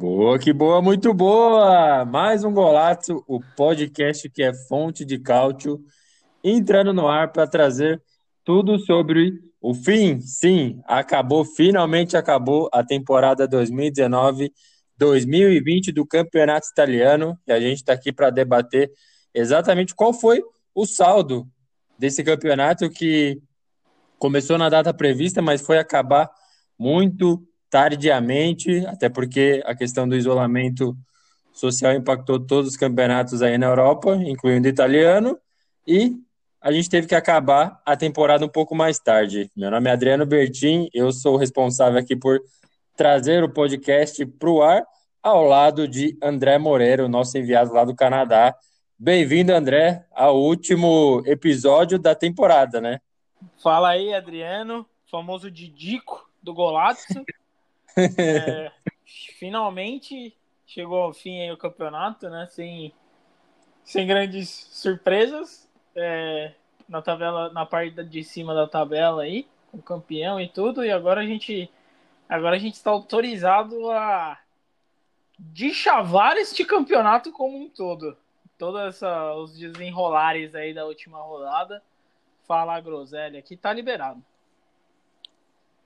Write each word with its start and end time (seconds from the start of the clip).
Boa, 0.00 0.38
que 0.38 0.52
boa, 0.52 0.80
muito 0.80 1.12
boa! 1.12 2.04
Mais 2.04 2.44
um 2.44 2.52
Golaço, 2.52 3.24
o 3.26 3.40
podcast 3.56 4.30
que 4.30 4.44
é 4.44 4.54
fonte 4.54 5.04
de 5.04 5.18
cálcio, 5.18 5.84
entrando 6.44 6.92
no 6.92 7.08
ar 7.08 7.32
para 7.32 7.48
trazer 7.48 8.00
tudo 8.44 8.78
sobre 8.78 9.32
o 9.60 9.74
fim. 9.74 10.20
Sim, 10.20 10.80
acabou, 10.84 11.44
finalmente 11.44 12.16
acabou 12.16 12.70
a 12.72 12.84
temporada 12.84 13.48
2019-2020 13.48 15.92
do 15.92 16.06
Campeonato 16.06 16.68
Italiano 16.70 17.36
e 17.44 17.50
a 17.50 17.58
gente 17.58 17.78
está 17.78 17.92
aqui 17.92 18.12
para 18.12 18.30
debater 18.30 18.92
exatamente 19.34 19.96
qual 19.96 20.12
foi 20.12 20.44
o 20.72 20.86
saldo 20.86 21.44
desse 21.98 22.22
campeonato 22.22 22.88
que 22.88 23.42
começou 24.16 24.58
na 24.58 24.68
data 24.68 24.94
prevista, 24.94 25.42
mas 25.42 25.60
foi 25.60 25.76
acabar 25.76 26.30
muito 26.78 27.47
tardiamente, 27.70 28.84
até 28.86 29.08
porque 29.08 29.62
a 29.66 29.74
questão 29.74 30.08
do 30.08 30.16
isolamento 30.16 30.96
social 31.52 31.92
impactou 31.92 32.38
todos 32.38 32.70
os 32.70 32.76
campeonatos 32.76 33.42
aí 33.42 33.58
na 33.58 33.66
Europa, 33.66 34.14
incluindo 34.16 34.66
o 34.66 34.70
italiano, 34.70 35.38
e 35.86 36.16
a 36.60 36.72
gente 36.72 36.88
teve 36.88 37.06
que 37.06 37.14
acabar 37.14 37.80
a 37.84 37.96
temporada 37.96 38.44
um 38.44 38.48
pouco 38.48 38.74
mais 38.74 38.98
tarde. 38.98 39.50
Meu 39.56 39.70
nome 39.70 39.88
é 39.88 39.92
Adriano 39.92 40.26
Bertin, 40.26 40.88
eu 40.92 41.12
sou 41.12 41.34
o 41.34 41.38
responsável 41.38 41.98
aqui 41.98 42.16
por 42.16 42.40
trazer 42.96 43.44
o 43.44 43.48
podcast 43.48 44.24
para 44.26 44.50
o 44.50 44.62
ar, 44.62 44.84
ao 45.22 45.44
lado 45.44 45.86
de 45.86 46.16
André 46.22 46.58
Moreira, 46.58 47.08
nosso 47.08 47.36
enviado 47.38 47.72
lá 47.72 47.84
do 47.84 47.94
Canadá. 47.94 48.54
Bem-vindo, 48.98 49.52
André, 49.52 50.04
ao 50.12 50.40
último 50.40 51.22
episódio 51.26 51.98
da 51.98 52.14
temporada, 52.14 52.80
né? 52.80 53.00
Fala 53.62 53.90
aí, 53.90 54.12
Adriano, 54.12 54.86
famoso 55.08 55.50
Didico 55.50 56.28
do 56.42 56.52
Golazzo. 56.52 57.24
É, 57.96 58.70
finalmente 59.38 60.36
chegou 60.66 61.02
ao 61.02 61.12
fim 61.12 61.50
o 61.50 61.56
campeonato, 61.56 62.28
né? 62.28 62.46
Sem, 62.50 62.92
sem 63.84 64.06
grandes 64.06 64.68
surpresas. 64.70 65.68
É, 65.96 66.52
na 66.88 67.02
tabela, 67.02 67.50
na 67.52 67.66
parte 67.66 68.02
de 68.04 68.24
cima 68.24 68.54
da 68.54 68.66
tabela 68.66 69.22
aí, 69.22 69.46
o 69.72 69.82
campeão 69.82 70.40
e 70.40 70.48
tudo, 70.48 70.84
e 70.84 70.90
agora 70.90 71.20
a 71.20 71.26
gente 71.26 71.70
agora 72.28 72.56
a 72.56 72.58
gente 72.58 72.74
está 72.74 72.90
autorizado 72.90 73.90
a 73.90 74.38
deschavar 75.38 76.36
este 76.36 76.64
campeonato 76.64 77.32
como 77.32 77.56
um 77.58 77.68
todo. 77.68 78.16
Todos 78.58 79.00
os 79.36 79.56
desenrolares 79.56 80.54
aí 80.54 80.74
da 80.74 80.84
última 80.84 81.18
rodada. 81.20 81.82
Fala 82.46 82.76
a 82.76 82.80
groselha 82.80 83.38
aqui, 83.38 83.56
tá 83.56 83.72
liberado. 83.72 84.22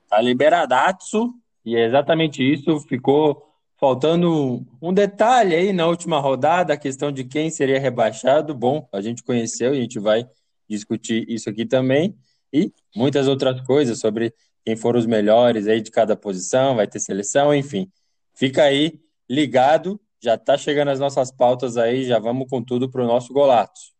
Tá 0.09 0.19
liberadaço. 0.19 1.33
E 1.65 1.75
é 1.75 1.85
exatamente 1.85 2.43
isso. 2.43 2.79
Ficou 2.81 3.43
faltando 3.79 4.65
um 4.81 4.93
detalhe 4.93 5.55
aí 5.55 5.73
na 5.73 5.87
última 5.87 6.19
rodada, 6.19 6.73
a 6.73 6.77
questão 6.77 7.11
de 7.11 7.23
quem 7.23 7.49
seria 7.49 7.79
rebaixado. 7.79 8.53
Bom, 8.53 8.87
a 8.91 9.01
gente 9.01 9.23
conheceu 9.23 9.73
e 9.73 9.77
a 9.77 9.81
gente 9.81 9.99
vai 9.99 10.27
discutir 10.69 11.25
isso 11.29 11.49
aqui 11.49 11.65
também. 11.65 12.15
E 12.51 12.71
muitas 12.95 13.27
outras 13.27 13.59
coisas 13.61 13.99
sobre 13.99 14.33
quem 14.63 14.75
foram 14.75 14.99
os 14.99 15.05
melhores 15.05 15.67
aí 15.67 15.81
de 15.81 15.91
cada 15.91 16.15
posição, 16.15 16.75
vai 16.75 16.87
ter 16.87 16.99
seleção, 16.99 17.53
enfim. 17.53 17.91
Fica 18.33 18.63
aí 18.63 18.99
ligado, 19.29 19.99
já 20.21 20.37
tá 20.37 20.57
chegando 20.57 20.89
as 20.89 20.99
nossas 20.99 21.31
pautas 21.31 21.75
aí, 21.75 22.05
já 22.05 22.19
vamos 22.19 22.47
com 22.49 22.63
tudo 22.63 22.89
para 22.89 23.03
o 23.03 23.07
nosso 23.07 23.33
golato. 23.33 23.92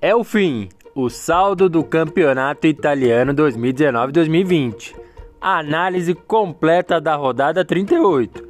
É 0.00 0.14
o 0.14 0.22
fim, 0.22 0.68
o 0.94 1.10
saldo 1.10 1.68
do 1.68 1.82
Campeonato 1.82 2.68
Italiano 2.68 3.34
2019-2020. 3.34 4.94
Análise 5.40 6.14
completa 6.14 7.00
da 7.00 7.16
rodada 7.16 7.64
38. 7.64 8.46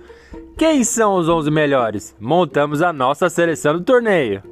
Quem 0.59 0.85
são 0.85 1.15
os 1.15 1.27
11 1.27 1.51
melhores? 1.51 2.15
Montamos 2.21 2.83
a 2.83 2.93
nossa 2.93 3.31
seleção 3.31 3.79
do 3.79 3.81
torneio. 3.81 4.43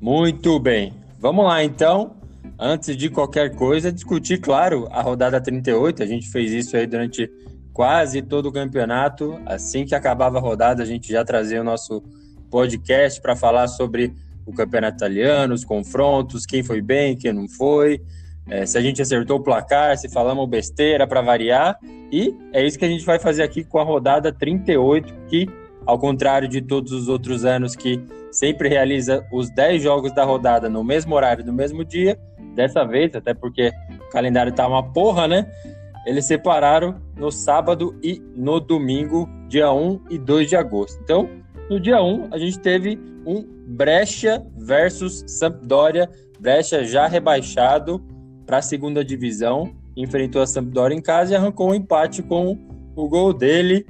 Muito 0.00 0.60
bem. 0.60 0.94
Vamos 1.18 1.44
lá 1.44 1.64
então 1.64 2.23
antes 2.58 2.96
de 2.96 3.08
qualquer 3.10 3.54
coisa, 3.54 3.92
discutir, 3.92 4.38
claro, 4.38 4.88
a 4.90 5.02
rodada 5.02 5.40
38. 5.40 6.02
A 6.02 6.06
gente 6.06 6.30
fez 6.30 6.52
isso 6.52 6.76
aí 6.76 6.86
durante 6.86 7.30
quase 7.72 8.22
todo 8.22 8.46
o 8.46 8.52
campeonato. 8.52 9.38
Assim 9.44 9.84
que 9.84 9.94
acabava 9.94 10.38
a 10.38 10.40
rodada, 10.40 10.82
a 10.82 10.86
gente 10.86 11.10
já 11.10 11.24
trazia 11.24 11.60
o 11.60 11.64
nosso 11.64 12.02
podcast 12.50 13.20
para 13.20 13.34
falar 13.34 13.66
sobre 13.68 14.14
o 14.46 14.52
campeonato 14.52 14.96
italiano, 14.96 15.54
os 15.54 15.64
confrontos, 15.64 16.46
quem 16.46 16.62
foi 16.62 16.80
bem, 16.80 17.16
quem 17.16 17.32
não 17.32 17.48
foi, 17.48 18.00
é, 18.46 18.66
se 18.66 18.76
a 18.76 18.80
gente 18.80 19.00
acertou 19.00 19.38
o 19.38 19.42
placar, 19.42 19.96
se 19.96 20.08
falamos 20.08 20.48
besteira 20.48 21.06
para 21.06 21.22
variar. 21.22 21.78
E 22.12 22.34
é 22.52 22.64
isso 22.64 22.78
que 22.78 22.84
a 22.84 22.88
gente 22.88 23.04
vai 23.04 23.18
fazer 23.18 23.42
aqui 23.42 23.64
com 23.64 23.78
a 23.78 23.84
rodada 23.84 24.32
38, 24.32 25.14
que, 25.28 25.48
ao 25.86 25.98
contrário 25.98 26.46
de 26.46 26.60
todos 26.60 26.92
os 26.92 27.08
outros 27.08 27.44
anos 27.44 27.74
que 27.74 28.00
sempre 28.34 28.68
realiza 28.68 29.24
os 29.32 29.48
10 29.48 29.82
jogos 29.82 30.12
da 30.12 30.24
rodada 30.24 30.68
no 30.68 30.82
mesmo 30.82 31.14
horário, 31.14 31.46
no 31.46 31.52
mesmo 31.52 31.84
dia, 31.84 32.18
dessa 32.54 32.84
vez, 32.84 33.14
até 33.14 33.32
porque 33.32 33.72
o 33.90 34.10
calendário 34.10 34.52
tá 34.52 34.66
uma 34.66 34.82
porra, 34.82 35.28
né? 35.28 35.46
Eles 36.04 36.26
separaram 36.26 37.00
no 37.16 37.30
sábado 37.30 37.98
e 38.02 38.20
no 38.34 38.60
domingo, 38.60 39.28
dia 39.48 39.72
1 39.72 40.00
e 40.10 40.18
2 40.18 40.48
de 40.48 40.56
agosto. 40.56 41.00
Então, 41.02 41.30
no 41.70 41.80
dia 41.80 42.02
1, 42.02 42.28
a 42.30 42.38
gente 42.38 42.58
teve 42.58 42.98
um 43.24 43.42
Brecha 43.66 44.44
versus 44.58 45.24
Sampdoria. 45.26 46.10
Brecha 46.38 46.84
já 46.84 47.06
rebaixado 47.06 48.04
para 48.44 48.58
a 48.58 48.62
segunda 48.62 49.02
divisão, 49.02 49.72
enfrentou 49.96 50.42
a 50.42 50.46
Sampdoria 50.46 50.96
em 50.96 51.00
casa 51.00 51.32
e 51.32 51.36
arrancou 51.36 51.70
um 51.70 51.74
empate 51.74 52.22
com 52.22 52.58
o 52.94 53.08
gol 53.08 53.32
dele. 53.32 53.86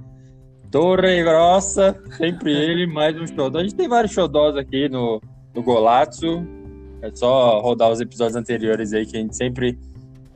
Torre 0.74 1.22
Grossa, 1.22 1.96
sempre 2.16 2.52
ele, 2.52 2.84
mais 2.84 3.14
um 3.14 3.24
xodó. 3.24 3.60
A 3.60 3.62
gente 3.62 3.76
tem 3.76 3.86
vários 3.86 4.12
xodós 4.12 4.56
aqui 4.56 4.88
no, 4.88 5.22
no 5.54 5.62
Golazzo. 5.62 6.44
É 7.00 7.12
só 7.14 7.60
rodar 7.60 7.92
os 7.92 8.00
episódios 8.00 8.34
anteriores 8.34 8.92
aí 8.92 9.06
que 9.06 9.16
a 9.16 9.20
gente 9.20 9.36
sempre 9.36 9.78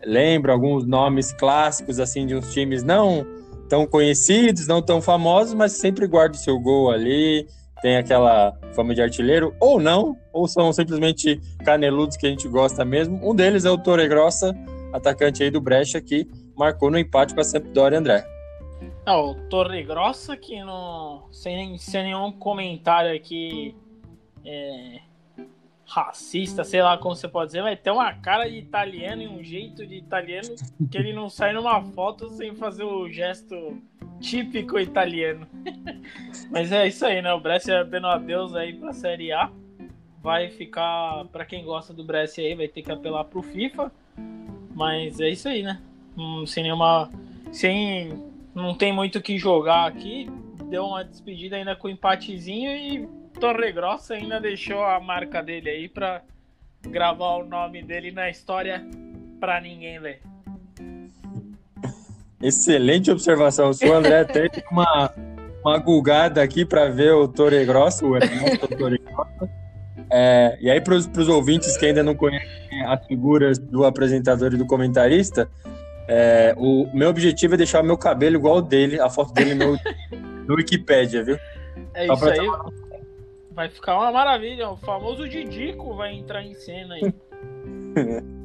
lembra 0.06 0.52
alguns 0.52 0.86
nomes 0.86 1.32
clássicos 1.32 1.98
assim 1.98 2.24
de 2.24 2.36
uns 2.36 2.52
times 2.52 2.84
não 2.84 3.26
tão 3.68 3.84
conhecidos, 3.84 4.68
não 4.68 4.80
tão 4.80 5.02
famosos, 5.02 5.54
mas 5.54 5.72
sempre 5.72 6.06
guarda 6.06 6.36
o 6.36 6.38
seu 6.38 6.56
gol 6.60 6.92
ali, 6.92 7.44
tem 7.82 7.96
aquela 7.96 8.56
fama 8.76 8.94
de 8.94 9.02
artilheiro 9.02 9.52
ou 9.58 9.80
não, 9.80 10.16
ou 10.32 10.46
são 10.46 10.72
simplesmente 10.72 11.40
caneludos 11.64 12.16
que 12.16 12.28
a 12.28 12.30
gente 12.30 12.46
gosta 12.46 12.84
mesmo. 12.84 13.18
Um 13.28 13.34
deles 13.34 13.64
é 13.64 13.70
o 13.72 13.76
Torre 13.76 14.06
Grossa, 14.06 14.54
atacante 14.92 15.42
aí 15.42 15.50
do 15.50 15.60
Brecha 15.60 16.00
que 16.00 16.28
marcou 16.56 16.92
no 16.92 16.98
empate 16.98 17.34
com 17.34 17.40
a 17.40 17.44
Sampdoria, 17.44 17.98
André. 17.98 18.37
Não, 19.08 19.30
o 19.30 19.34
Torre 19.48 19.82
Grossa 19.82 20.36
que 20.36 20.62
não 20.62 21.32
sem, 21.32 21.78
sem 21.78 22.02
nenhum 22.04 22.30
comentário 22.30 23.16
aqui 23.16 23.74
é, 24.44 25.00
racista, 25.86 26.62
sei 26.62 26.82
lá 26.82 26.98
como 26.98 27.16
você 27.16 27.26
pode 27.26 27.46
dizer, 27.46 27.62
mas 27.62 27.80
tem 27.80 27.90
uma 27.90 28.12
cara 28.12 28.46
de 28.46 28.58
italiano 28.58 29.22
e 29.22 29.26
um 29.26 29.42
jeito 29.42 29.86
de 29.86 29.94
italiano 29.94 30.54
que 30.90 30.98
ele 30.98 31.14
não 31.14 31.30
sai 31.30 31.54
numa 31.54 31.82
foto 31.82 32.28
sem 32.28 32.54
fazer 32.54 32.84
o 32.84 33.08
gesto 33.08 33.80
típico 34.20 34.78
italiano. 34.78 35.48
mas 36.52 36.70
é 36.70 36.86
isso 36.86 37.06
aí, 37.06 37.22
né? 37.22 37.32
O 37.32 37.40
Brescia 37.40 37.86
dando 37.86 38.08
adeus 38.08 38.54
aí 38.54 38.74
pra 38.74 38.92
Série 38.92 39.32
A. 39.32 39.50
Vai 40.22 40.50
ficar, 40.50 41.24
para 41.32 41.46
quem 41.46 41.64
gosta 41.64 41.94
do 41.94 42.04
Brescia 42.04 42.46
aí, 42.46 42.54
vai 42.54 42.68
ter 42.68 42.82
que 42.82 42.92
apelar 42.92 43.24
pro 43.24 43.40
FIFA. 43.40 43.90
Mas 44.74 45.18
é 45.18 45.30
isso 45.30 45.48
aí, 45.48 45.62
né? 45.62 45.80
Hum, 46.14 46.44
sem 46.44 46.62
nenhuma. 46.62 47.10
Sem. 47.50 48.27
Não 48.58 48.74
tem 48.74 48.92
muito 48.92 49.18
o 49.18 49.22
que 49.22 49.38
jogar 49.38 49.86
aqui. 49.86 50.28
Deu 50.68 50.84
uma 50.84 51.04
despedida 51.04 51.54
ainda 51.54 51.76
com 51.76 51.86
um 51.86 51.92
empatezinho 51.92 52.72
e 52.72 53.08
Torre 53.38 53.70
Grossa 53.70 54.14
ainda 54.14 54.40
deixou 54.40 54.82
a 54.82 54.98
marca 54.98 55.40
dele 55.40 55.70
aí 55.70 55.88
para 55.88 56.22
gravar 56.82 57.36
o 57.36 57.46
nome 57.46 57.84
dele 57.84 58.10
na 58.10 58.28
história 58.28 58.84
pra 59.38 59.60
ninguém 59.60 60.00
ler. 60.00 60.20
Excelente 62.42 63.12
observação 63.12 63.72
sua, 63.72 63.98
André. 63.98 64.22
Até 64.22 64.48
tem 64.48 64.64
uma, 64.72 65.14
uma 65.64 65.78
gulgada 65.78 66.42
aqui 66.42 66.64
para 66.64 66.88
ver 66.88 67.12
o 67.12 67.28
Torre 67.28 67.64
Grosso, 67.64 68.06
o 68.06 68.16
Ernesto 68.16 68.66
Torre 68.76 68.98
Grosso. 68.98 69.48
É, 70.10 70.58
e 70.60 70.68
aí, 70.68 70.80
para 70.80 70.96
os 70.96 71.28
ouvintes 71.28 71.76
que 71.76 71.86
ainda 71.86 72.02
não 72.02 72.14
conhecem 72.14 72.84
as 72.86 73.06
figuras 73.06 73.56
do 73.56 73.84
apresentador 73.84 74.52
e 74.52 74.56
do 74.56 74.66
comentarista, 74.66 75.48
é, 76.08 76.54
o 76.56 76.88
meu 76.94 77.10
objetivo 77.10 77.52
é 77.52 77.58
deixar 77.58 77.82
o 77.82 77.86
meu 77.86 77.98
cabelo 77.98 78.36
igual 78.36 78.54
ao 78.54 78.62
dele, 78.62 78.98
a 78.98 79.10
foto 79.10 79.34
dele 79.34 79.54
no, 79.54 79.78
no 80.46 80.54
Wikipedia, 80.54 81.22
viu? 81.22 81.38
É 81.92 82.06
Só 82.06 82.14
isso 82.14 82.24
aí. 82.30 82.38
Ter... 82.38 82.50
Vai 83.52 83.68
ficar 83.68 83.98
uma 83.98 84.10
maravilha. 84.10 84.70
O 84.70 84.76
famoso 84.78 85.28
Didico 85.28 85.94
vai 85.94 86.14
entrar 86.14 86.42
em 86.42 86.54
cena 86.54 86.94
aí. 86.94 87.12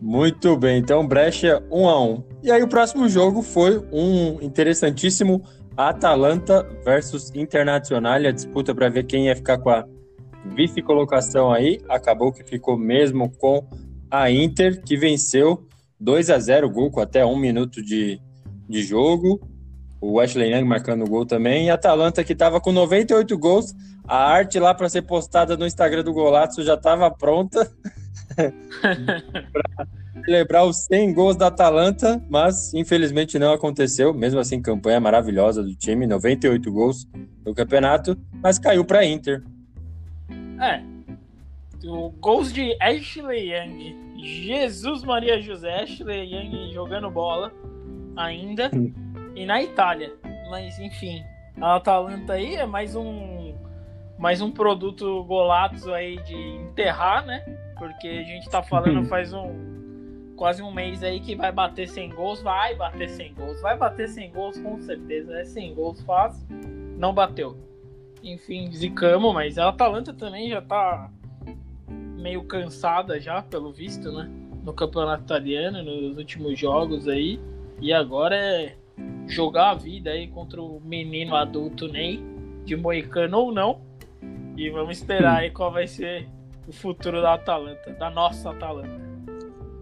Muito 0.00 0.56
bem, 0.56 0.78
então 0.78 1.06
brecha 1.06 1.62
1 1.70 1.82
um 1.82 1.88
a 1.88 2.00
1 2.00 2.12
um. 2.12 2.24
E 2.42 2.50
aí 2.50 2.62
o 2.62 2.68
próximo 2.68 3.08
jogo 3.08 3.42
foi 3.42 3.84
um 3.92 4.40
interessantíssimo 4.40 5.44
Atalanta 5.76 6.62
versus 6.84 7.30
Internacional, 7.34 8.14
a 8.14 8.30
disputa 8.30 8.74
para 8.74 8.88
ver 8.88 9.04
quem 9.04 9.26
ia 9.26 9.36
ficar 9.36 9.58
com 9.58 9.70
a 9.70 9.84
vice-colocação 10.46 11.52
aí. 11.52 11.80
Acabou 11.88 12.32
que 12.32 12.42
ficou 12.42 12.78
mesmo 12.78 13.30
com 13.36 13.66
a 14.10 14.30
Inter, 14.30 14.80
que 14.82 14.96
venceu 14.96 15.67
2 16.00 16.30
a 16.30 16.38
0 16.38 16.70
gol 16.70 16.90
com 16.90 17.00
até 17.00 17.24
um 17.24 17.36
minuto 17.36 17.82
de, 17.82 18.20
de 18.68 18.82
jogo. 18.82 19.40
O 20.00 20.20
Ashley 20.20 20.52
Young 20.52 20.64
marcando 20.64 21.04
o 21.04 21.08
gol 21.08 21.26
também. 21.26 21.66
E 21.66 21.70
a 21.70 21.74
Atalanta, 21.74 22.22
que 22.22 22.32
estava 22.32 22.60
com 22.60 22.70
98 22.72 23.36
gols. 23.36 23.74
A 24.06 24.16
arte 24.16 24.58
lá 24.58 24.72
para 24.72 24.88
ser 24.88 25.02
postada 25.02 25.56
no 25.56 25.66
Instagram 25.66 26.02
do 26.02 26.12
Golazzo 26.12 26.62
já 26.62 26.74
estava 26.74 27.10
pronta. 27.10 27.70
para 29.52 29.86
celebrar 30.24 30.64
os 30.64 30.84
100 30.84 31.12
gols 31.12 31.36
da 31.36 31.48
Atalanta, 31.48 32.22
mas 32.28 32.72
infelizmente 32.74 33.38
não 33.38 33.52
aconteceu. 33.52 34.14
Mesmo 34.14 34.38
assim, 34.38 34.62
campanha 34.62 35.00
maravilhosa 35.00 35.62
do 35.62 35.74
time, 35.74 36.06
98 36.06 36.70
gols 36.72 37.08
no 37.44 37.54
campeonato, 37.54 38.16
mas 38.42 38.58
caiu 38.58 38.84
para 38.84 39.04
Inter. 39.04 39.42
É. 40.60 40.80
O 41.84 42.10
gols 42.10 42.52
de 42.52 42.76
Ashley 42.80 43.52
Young. 43.52 44.07
Jesus 44.18 45.04
Maria 45.04 45.40
José, 45.40 45.82
Ashley 45.82 46.34
Young 46.34 46.72
jogando 46.72 47.10
bola 47.10 47.52
ainda. 48.16 48.70
e 49.34 49.46
na 49.46 49.62
Itália. 49.62 50.14
Mas 50.50 50.78
enfim, 50.78 51.22
a 51.60 51.76
Atalanta 51.76 52.34
aí 52.34 52.56
é 52.56 52.66
mais 52.66 52.96
um 52.96 53.54
mais 54.18 54.40
um 54.40 54.50
produto 54.50 55.22
golato 55.24 55.94
aí 55.94 56.20
de 56.24 56.34
enterrar, 56.34 57.24
né? 57.24 57.40
Porque 57.78 58.08
a 58.08 58.22
gente 58.24 58.50
tá 58.50 58.62
falando 58.62 59.06
faz 59.06 59.32
um 59.32 59.78
quase 60.36 60.62
um 60.62 60.72
mês 60.72 61.02
aí 61.02 61.20
que 61.20 61.34
vai 61.34 61.50
bater 61.50 61.88
100 61.88 62.10
gols, 62.10 62.42
vai 62.42 62.74
bater 62.74 63.08
100 63.08 63.34
gols, 63.34 63.60
vai 63.60 63.76
bater 63.76 64.08
100 64.08 64.32
gols 64.32 64.58
com 64.58 64.78
certeza, 64.80 65.36
é 65.40 65.44
100 65.44 65.74
gols 65.74 66.00
fácil, 66.02 66.46
não 66.96 67.12
bateu. 67.12 67.56
Enfim, 68.22 68.70
zicamos, 68.72 69.32
mas 69.34 69.58
a 69.58 69.68
Atalanta 69.68 70.12
também 70.12 70.48
já 70.48 70.62
tá 70.62 71.10
meio 72.18 72.42
cansada 72.44 73.20
já, 73.20 73.40
pelo 73.40 73.72
visto, 73.72 74.10
né? 74.12 74.28
No 74.64 74.72
campeonato 74.72 75.22
italiano, 75.22 75.82
nos 75.82 76.18
últimos 76.18 76.58
jogos 76.58 77.08
aí. 77.08 77.40
E 77.80 77.92
agora 77.92 78.36
é 78.36 78.76
jogar 79.26 79.70
a 79.70 79.74
vida 79.74 80.10
aí 80.10 80.26
contra 80.26 80.60
o 80.60 80.80
menino 80.80 81.36
adulto 81.36 81.86
Ney, 81.86 82.20
de 82.64 82.76
Moicano 82.76 83.38
ou 83.38 83.52
não. 83.52 83.80
E 84.56 84.68
vamos 84.70 84.98
esperar 84.98 85.38
aí 85.38 85.50
qual 85.50 85.70
vai 85.70 85.86
ser 85.86 86.28
o 86.66 86.72
futuro 86.72 87.22
da 87.22 87.34
Atalanta, 87.34 87.92
da 87.92 88.10
nossa 88.10 88.50
Atalanta. 88.50 89.00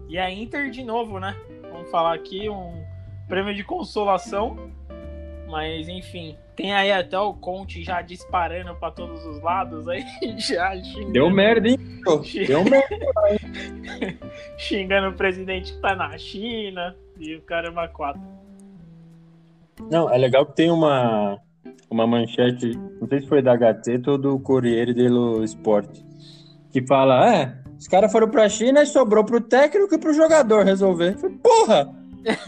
E 0.07 0.17
a 0.17 0.31
Inter 0.31 0.69
de 0.69 0.83
novo, 0.83 1.19
né? 1.19 1.35
Vamos 1.71 1.89
falar 1.89 2.13
aqui 2.13 2.47
um 2.47 2.83
prêmio 3.27 3.53
de 3.53 3.63
consolação. 3.63 4.71
Mas 5.47 5.87
enfim, 5.87 6.37
tem 6.55 6.73
aí 6.73 6.91
até 6.91 7.17
o 7.17 7.33
Conte 7.33 7.83
já 7.83 8.01
disparando 8.01 8.75
para 8.75 8.91
todos 8.91 9.25
os 9.25 9.41
lados 9.41 9.87
aí, 9.87 10.03
já 10.37 10.75
xingando. 10.75 11.13
Deu 11.13 11.29
merda, 11.29 11.69
hein? 11.69 11.77
Deu 12.45 12.63
merda. 12.69 14.17
xingando 14.57 15.09
o 15.09 15.13
presidente 15.13 15.73
que 15.73 15.79
tá 15.79 15.95
na 15.95 16.17
China 16.17 16.95
e 17.19 17.35
o 17.35 17.41
caramba 17.41 17.87
quatro. 17.87 18.21
Não, 19.89 20.11
é 20.11 20.17
legal 20.17 20.45
que 20.45 20.55
tem 20.55 20.69
uma 20.69 21.39
uma 21.89 22.05
manchete, 22.05 22.77
não 22.99 23.07
sei 23.07 23.21
se 23.21 23.27
foi 23.27 23.41
da 23.41 23.55
Gazeta 23.55 24.11
ou 24.11 24.17
do 24.17 24.39
Corriere 24.39 24.93
dello 24.93 25.43
Sport, 25.45 25.99
que 26.69 26.85
fala, 26.85 27.33
é, 27.33 27.57
os 27.79 27.87
caras 27.87 28.11
foram 28.11 28.29
pra 28.29 28.49
China 28.49 28.81
e 28.81 28.85
sobrou 28.85 29.23
pro 29.23 29.39
técnico 29.39 29.95
e 29.95 29.97
pro 29.97 30.13
jogador 30.13 30.65
resolver. 30.65 31.17
Falei, 31.17 31.37
porra! 31.37 31.96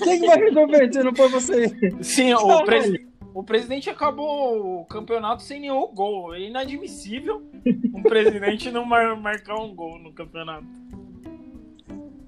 Quem 0.04 0.20
vai 0.26 0.38
resolver 0.38 0.92
se 0.92 1.04
não 1.04 1.16
for 1.16 1.30
você? 1.30 1.68
Sim, 2.02 2.34
o, 2.34 2.64
presi 2.64 3.10
o 3.34 3.44
presidente 3.44 3.90
acabou 3.90 4.82
o 4.82 4.86
campeonato 4.86 5.44
sem 5.44 5.62
nenhum 5.62 5.88
gol. 5.94 6.34
É 6.34 6.42
inadmissível 6.42 7.42
um 7.94 8.02
presidente 8.02 8.72
não 8.72 8.84
mar 8.84 9.16
marcar 9.16 9.56
um 9.56 9.74
gol 9.74 10.00
no 10.00 10.12
campeonato. 10.12 10.66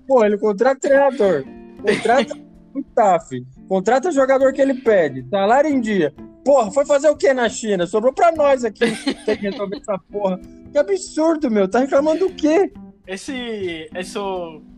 Pô, 0.08 0.24
ele 0.24 0.38
contrata 0.38 0.80
treinador, 0.80 1.44
contrata 1.82 2.38
o 2.74 2.80
staff, 2.80 3.46
contrata 3.68 4.12
jogador 4.12 4.54
que 4.54 4.62
ele 4.62 4.76
pede, 4.76 5.28
salário 5.30 5.70
em 5.70 5.80
dia. 5.80 6.14
Porra, 6.44 6.72
foi 6.72 6.86
fazer 6.86 7.10
o 7.10 7.16
que 7.16 7.34
na 7.34 7.48
China? 7.50 7.86
Sobrou 7.86 8.14
pra 8.14 8.32
nós 8.32 8.66
aqui. 8.66 8.80
Tem 9.26 9.38
que 9.38 9.50
resolver 9.50 9.78
essa 9.78 9.98
porra. 10.12 10.40
Que 10.72 10.78
absurdo, 10.78 11.52
meu. 11.52 11.68
Tá 11.68 11.80
reclamando 11.80 12.28
do 12.28 12.34
quê? 12.34 12.72
Esse, 13.08 13.90
essa 13.94 14.20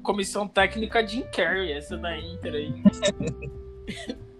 comissão 0.01 0.47
técnica 0.47 1.05
Jim 1.05 1.23
Carrey, 1.35 1.71
essa 1.71 1.97
da 1.97 2.17
Inter 2.17 2.53
aí. 2.53 2.73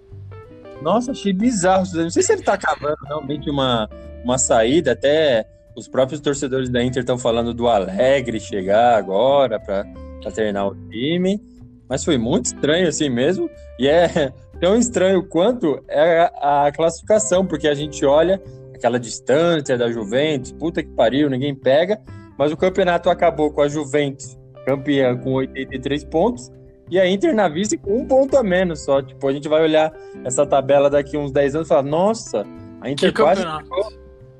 Nossa, 0.81 1.12
achei 1.12 1.31
bizarro. 1.33 1.85
Não 1.95 2.09
sei 2.09 2.24
se 2.24 2.33
ele 2.33 2.44
tá 2.44 2.57
cavando 2.57 2.97
realmente 3.06 3.50
uma, 3.50 3.89
uma 4.24 4.38
saída. 4.38 4.91
Até 4.91 5.45
os 5.75 5.88
próprios 5.88 6.19
torcedores 6.21 6.69
da 6.69 6.83
Inter 6.83 7.01
estão 7.01 7.18
falando 7.18 7.53
do 7.53 7.68
Alegre 7.68 8.39
chegar 8.39 8.97
agora 8.97 9.59
para 9.59 9.85
treinar 10.33 10.68
o 10.68 10.75
time. 10.89 11.41
Mas 11.88 12.03
foi 12.03 12.18
muito 12.18 12.47
estranho 12.47 12.88
assim 12.88 13.09
mesmo. 13.09 13.50
E 13.80 13.88
é 13.88 14.33
tão 14.59 14.77
estranho 14.77 15.24
quanto 15.27 15.83
é 15.88 16.31
a 16.41 16.71
classificação, 16.75 17.45
porque 17.45 17.68
a 17.68 17.74
gente 17.74 18.06
olha 18.06 18.41
aquela 18.74 19.00
distância 19.00 19.77
da 19.77 19.89
Juventus, 19.89 20.52
puta 20.52 20.83
que 20.83 20.90
pariu, 20.90 21.30
ninguém 21.30 21.56
pega. 21.56 22.02
Mas 22.37 22.52
o 22.52 22.57
campeonato 22.57 23.09
acabou 23.09 23.52
com 23.52 23.61
a 23.61 23.68
Juventus 23.68 24.37
campeã 24.66 25.18
com 25.18 25.33
83 25.33 26.04
pontos 26.06 26.52
e 26.90 26.99
a 26.99 27.07
Inter 27.07 27.35
na 27.35 27.47
vice 27.47 27.78
com 27.78 27.97
um 27.97 28.07
ponto 28.07 28.37
a 28.37 28.44
menos 28.44 28.83
só. 28.83 29.02
Tipo, 29.02 29.28
a 29.28 29.33
gente 29.33 29.47
vai 29.47 29.61
olhar 29.61 29.94
essa 30.23 30.45
tabela 30.45 30.90
daqui 30.90 31.18
uns 31.18 31.31
10 31.31 31.56
anos 31.56 31.68
e 31.68 31.69
falar, 31.69 31.83
nossa, 31.83 32.45
a 32.81 32.90
Inter 32.90 33.13
quase 33.13 33.44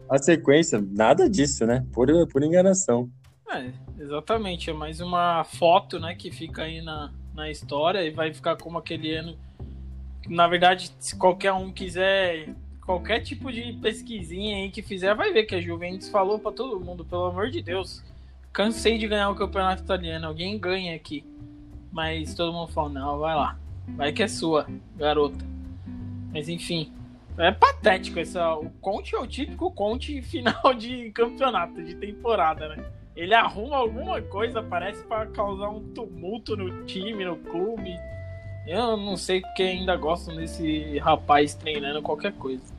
a 0.10 0.18
sequência. 0.18 0.84
Nada 0.92 1.30
disso, 1.30 1.66
né? 1.66 1.86
Por, 1.92 2.08
por 2.28 2.44
enganação. 2.44 3.10
É, 3.50 3.72
exatamente. 4.00 4.70
É 4.70 4.74
mais 4.74 5.00
uma 5.00 5.44
foto, 5.44 6.00
né, 6.00 6.16
que 6.16 6.32
fica 6.32 6.64
aí 6.64 6.82
na, 6.82 7.12
na 7.34 7.50
história 7.50 8.04
e 8.04 8.12
vai 8.12 8.34
ficar 8.34 8.56
como 8.58 8.78
aquele 8.78 9.16
ano. 9.16 9.38
Na 10.28 10.48
verdade, 10.48 10.92
se 11.00 11.18
qualquer 11.18 11.54
um 11.54 11.72
quiser 11.72 12.50
qualquer 12.86 13.22
tipo 13.22 13.52
de 13.52 13.74
pesquisinha 13.74 14.58
aí 14.58 14.70
que 14.70 14.82
fizer, 14.82 15.16
vai 15.16 15.32
ver 15.32 15.44
que 15.44 15.56
a 15.56 15.62
Juventus 15.62 16.10
falou 16.10 16.40
para 16.40 16.52
todo 16.52 16.80
mundo, 16.80 17.06
pelo 17.06 17.26
amor 17.26 17.50
de 17.50 17.62
Deus. 17.62 18.04
Cansei 18.52 18.98
de 18.98 19.08
ganhar 19.08 19.30
o 19.30 19.36
campeonato 19.36 19.84
italiano, 19.84 20.28
alguém 20.28 20.60
ganha 20.60 20.96
aqui. 20.96 21.24
Mas 21.92 22.34
todo 22.34 22.54
mundo 22.54 22.72
fala, 22.72 22.90
não, 22.90 23.20
vai 23.20 23.36
lá. 23.36 23.58
Vai 23.90 24.14
que 24.14 24.24
é 24.24 24.28
sua, 24.28 24.68
garota. 24.96 25.46
Mas 26.32 26.50
enfim, 26.50 26.92
é 27.38 27.52
patético 27.52 28.20
essa. 28.20 28.56
O 28.56 28.70
Conte 28.82 29.16
é 29.16 29.20
o 29.20 29.28
típico 29.28 29.72
Conte 29.72 30.22
final 30.24 30.74
de 30.74 31.12
campeonato, 31.12 31.84
de 31.84 31.96
temporada, 31.96 32.70
né? 32.70 32.86
Ele 33.16 33.34
arruma 33.34 33.78
alguma 33.78 34.20
coisa, 34.22 34.64
parece 34.64 35.04
para 35.04 35.28
causar 35.28 35.70
um 35.70 35.94
tumulto 35.94 36.58
no 36.58 36.84
time, 36.86 37.24
no 37.24 37.36
clube. 37.38 37.96
Eu 38.66 38.98
não 38.98 39.16
sei 39.16 39.42
porque 39.42 39.62
ainda 39.62 39.96
gostam 39.96 40.36
desse 40.36 40.98
rapaz 40.98 41.54
treinando 41.54 42.02
qualquer 42.02 42.34
coisa. 42.34 42.73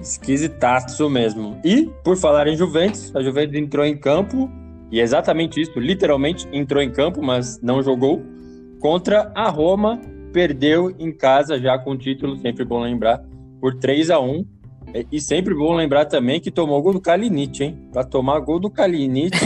Esquisitaço 0.00 1.08
mesmo. 1.10 1.60
E, 1.64 1.90
por 2.02 2.16
falar 2.16 2.48
em 2.48 2.56
Juventus, 2.56 3.14
a 3.14 3.22
Juventus 3.22 3.54
entrou 3.54 3.84
em 3.84 3.96
campo, 3.96 4.50
e 4.90 4.98
é 4.98 5.02
exatamente 5.02 5.60
isso, 5.60 5.78
literalmente 5.78 6.48
entrou 6.52 6.82
em 6.82 6.90
campo, 6.90 7.22
mas 7.22 7.60
não 7.62 7.82
jogou, 7.82 8.22
contra 8.80 9.30
a 9.34 9.48
Roma, 9.48 10.00
perdeu 10.32 10.90
em 10.98 11.12
casa 11.12 11.58
já 11.58 11.78
com 11.78 11.92
o 11.92 11.98
título, 11.98 12.36
sempre 12.38 12.64
bom 12.64 12.80
lembrar, 12.80 13.22
por 13.60 13.74
3 13.74 14.10
a 14.10 14.18
1 14.18 14.44
E 15.12 15.20
sempre 15.20 15.54
bom 15.54 15.74
lembrar 15.74 16.06
também 16.06 16.40
que 16.40 16.50
tomou 16.50 16.82
gol 16.82 16.94
do 16.94 17.00
Kalinic, 17.00 17.62
hein? 17.62 17.88
Pra 17.92 18.02
tomar 18.02 18.40
gol 18.40 18.58
do 18.58 18.70
Kalinic. 18.70 19.36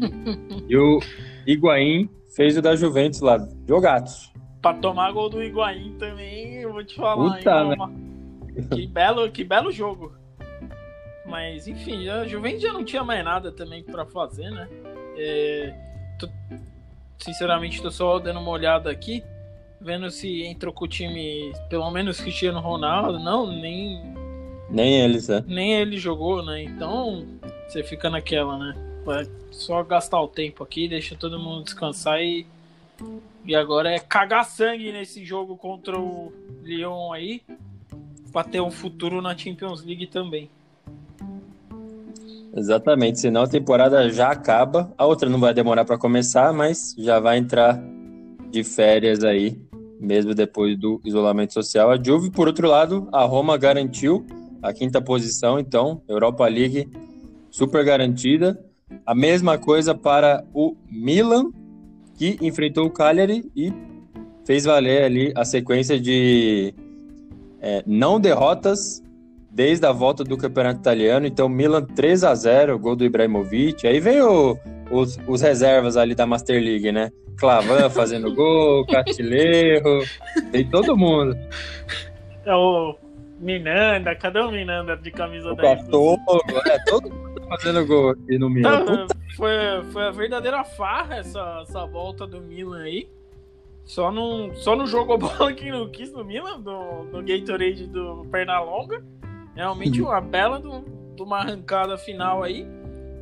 e 0.68 0.76
o 0.76 0.98
Higuaín 1.46 2.08
fez 2.34 2.56
o 2.56 2.62
da 2.62 2.74
Juventus 2.74 3.20
lá. 3.20 3.38
Jogatos. 3.68 4.32
Pra 4.62 4.74
tomar 4.74 5.12
gol 5.12 5.28
do 5.28 5.42
Higuaín 5.42 5.94
também, 5.98 6.54
eu 6.56 6.72
vou 6.72 6.84
te 6.84 6.96
falar, 6.96 7.36
Puta, 7.36 7.62
hein, 7.62 7.68
né? 7.68 8.09
Que, 8.68 8.86
belo, 8.88 9.30
que 9.30 9.44
belo 9.44 9.70
jogo. 9.70 10.14
Mas, 11.26 11.68
enfim, 11.68 12.08
a 12.08 12.26
Juventus 12.26 12.62
já 12.62 12.72
não 12.72 12.84
tinha 12.84 13.04
mais 13.04 13.24
nada 13.24 13.52
também 13.52 13.84
para 13.84 14.04
fazer, 14.04 14.50
né? 14.50 14.68
É, 15.16 15.74
tô, 16.18 16.28
sinceramente, 17.18 17.80
tô 17.80 17.90
só 17.90 18.18
dando 18.18 18.40
uma 18.40 18.50
olhada 18.50 18.90
aqui, 18.90 19.22
vendo 19.80 20.10
se 20.10 20.42
entrou 20.42 20.72
com 20.72 20.84
o 20.84 20.88
time, 20.88 21.52
pelo 21.68 21.90
menos 21.90 22.20
Cristiano 22.20 22.60
Ronaldo. 22.60 23.18
Não, 23.18 23.46
nem. 23.46 24.02
Nem 24.68 25.00
eles, 25.02 25.28
né? 25.28 25.44
Nem 25.46 25.74
ele 25.74 25.98
jogou, 25.98 26.44
né? 26.44 26.62
Então, 26.62 27.26
você 27.68 27.82
fica 27.82 28.10
naquela, 28.10 28.58
né? 28.58 28.74
Vai 29.04 29.26
só 29.50 29.82
gastar 29.82 30.20
o 30.20 30.28
tempo 30.28 30.62
aqui, 30.64 30.88
deixa 30.88 31.16
todo 31.16 31.38
mundo 31.38 31.64
descansar 31.64 32.20
e. 32.20 32.46
E 33.44 33.54
agora 33.54 33.90
é 33.90 33.98
cagar 33.98 34.44
sangue 34.44 34.92
nesse 34.92 35.24
jogo 35.24 35.56
contra 35.56 35.98
o 35.98 36.30
Lyon 36.62 37.12
aí, 37.12 37.42
pra 38.32 38.44
ter 38.44 38.60
um 38.60 38.70
futuro 38.70 39.20
na 39.20 39.36
Champions 39.36 39.84
League 39.84 40.06
também. 40.06 40.48
Exatamente, 42.54 43.20
senão 43.20 43.42
a 43.42 43.48
temporada 43.48 44.10
já 44.10 44.30
acaba. 44.30 44.92
A 44.98 45.06
outra 45.06 45.28
não 45.28 45.38
vai 45.38 45.54
demorar 45.54 45.84
para 45.84 45.96
começar, 45.96 46.52
mas 46.52 46.94
já 46.98 47.20
vai 47.20 47.38
entrar 47.38 47.80
de 48.50 48.64
férias 48.64 49.22
aí, 49.22 49.56
mesmo 50.00 50.34
depois 50.34 50.76
do 50.76 51.00
isolamento 51.04 51.54
social. 51.54 51.90
A 51.90 52.02
Juve, 52.02 52.30
por 52.30 52.48
outro 52.48 52.68
lado, 52.68 53.08
a 53.12 53.24
Roma 53.24 53.56
garantiu 53.56 54.26
a 54.62 54.72
quinta 54.72 55.00
posição, 55.00 55.58
então, 55.58 56.02
Europa 56.08 56.46
League 56.46 56.88
super 57.50 57.84
garantida. 57.84 58.58
A 59.06 59.14
mesma 59.14 59.56
coisa 59.56 59.94
para 59.94 60.44
o 60.52 60.76
Milan, 60.90 61.52
que 62.16 62.36
enfrentou 62.42 62.86
o 62.86 62.90
Cagliari 62.90 63.48
e 63.54 63.72
fez 64.44 64.64
valer 64.64 65.04
ali 65.04 65.32
a 65.36 65.44
sequência 65.44 65.98
de 66.00 66.74
é, 67.60 67.82
não 67.86 68.20
derrotas 68.20 69.02
desde 69.50 69.84
a 69.86 69.92
volta 69.92 70.22
do 70.22 70.36
campeonato 70.36 70.80
italiano. 70.80 71.26
Então, 71.26 71.48
Milan 71.48 71.84
3 71.84 72.24
a 72.24 72.34
0 72.34 72.78
gol 72.78 72.94
do 72.94 73.04
Ibrahimovic. 73.04 73.86
Aí 73.86 73.98
veio 73.98 74.58
os, 74.90 75.18
os 75.26 75.42
reservas 75.42 75.96
ali 75.96 76.14
da 76.14 76.26
Master 76.26 76.62
League, 76.62 76.90
né? 76.92 77.10
Clavan 77.36 77.88
fazendo 77.90 78.34
gol, 78.34 78.86
Castilheiro, 78.86 80.04
veio 80.52 80.70
todo 80.70 80.96
mundo. 80.96 81.36
É 82.44 82.54
o 82.54 82.96
Minanda, 83.38 84.14
cadê 84.14 84.40
o 84.40 84.50
Minanda 84.50 84.96
de 84.96 85.10
camisa 85.10 85.52
o 85.52 85.56
10? 85.56 85.80
Castoro, 85.80 86.20
é, 86.66 86.78
todo 86.84 87.10
mundo 87.10 87.42
fazendo 87.48 87.86
gol 87.86 88.10
aqui 88.10 88.38
no 88.38 88.50
Milan. 88.50 88.84
Não, 88.84 89.06
foi, 89.36 89.50
foi 89.92 90.04
a 90.04 90.10
verdadeira 90.10 90.62
farra 90.62 91.16
essa, 91.16 91.62
essa 91.62 91.86
volta 91.86 92.26
do 92.26 92.40
Milan 92.40 92.82
aí. 92.82 93.08
Só 93.90 94.12
não, 94.12 94.54
só 94.54 94.76
não 94.76 94.86
jogou 94.86 95.18
bola 95.18 95.52
quem 95.52 95.72
não 95.72 95.90
quis 95.90 96.12
no 96.12 96.24
Milan, 96.24 96.60
do, 96.60 97.06
do 97.10 97.24
Gatorade 97.24 97.88
do 97.88 98.24
Pernalonga. 98.30 99.04
Realmente 99.56 100.00
uma 100.00 100.20
bela 100.20 100.60
de 100.60 101.20
uma 101.20 101.38
arrancada 101.38 101.98
final 101.98 102.44
aí 102.44 102.64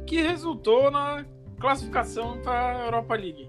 que 0.07 0.21
resultou 0.21 0.91
na 0.91 1.25
classificação 1.59 2.39
para 2.43 2.83
a 2.83 2.85
Europa 2.85 3.15
League. 3.15 3.49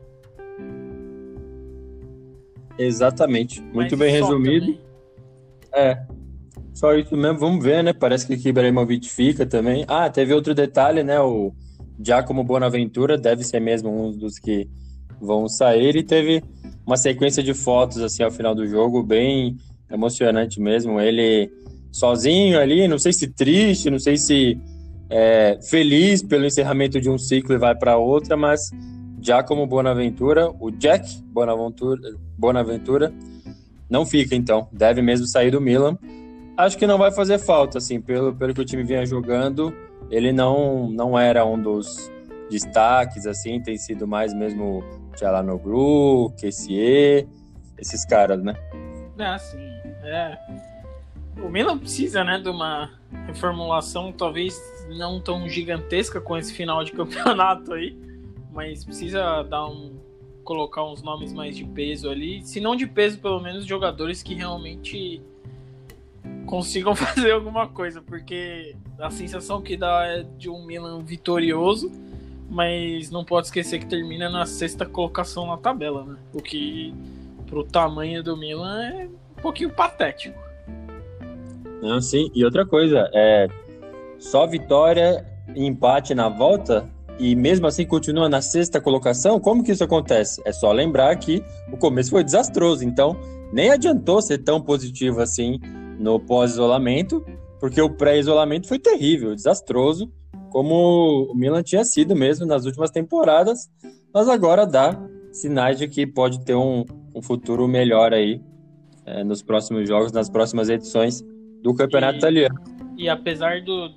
Exatamente, 2.77 3.59
muito 3.61 3.97
Mas 3.97 3.99
bem 3.99 4.11
resumido. 4.13 4.65
Também. 4.67 4.81
É, 5.73 6.01
só 6.73 6.95
isso 6.95 7.17
mesmo, 7.17 7.37
vamos 7.37 7.61
ver, 7.61 7.83
né? 7.83 7.91
Parece 7.91 8.25
que 8.25 8.47
o 8.47 8.49
Ibrahimovic 8.49 9.09
fica 9.09 9.45
também. 9.45 9.83
Ah, 9.89 10.09
teve 10.09 10.33
outro 10.33 10.55
detalhe, 10.55 11.03
né? 11.03 11.19
O 11.19 11.51
Giacomo 12.01 12.45
Bonaventura 12.45 13.17
deve 13.17 13.43
ser 13.43 13.59
mesmo 13.59 13.89
um 13.89 14.17
dos 14.17 14.39
que 14.39 14.69
vão 15.21 15.47
sair 15.47 15.95
e 15.95 16.03
teve 16.03 16.43
uma 16.85 16.97
sequência 16.97 17.43
de 17.43 17.53
fotos 17.53 18.01
assim 18.01 18.23
ao 18.23 18.31
final 18.31 18.55
do 18.55 18.67
jogo 18.67 19.03
bem 19.03 19.57
emocionante 19.91 20.59
mesmo. 20.59 20.99
Ele 20.99 21.51
sozinho 21.91 22.59
ali, 22.59 22.87
não 22.87 22.99
sei 22.99 23.13
se 23.13 23.27
triste, 23.27 23.89
não 23.89 23.99
sei 23.99 24.17
se 24.17 24.57
é, 25.09 25.57
feliz 25.69 26.21
pelo 26.21 26.45
encerramento 26.45 27.01
de 27.01 27.09
um 27.09 27.17
ciclo 27.17 27.55
e 27.55 27.57
vai 27.57 27.75
para 27.75 27.97
outra, 27.97 28.37
mas 28.37 28.71
já 29.21 29.43
como 29.43 29.65
Bonaventura, 29.67 30.49
o 30.59 30.71
Jack 30.71 31.21
Bonaventura, 31.23 31.99
Bonaventura 32.37 33.13
não 33.89 34.05
fica 34.05 34.35
então, 34.35 34.67
deve 34.71 35.01
mesmo 35.01 35.27
sair 35.27 35.51
do 35.51 35.59
Milan. 35.59 35.97
Acho 36.55 36.77
que 36.77 36.85
não 36.85 36.97
vai 36.97 37.11
fazer 37.11 37.39
falta, 37.39 37.77
assim, 37.77 37.99
pelo, 37.99 38.33
pelo 38.35 38.53
que 38.53 38.61
o 38.61 38.65
time 38.65 38.83
vinha 38.83 39.05
jogando, 39.05 39.73
ele 40.11 40.31
não, 40.31 40.89
não 40.89 41.17
era 41.17 41.45
um 41.45 41.59
dos 41.59 42.11
destaques, 42.49 43.25
assim, 43.25 43.61
tem 43.61 43.77
sido 43.77 44.07
mais 44.07 44.33
mesmo 44.33 44.83
Tchalanoglu, 45.15 46.31
Kessie, 46.37 47.27
esses 47.77 48.05
caras, 48.05 48.41
né? 48.43 48.55
Ah, 49.17 49.37
sim, 49.37 49.57
é 50.03 50.37
o 51.43 51.49
Milan 51.49 51.77
precisa, 51.77 52.23
né, 52.23 52.39
de 52.39 52.49
uma 52.49 52.91
reformulação 53.25 54.11
talvez 54.11 54.59
não 54.89 55.19
tão 55.19 55.47
gigantesca 55.47 56.19
com 56.19 56.37
esse 56.37 56.53
final 56.53 56.83
de 56.83 56.91
campeonato 56.93 57.73
aí, 57.73 57.97
mas 58.51 58.83
precisa 58.83 59.43
dar 59.43 59.67
um 59.67 59.97
colocar 60.43 60.83
uns 60.83 61.03
nomes 61.03 61.31
mais 61.31 61.55
de 61.55 61.63
peso 61.63 62.09
ali, 62.09 62.43
se 62.43 62.59
não 62.59 62.75
de 62.75 62.87
peso, 62.87 63.19
pelo 63.19 63.39
menos 63.39 63.67
jogadores 63.67 64.23
que 64.23 64.33
realmente 64.33 65.21
consigam 66.47 66.95
fazer 66.97 67.31
alguma 67.31 67.67
coisa, 67.67 68.01
porque 68.01 68.75
a 68.97 69.11
sensação 69.11 69.61
que 69.61 69.77
dá 69.77 70.07
é 70.07 70.23
de 70.39 70.49
um 70.49 70.65
Milan 70.65 71.03
vitorioso, 71.03 71.91
mas 72.49 73.11
não 73.11 73.23
pode 73.23 73.47
esquecer 73.47 73.79
que 73.79 73.85
termina 73.85 74.29
na 74.29 74.45
sexta 74.45 74.85
colocação 74.85 75.45
na 75.47 75.57
tabela, 75.57 76.03
né? 76.03 76.17
O 76.33 76.41
que 76.41 76.93
pro 77.45 77.63
tamanho 77.63 78.23
do 78.23 78.35
Milan 78.35 78.83
é 78.83 79.05
um 79.05 79.41
pouquinho 79.41 79.69
patético. 79.69 80.37
Não, 81.81 82.01
sim. 82.01 82.31
E 82.33 82.43
outra 82.43 82.65
coisa, 82.65 83.09
é 83.13 83.47
só 84.17 84.45
vitória 84.45 85.25
e 85.55 85.65
empate 85.65 86.13
na 86.13 86.27
volta 86.27 86.89
e 87.19 87.35
mesmo 87.35 87.67
assim 87.67 87.85
continua 87.85 88.29
na 88.29 88.41
sexta 88.41 88.79
colocação. 88.79 89.39
Como 89.39 89.63
que 89.63 89.71
isso 89.71 89.83
acontece? 89.83 90.41
É 90.45 90.51
só 90.51 90.71
lembrar 90.71 91.15
que 91.17 91.43
o 91.71 91.77
começo 91.77 92.11
foi 92.11 92.23
desastroso, 92.23 92.83
então 92.83 93.15
nem 93.51 93.71
adiantou 93.71 94.21
ser 94.21 94.39
tão 94.39 94.61
positivo 94.61 95.21
assim 95.21 95.59
no 95.99 96.19
pós-isolamento, 96.19 97.25
porque 97.59 97.81
o 97.81 97.89
pré-isolamento 97.89 98.67
foi 98.67 98.79
terrível, 98.79 99.35
desastroso, 99.35 100.09
como 100.49 101.31
o 101.31 101.35
Milan 101.35 101.63
tinha 101.63 101.83
sido 101.83 102.15
mesmo 102.15 102.45
nas 102.45 102.65
últimas 102.65 102.91
temporadas, 102.91 103.69
mas 104.13 104.27
agora 104.27 104.65
dá 104.65 104.99
sinais 105.31 105.77
de 105.77 105.87
que 105.87 106.05
pode 106.05 106.43
ter 106.43 106.55
um, 106.55 106.83
um 107.13 107.21
futuro 107.21 107.67
melhor 107.67 108.13
aí 108.13 108.41
é, 109.05 109.23
nos 109.23 109.41
próximos 109.41 109.87
jogos, 109.87 110.11
nas 110.11 110.29
próximas 110.29 110.69
edições 110.69 111.23
do 111.61 111.73
campeonato 111.73 112.15
e, 112.15 112.17
italiano. 112.17 112.55
E 112.97 113.09
apesar 113.09 113.61
do, 113.61 113.89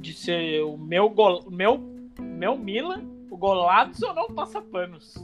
de 0.00 0.12
ser 0.12 0.62
o 0.62 0.76
meu 0.76 1.08
gol, 1.10 1.44
meu, 1.50 1.78
meu 2.20 2.56
Milan, 2.56 3.02
o 3.30 3.36
Golazzo 3.36 4.12
não 4.14 4.28
passa 4.28 4.60
panos. 4.60 5.14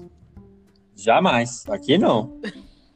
Jamais. 0.95 1.65
Aqui 1.69 1.99
não. 1.99 2.39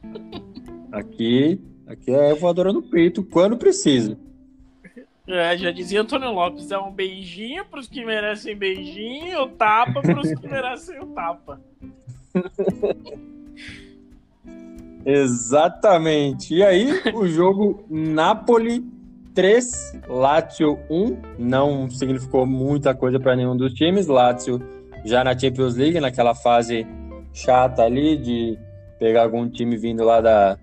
aqui, 0.91 1.59
aqui 1.85 2.11
é 2.11 2.33
voadora 2.33 2.71
no 2.71 2.81
peito 2.81 3.23
quando 3.23 3.57
precisa. 3.57 4.17
É, 5.29 5.55
já 5.55 5.69
dizia 5.69 6.01
Antônio 6.01 6.31
Lopes, 6.31 6.71
é 6.71 6.77
um 6.79 6.91
beijinho 6.91 7.63
para 7.63 7.79
os 7.79 7.87
que 7.87 8.03
merecem 8.03 8.57
beijinho, 8.57 9.47
tapa 9.49 10.01
para 10.01 10.19
os 10.19 10.33
que 10.33 10.47
merecem 10.47 10.99
o 10.99 11.05
tapa. 11.07 11.61
Exatamente. 15.05 16.55
E 16.55 16.63
aí, 16.63 16.99
o 17.13 17.27
jogo 17.27 17.85
Napoli 17.87 18.83
3, 19.35 19.99
Lazio 20.07 20.79
1. 20.89 21.17
Não 21.37 21.89
significou 21.89 22.45
muita 22.47 22.95
coisa 22.95 23.19
para 23.19 23.35
nenhum 23.35 23.55
dos 23.55 23.73
times. 23.73 24.07
Lazio 24.07 24.59
já 25.05 25.23
na 25.23 25.37
Champions 25.37 25.75
League, 25.75 25.99
naquela 25.99 26.33
fase 26.33 26.87
chata 27.31 27.83
ali 27.83 28.17
de 28.17 28.57
pegar 28.97 29.23
algum 29.23 29.47
time 29.47 29.77
vindo 29.77 30.03
lá 30.03 30.19
da 30.21 30.57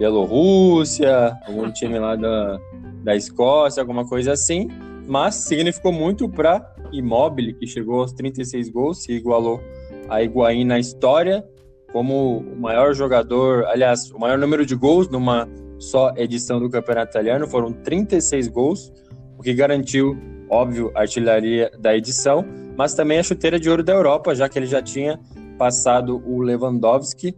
Bielorrússia, 0.00 1.38
algum 1.46 1.70
time 1.70 1.98
lá 1.98 2.16
da, 2.16 2.58
da 3.04 3.14
Escócia, 3.14 3.80
alguma 3.80 4.04
coisa 4.04 4.32
assim. 4.32 4.66
Mas 5.06 5.36
significou 5.36 5.92
muito 5.92 6.28
para 6.28 6.74
Immobile, 6.92 7.54
que 7.54 7.66
chegou 7.66 8.00
aos 8.00 8.12
36 8.12 8.68
gols, 8.70 9.04
se 9.04 9.12
igualou 9.12 9.60
a 10.08 10.22
Higuaín 10.22 10.64
na 10.64 10.80
história 10.80 11.44
como 11.92 12.38
o 12.38 12.60
maior 12.60 12.94
jogador, 12.94 13.64
aliás, 13.66 14.10
o 14.10 14.18
maior 14.18 14.38
número 14.38 14.64
de 14.64 14.74
gols 14.74 15.08
numa 15.08 15.48
só 15.78 16.12
edição 16.16 16.60
do 16.60 16.70
Campeonato 16.70 17.10
Italiano, 17.10 17.46
foram 17.46 17.72
36 17.72 18.48
gols, 18.48 18.92
o 19.38 19.42
que 19.42 19.52
garantiu, 19.54 20.16
óbvio, 20.48 20.90
a 20.94 21.00
artilharia 21.00 21.70
da 21.78 21.96
edição, 21.96 22.44
mas 22.76 22.94
também 22.94 23.18
a 23.18 23.22
chuteira 23.22 23.58
de 23.58 23.68
ouro 23.68 23.82
da 23.82 23.92
Europa, 23.92 24.34
já 24.34 24.48
que 24.48 24.58
ele 24.58 24.66
já 24.66 24.82
tinha 24.82 25.18
passado 25.58 26.22
o 26.24 26.40
Lewandowski. 26.40 27.34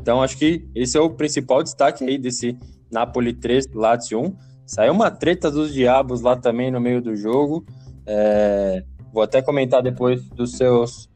Então, 0.00 0.22
acho 0.22 0.36
que 0.38 0.66
esse 0.74 0.96
é 0.96 1.00
o 1.00 1.10
principal 1.10 1.62
destaque 1.62 2.04
aí 2.04 2.16
desse 2.16 2.56
Napoli 2.90 3.32
3, 3.32 3.66
Lazio 3.74 4.20
1. 4.20 4.36
Saiu 4.66 4.92
uma 4.92 5.10
treta 5.10 5.50
dos 5.50 5.72
diabos 5.72 6.20
lá 6.22 6.36
também 6.36 6.70
no 6.70 6.80
meio 6.80 7.02
do 7.02 7.14
jogo. 7.14 7.64
É... 8.06 8.82
Vou 9.12 9.22
até 9.22 9.42
comentar 9.42 9.82
depois 9.82 10.22
dos 10.30 10.52
seus 10.52 11.10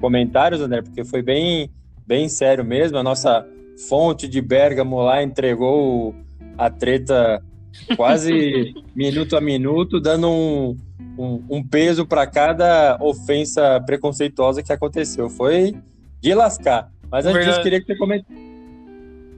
comentários, 0.00 0.60
André, 0.60 0.82
porque 0.82 1.04
foi 1.04 1.22
bem 1.22 1.70
bem 2.06 2.28
sério 2.28 2.64
mesmo. 2.64 2.98
A 2.98 3.02
nossa 3.02 3.46
fonte 3.88 4.28
de 4.28 4.40
Bergamo 4.40 5.00
lá 5.00 5.22
entregou 5.22 6.14
a 6.56 6.70
treta 6.70 7.42
quase 7.96 8.74
minuto 8.94 9.36
a 9.36 9.40
minuto, 9.40 10.00
dando 10.00 10.28
um, 10.28 10.76
um, 11.18 11.44
um 11.50 11.62
peso 11.62 12.06
para 12.06 12.26
cada 12.26 12.98
ofensa 13.00 13.80
preconceituosa 13.84 14.62
que 14.62 14.72
aconteceu. 14.72 15.28
Foi 15.28 15.74
de 16.20 16.34
lascar. 16.34 16.90
Mas 17.10 17.26
antes 17.26 17.44
disso, 17.44 17.62
queria 17.62 17.80
que 17.80 17.86
você 17.86 17.96
comentasse. 17.96 18.38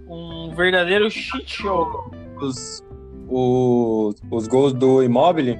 Um 0.08 0.52
verdadeiro 0.54 1.10
shit 1.10 1.48
show. 1.48 2.10
Os, 2.40 2.82
os, 3.28 4.16
os 4.30 4.46
gols 4.48 4.72
do 4.72 5.02
Immobile, 5.02 5.58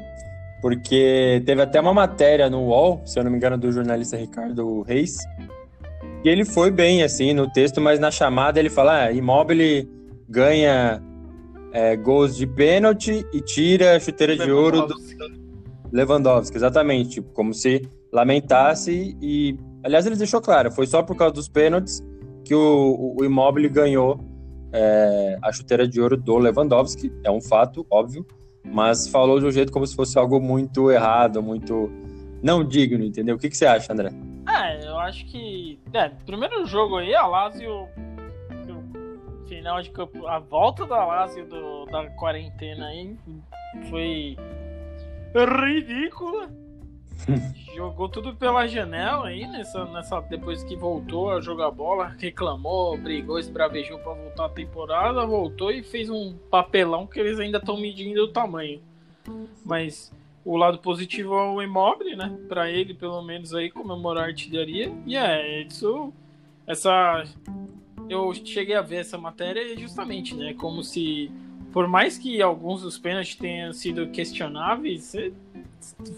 porque 0.61 1.43
teve 1.47 1.62
até 1.62 1.81
uma 1.81 1.95
matéria 1.95 2.50
no 2.50 2.62
UOL, 2.62 3.02
se 3.07 3.19
eu 3.19 3.25
não 3.25 3.31
me 3.31 3.37
engano, 3.37 3.57
do 3.57 3.71
jornalista 3.71 4.17
Ricardo 4.17 4.83
Reis, 4.83 5.19
e 6.25 6.29
ele 6.29 6.45
foi 6.45 6.71
bem, 6.71 7.02
assim, 7.02 7.33
no 7.33 7.50
texto, 7.50 7.81
mas 7.81 7.99
na 7.99 8.11
chamada 8.11 8.59
ele 8.59 8.69
fala, 8.69 9.05
ah, 9.05 9.12
Immobile 9.12 9.88
ganha 10.29 11.02
é, 11.73 11.97
gols 11.97 12.37
de 12.37 12.47
pênalti 12.47 13.25
e 13.33 13.40
tira 13.40 13.97
a 13.97 14.00
chuteira 14.00 14.37
de 14.37 14.50
ouro 14.50 14.87
do 14.87 14.95
Lewandowski, 15.93 16.57
exatamente, 16.57 17.11
tipo, 17.11 17.33
como 17.33 17.55
se 17.55 17.88
lamentasse 18.12 19.17
e, 19.21 19.57
aliás, 19.85 20.07
ele 20.07 20.17
deixou 20.17 20.41
claro, 20.41 20.71
foi 20.71 20.87
só 20.87 21.03
por 21.03 21.17
causa 21.17 21.35
dos 21.35 21.49
pênaltis 21.49 22.03
que 22.45 22.55
o, 22.55 23.17
o 23.19 23.25
Immobile 23.25 23.69
ganhou 23.69 24.19
é, 24.73 25.39
a 25.43 25.53
chuteira 25.53 25.87
de 25.87 26.01
ouro 26.01 26.17
do 26.17 26.39
Lewandowski, 26.39 27.13
é 27.25 27.31
um 27.31 27.41
fato, 27.41 27.87
óbvio, 27.91 28.27
mas 28.65 29.09
falou 29.09 29.39
de 29.41 29.47
um 29.47 29.51
jeito 29.51 29.73
como 29.73 29.87
se 29.87 29.95
fosse 29.95 30.19
algo 30.19 30.41
muito 30.41 30.91
errado, 30.91 31.43
muito 31.43 31.91
não 32.43 32.65
digno, 32.65 33.05
entendeu? 33.05 33.37
O 33.37 33.39
que, 33.39 33.49
que 33.49 33.57
você 33.57 33.67
acha, 33.67 33.93
André? 33.93 34.11
É, 34.49 34.87
eu 34.87 34.99
acho 34.99 35.25
que. 35.27 35.79
É, 35.93 36.09
primeiro 36.09 36.65
jogo 36.67 36.97
aí, 36.97 37.15
a 37.15 37.27
Lazio. 37.27 37.89
Final 39.47 39.83
de 39.83 39.91
campo. 39.91 40.27
A 40.27 40.39
volta 40.39 40.87
da 40.87 41.05
Lazio 41.05 41.47
da 41.91 42.09
quarentena 42.11 42.87
aí 42.87 43.17
foi 43.89 44.37
ridícula. 45.35 46.51
Jogou 47.75 48.09
tudo 48.09 48.35
pela 48.35 48.67
janela 48.67 49.29
aí, 49.29 49.47
nessa, 49.47 49.85
nessa, 49.87 50.21
depois 50.21 50.62
que 50.62 50.77
voltou 50.77 51.31
a 51.31 51.41
jogar 51.41 51.71
bola, 51.71 52.15
reclamou, 52.19 52.97
brigou, 52.99 53.39
esbravejou 53.39 53.99
para 53.99 54.15
voltar 54.15 54.45
a 54.47 54.50
temporada, 54.50 55.27
voltou 55.27 55.71
e 55.71 55.83
fez 55.83 56.11
um 56.11 56.35
papelão 56.50 57.07
que 57.07 57.19
eles 57.19 57.39
ainda 57.39 57.59
estão 57.59 57.77
medindo 57.77 58.23
o 58.25 58.29
tamanho. 58.29 58.81
Mas 59.65 60.12
o 60.45 60.57
lado 60.57 60.79
positivo 60.79 61.35
é 61.35 61.50
o 61.50 61.62
Immobile, 61.62 62.17
né? 62.17 62.39
Para 62.49 62.71
ele, 62.71 62.95
pelo 62.95 63.23
menos 63.23 63.55
aí 63.55 63.71
comemorar 63.71 64.25
a 64.25 64.27
artilharia. 64.29 64.93
E 65.07 65.17
é 65.17 65.62
isso, 65.62 66.12
essa 66.67 67.25
eu 68.09 68.35
cheguei 68.35 68.75
a 68.75 68.83
ver 68.83 68.97
essa 68.97 69.17
matéria 69.17 69.79
justamente, 69.79 70.35
né? 70.35 70.55
Como 70.55 70.83
se 70.83 71.31
por 71.73 71.87
mais 71.87 72.19
que 72.19 72.43
alguns 72.43 72.83
dos 72.83 72.99
pênaltis 72.99 73.37
tenham 73.37 73.73
sido 73.73 74.09
questionáveis, 74.09 75.15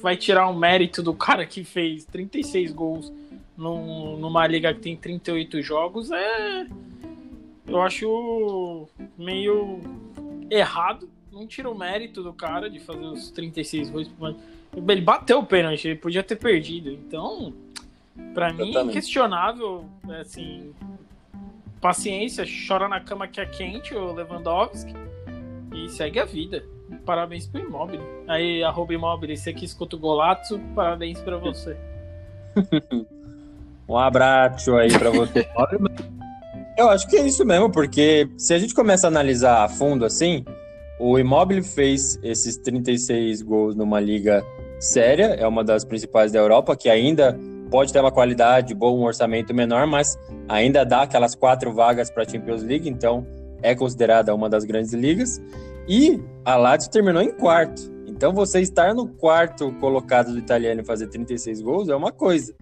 vai 0.01 0.17
tirar 0.17 0.49
o 0.49 0.57
mérito 0.57 1.03
do 1.03 1.15
cara 1.15 1.47
que 1.47 1.65
fez 1.65 2.05
36 2.05 2.73
gols 2.73 3.13
num, 3.57 4.17
numa 4.17 4.47
liga 4.47 4.73
que 4.75 4.81
tem 4.81 4.97
38 4.97 5.63
jogos, 5.63 6.11
é. 6.11 6.67
Eu 7.67 7.81
acho 7.81 8.89
meio 9.17 9.81
errado. 10.51 11.09
Não 11.31 11.47
tira 11.47 11.71
o 11.71 11.79
mérito 11.79 12.23
do 12.23 12.33
cara 12.33 12.69
de 12.69 12.81
fazer 12.81 13.05
os 13.05 13.31
36 13.31 13.91
gols. 13.91 14.11
Ele 14.77 15.01
bateu 15.01 15.39
o 15.39 15.47
pênalti, 15.47 15.89
ele 15.89 15.99
podia 15.99 16.23
ter 16.23 16.37
perdido. 16.37 16.91
Então, 16.91 17.55
para 18.35 18.53
mim, 18.53 18.77
é 18.77 18.89
questionável. 18.89 19.87
Assim, 20.21 20.75
paciência, 21.81 22.45
chora 22.67 22.89
na 22.89 23.01
cama 23.01 23.27
que 23.27 23.41
é 23.41 23.47
quente 23.47 23.95
o 23.95 24.13
Lewandowski 24.13 24.93
e 25.75 25.89
segue 25.89 26.19
a 26.19 26.25
vida 26.25 26.65
parabéns 27.05 27.47
pro 27.47 27.61
Imóvel. 27.61 28.01
Aí, 28.29 28.63
arroba 28.63 28.95
Imóvel, 28.95 29.37
você 29.37 29.53
que 29.53 29.65
escuta 29.65 29.97
o 29.97 29.99
Golato, 29.99 30.59
parabéns 30.75 31.21
pra 31.21 31.37
você. 31.37 31.77
um 33.89 33.97
abraço 33.97 34.77
aí 34.77 34.91
pra 34.99 35.11
você. 35.11 35.47
Eu 36.77 36.89
acho 36.89 37.07
que 37.09 37.17
é 37.17 37.27
isso 37.27 37.45
mesmo, 37.45 37.71
porque 37.71 38.29
se 38.37 38.55
a 38.55 38.59
gente 38.59 38.75
começa 38.75 39.07
a 39.07 39.09
analisar 39.09 39.65
a 39.65 39.69
fundo 39.69 40.05
assim, 40.05 40.45
o 40.99 41.19
Immobile 41.19 41.63
fez 41.63 42.19
esses 42.23 42.57
36 42.57 43.43
gols 43.43 43.75
numa 43.75 44.01
liga 44.01 44.43
séria, 44.79 45.35
é 45.39 45.47
uma 45.47 45.63
das 45.63 45.85
principais 45.85 46.33
da 46.33 46.39
Europa, 46.39 46.77
que 46.77 46.89
ainda 46.89 47.39
pode 47.71 47.93
ter 47.93 48.01
uma 48.01 48.13
qualidade 48.13 48.75
boa, 48.75 48.93
um 48.93 49.05
orçamento 49.05 49.55
menor, 49.55 49.87
mas 49.87 50.19
ainda 50.49 50.85
dá 50.85 51.03
aquelas 51.03 51.35
quatro 51.35 51.73
vagas 51.73 52.11
para 52.11 52.23
a 52.23 52.29
Champions 52.29 52.63
League, 52.63 52.89
então 52.89 53.27
é 53.63 53.75
considerada 53.75 54.35
uma 54.35 54.49
das 54.49 54.65
grandes 54.65 54.93
ligas. 54.93 55.41
E 55.89 56.21
a 56.45 56.57
Lazio 56.57 56.91
terminou 56.91 57.23
em 57.23 57.31
quarto. 57.31 57.91
Então 58.07 58.33
você 58.33 58.61
estar 58.61 58.95
no 58.95 59.09
quarto 59.09 59.73
colocado 59.81 60.33
do 60.33 60.39
italiano 60.39 60.81
e 60.81 60.85
fazer 60.85 61.09
36 61.09 61.61
gols 61.61 61.89
é 61.89 61.97
uma 61.97 62.13
coisa. 62.13 62.55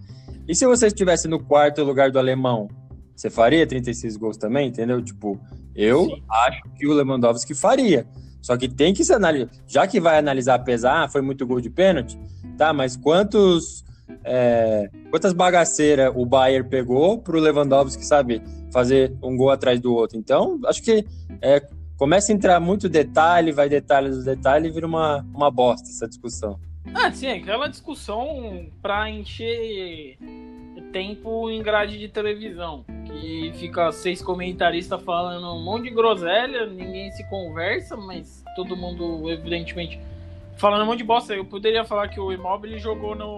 E 0.47 0.55
se 0.55 0.65
você 0.65 0.87
estivesse 0.87 1.27
no 1.27 1.39
quarto 1.39 1.83
lugar 1.83 2.11
do 2.11 2.17
alemão, 2.17 2.67
você 3.15 3.29
faria 3.29 3.67
36 3.67 4.17
gols 4.17 4.37
também, 4.37 4.69
entendeu? 4.69 5.01
Tipo, 5.01 5.39
eu 5.75 6.05
Sim. 6.05 6.23
acho 6.29 6.63
que 6.75 6.87
o 6.87 6.93
Lewandowski 6.93 7.53
faria. 7.53 8.07
Só 8.41 8.57
que 8.57 8.67
tem 8.67 8.93
que 8.93 9.05
se 9.05 9.13
analisar. 9.13 9.49
Já 9.67 9.85
que 9.85 9.99
vai 9.99 10.17
analisar 10.17 10.57
pesar, 10.59 11.03
ah, 11.03 11.07
foi 11.07 11.21
muito 11.21 11.45
gol 11.45 11.61
de 11.61 11.69
pênalti, 11.69 12.19
tá? 12.57 12.73
Mas 12.73 12.97
quantos. 12.97 13.83
É, 14.25 14.89
quantas 15.09 15.31
bagaceiras 15.31 16.11
o 16.15 16.25
Bayern 16.25 16.67
pegou 16.67 17.19
pro 17.19 17.39
Lewandowski, 17.39 18.05
sabe, 18.05 18.41
fazer 18.71 19.13
um 19.21 19.35
gol 19.35 19.49
atrás 19.49 19.79
do 19.79 19.93
outro? 19.93 20.17
Então, 20.17 20.59
acho 20.65 20.81
que 20.81 21.05
é, 21.41 21.61
começa 21.97 22.31
a 22.31 22.35
entrar 22.35 22.59
muito 22.59 22.89
detalhe, 22.89 23.51
vai 23.51 23.69
detalhe 23.69 24.09
dos 24.09 24.25
detalhes 24.25 24.69
e 24.69 24.73
vira 24.73 24.87
uma, 24.87 25.25
uma 25.33 25.51
bosta 25.51 25.89
essa 25.89 26.07
discussão. 26.07 26.59
Ah, 26.93 27.11
sim, 27.11 27.27
aquela 27.27 27.67
discussão 27.67 28.67
pra 28.81 29.09
encher 29.09 30.17
tempo 30.91 31.49
em 31.49 31.61
grade 31.61 31.97
de 31.97 32.07
televisão. 32.07 32.85
Que 33.05 33.51
fica 33.55 33.91
seis 33.91 34.21
comentaristas 34.21 35.01
falando 35.01 35.47
um 35.53 35.63
monte 35.63 35.83
de 35.83 35.91
groselha, 35.91 36.65
ninguém 36.65 37.11
se 37.11 37.27
conversa, 37.29 37.97
mas 37.97 38.43
todo 38.55 38.75
mundo, 38.75 39.29
evidentemente, 39.29 39.99
falando 40.57 40.83
um 40.83 40.85
monte 40.85 40.99
de 40.99 41.03
bosta. 41.03 41.33
Eu 41.33 41.45
poderia 41.45 41.83
falar 41.83 42.09
que 42.09 42.19
o 42.19 42.31
Immobile 42.31 42.77
jogou 42.79 43.15
no, 43.15 43.37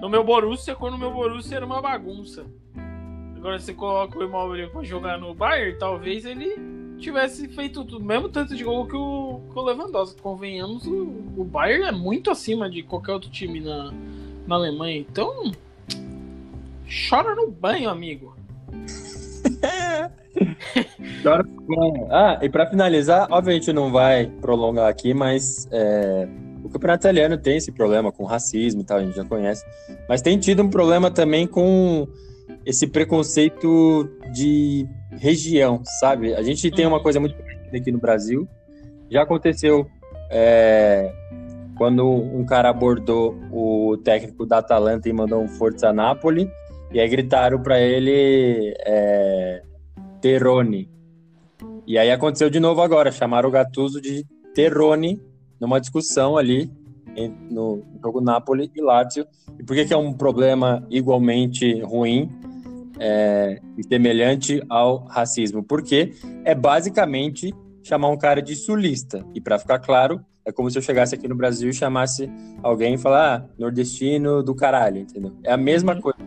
no 0.00 0.08
meu 0.08 0.22
Borussia 0.22 0.74
quando 0.74 0.94
o 0.94 0.98
meu 0.98 1.12
Borussia 1.12 1.56
era 1.56 1.66
uma 1.66 1.82
bagunça. 1.82 2.46
Agora 3.36 3.58
você 3.58 3.72
coloca 3.72 4.18
o 4.18 4.24
Immobile 4.24 4.68
pra 4.68 4.82
jogar 4.82 5.18
no 5.18 5.34
Bayern, 5.34 5.78
talvez 5.78 6.24
ele 6.24 6.56
tivesse 6.98 7.48
feito 7.48 7.82
o 7.82 8.00
mesmo 8.00 8.28
tanto 8.28 8.56
de 8.56 8.64
gol 8.64 8.86
que 8.86 8.96
o, 8.96 9.40
que 9.52 9.58
o 9.58 9.62
Lewandowski. 9.62 10.20
Convenhamos, 10.20 10.86
o, 10.86 11.12
o 11.36 11.44
Bayern 11.44 11.84
é 11.84 11.92
muito 11.92 12.30
acima 12.30 12.68
de 12.68 12.82
qualquer 12.82 13.12
outro 13.12 13.30
time 13.30 13.60
na, 13.60 13.92
na 14.46 14.54
Alemanha. 14.54 14.98
Então, 14.98 15.52
chora 17.08 17.34
no 17.34 17.50
banho, 17.50 17.90
amigo. 17.90 18.34
chora 21.22 21.42
no 21.42 21.62
banho. 21.62 22.08
Ah, 22.10 22.38
e 22.42 22.48
para 22.48 22.66
finalizar, 22.66 23.28
obviamente 23.30 23.72
não 23.72 23.92
vai 23.92 24.26
prolongar 24.40 24.88
aqui, 24.88 25.12
mas 25.12 25.68
é, 25.70 26.26
o 26.64 26.68
campeonato 26.68 27.02
italiano 27.02 27.38
tem 27.38 27.56
esse 27.56 27.70
problema 27.70 28.10
com 28.10 28.24
racismo 28.24 28.80
e 28.80 28.84
tal, 28.84 28.98
a 28.98 29.04
gente 29.04 29.16
já 29.16 29.24
conhece. 29.24 29.64
Mas 30.08 30.22
tem 30.22 30.38
tido 30.38 30.62
um 30.62 30.70
problema 30.70 31.10
também 31.10 31.46
com 31.46 32.08
esse 32.66 32.88
preconceito 32.88 34.10
de 34.32 34.84
região, 35.12 35.80
sabe? 36.00 36.34
A 36.34 36.42
gente 36.42 36.68
tem 36.68 36.84
uma 36.84 36.96
uhum. 36.96 37.02
coisa 37.02 37.20
muito 37.20 37.36
aqui 37.72 37.92
no 37.92 37.98
Brasil. 37.98 38.46
Já 39.08 39.22
aconteceu 39.22 39.86
é, 40.28 41.12
quando 41.78 42.04
um 42.04 42.44
cara 42.44 42.68
abordou 42.68 43.36
o 43.52 43.96
técnico 43.98 44.44
da 44.44 44.58
Atalanta 44.58 45.08
e 45.08 45.12
mandou 45.12 45.40
um 45.40 45.46
Forza 45.46 45.92
Napoli, 45.92 46.50
e 46.92 46.98
aí 46.98 47.08
gritaram 47.08 47.62
para 47.62 47.80
ele 47.80 48.74
é, 48.80 49.62
Terone. 50.20 50.90
E 51.86 51.96
aí 51.96 52.10
aconteceu 52.10 52.50
de 52.50 52.58
novo 52.58 52.82
agora, 52.82 53.12
chamaram 53.12 53.48
o 53.48 53.52
Gattuso 53.52 54.00
de 54.00 54.26
Terone 54.54 55.22
numa 55.60 55.80
discussão 55.80 56.36
ali 56.36 56.68
no 57.48 57.82
jogo 58.02 58.20
Napoli 58.20 58.70
e 58.74 58.82
Lazio. 58.82 59.24
E 59.58 59.62
por 59.62 59.76
que, 59.76 59.84
que 59.84 59.94
é 59.94 59.96
um 59.96 60.12
problema 60.12 60.84
igualmente 60.90 61.80
ruim? 61.80 62.28
É, 62.98 63.60
semelhante 63.88 64.62
ao 64.68 65.04
racismo, 65.04 65.62
porque 65.62 66.14
é 66.44 66.54
basicamente 66.54 67.54
chamar 67.82 68.08
um 68.08 68.16
cara 68.16 68.42
de 68.42 68.54
sulista. 68.56 69.24
E 69.34 69.40
para 69.40 69.58
ficar 69.58 69.78
claro, 69.78 70.20
é 70.44 70.52
como 70.52 70.70
se 70.70 70.78
eu 70.78 70.82
chegasse 70.82 71.14
aqui 71.14 71.28
no 71.28 71.34
Brasil 71.34 71.70
e 71.70 71.74
chamasse 71.74 72.30
alguém 72.62 72.94
e 72.94 72.98
falar, 72.98 73.36
ah, 73.36 73.54
nordestino 73.58 74.42
do 74.42 74.54
caralho, 74.54 74.98
entendeu? 74.98 75.32
É 75.42 75.52
a 75.52 75.56
mesma 75.56 75.94
uhum. 75.94 76.00
coisa. 76.00 76.18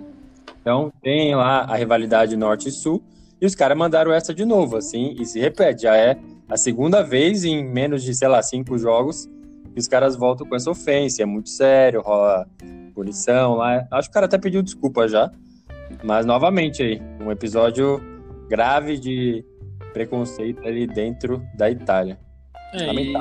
Então, 0.61 0.91
tem 1.01 1.35
lá 1.35 1.61
a 1.61 1.75
rivalidade 1.75 2.35
norte 2.35 2.69
e 2.69 2.71
sul, 2.71 3.01
e 3.41 3.45
os 3.45 3.55
caras 3.55 3.77
mandaram 3.77 4.11
essa 4.11 4.33
de 4.33 4.43
novo, 4.43 4.75
assim, 4.75 5.15
e 5.17 5.25
se 5.25 5.39
repete. 5.39 5.83
Já 5.83 5.95
é 5.95 6.19
a 6.49 6.57
segunda 6.57 7.01
vez 7.01 7.45
em 7.45 7.63
menos 7.63 8.03
de, 8.03 8.13
sei 8.13 8.27
lá, 8.27 8.41
cinco 8.41 8.77
jogos 8.77 9.29
que 9.73 9.79
os 9.79 9.87
caras 9.87 10.15
voltam 10.15 10.45
com 10.45 10.55
essa 10.55 10.69
ofensa. 10.69 11.23
É 11.23 11.25
muito 11.25 11.49
sério, 11.49 12.01
rola 12.01 12.45
punição 12.93 13.55
lá. 13.55 13.87
Acho 13.91 14.09
que 14.09 14.11
o 14.11 14.13
cara 14.13 14.25
até 14.25 14.37
pediu 14.37 14.61
desculpa 14.61 15.07
já. 15.07 15.31
Mas 16.03 16.25
novamente 16.25 16.83
aí, 16.83 17.01
um 17.19 17.31
episódio 17.31 18.01
grave 18.47 18.97
de 18.97 19.43
preconceito 19.93 20.65
ali 20.67 20.87
dentro 20.87 21.43
da 21.55 21.69
Itália. 21.69 22.19
É, 22.73 22.93
e... 22.93 23.13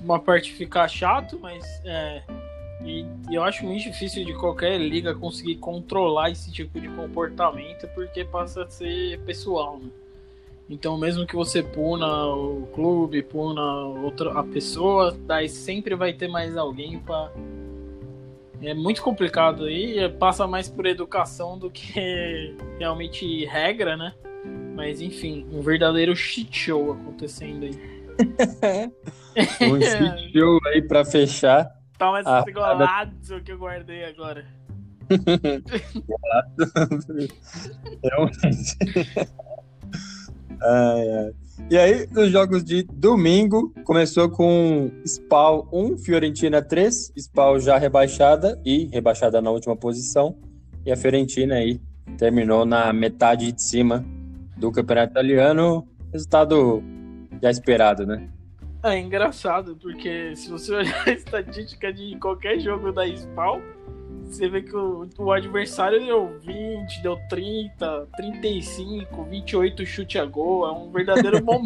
uma 0.00 0.18
parte 0.18 0.52
ficar 0.52 0.88
chato, 0.88 1.38
mas 1.40 1.64
é, 1.84 2.22
e, 2.84 3.04
e, 3.28 3.34
eu 3.34 3.42
acho 3.42 3.64
muito 3.64 3.82
difícil 3.82 4.24
de 4.24 4.34
qualquer 4.34 4.78
liga 4.78 5.14
conseguir 5.14 5.56
controlar 5.56 6.30
esse 6.30 6.50
tipo 6.50 6.80
de 6.80 6.88
comportamento, 6.88 7.86
porque 7.94 8.24
passa 8.24 8.64
a 8.64 8.70
ser 8.70 9.20
pessoal, 9.20 9.78
né? 9.78 9.90
Então, 10.68 10.96
mesmo 10.96 11.26
que 11.26 11.34
você 11.34 11.64
puna 11.64 12.26
o 12.28 12.68
clube, 12.72 13.22
puna 13.22 13.60
outra, 13.86 14.38
a 14.38 14.44
pessoa, 14.44 15.16
daí 15.26 15.48
sempre 15.48 15.96
vai 15.96 16.12
ter 16.12 16.28
mais 16.28 16.56
alguém 16.56 16.98
para. 17.00 17.32
É 18.62 18.74
muito 18.74 19.02
complicado 19.02 19.64
aí, 19.64 20.08
passa 20.18 20.46
mais 20.46 20.68
por 20.68 20.84
educação 20.86 21.58
do 21.58 21.70
que 21.70 22.54
realmente 22.78 23.44
regra, 23.46 23.96
né? 23.96 24.12
Mas 24.74 25.00
enfim, 25.00 25.46
um 25.50 25.60
verdadeiro 25.60 26.14
shit 26.14 26.56
show 26.56 26.92
acontecendo 26.92 27.64
aí. 27.64 27.72
um 29.62 29.80
shit 29.80 30.32
show 30.32 30.58
aí 30.68 30.82
para 30.82 31.04
fechar. 31.04 31.68
Toma 31.98 32.20
esse 32.20 32.28
ah, 32.28 32.44
golaço 32.52 33.40
que 33.44 33.50
eu 33.52 33.58
guardei 33.58 34.04
agora. 34.04 34.46
Realmente. 38.02 38.76
ai, 40.62 41.10
ai. 41.10 41.34
E 41.68 41.76
aí, 41.76 42.06
nos 42.10 42.30
jogos 42.30 42.64
de 42.64 42.82
domingo, 42.82 43.72
começou 43.84 44.28
com 44.30 44.90
Spal 45.04 45.68
1, 45.72 45.98
Fiorentina 45.98 46.62
3, 46.62 47.12
Spal 47.16 47.60
já 47.60 47.76
rebaixada 47.76 48.60
e 48.64 48.86
rebaixada 48.86 49.40
na 49.40 49.50
última 49.50 49.76
posição. 49.76 50.36
E 50.84 50.90
a 50.90 50.96
Fiorentina 50.96 51.56
aí 51.56 51.80
terminou 52.16 52.64
na 52.64 52.92
metade 52.92 53.52
de 53.52 53.62
cima 53.62 54.04
do 54.56 54.72
campeonato 54.72 55.12
italiano. 55.12 55.86
Resultado 56.12 56.82
já 57.42 57.50
esperado, 57.50 58.06
né? 58.06 58.28
É 58.82 58.98
engraçado, 58.98 59.76
porque 59.76 60.34
se 60.34 60.50
você 60.50 60.72
olhar 60.74 61.08
a 61.08 61.12
estatística 61.12 61.92
de 61.92 62.16
qualquer 62.18 62.58
jogo 62.60 62.92
da 62.92 63.06
Spawn, 63.06 63.60
você 64.34 64.48
vê 64.48 64.62
que 64.62 64.74
o, 64.74 65.08
o, 65.18 65.32
adversário 65.32 65.98
deu 66.04 66.38
20, 66.40 67.02
deu 67.02 67.18
30, 67.28 68.08
35, 68.16 69.24
28 69.24 69.86
chute 69.86 70.18
a 70.18 70.24
gol. 70.24 70.66
É 70.66 70.72
um 70.72 70.90
verdadeiro 70.90 71.40
bom, 71.44 71.62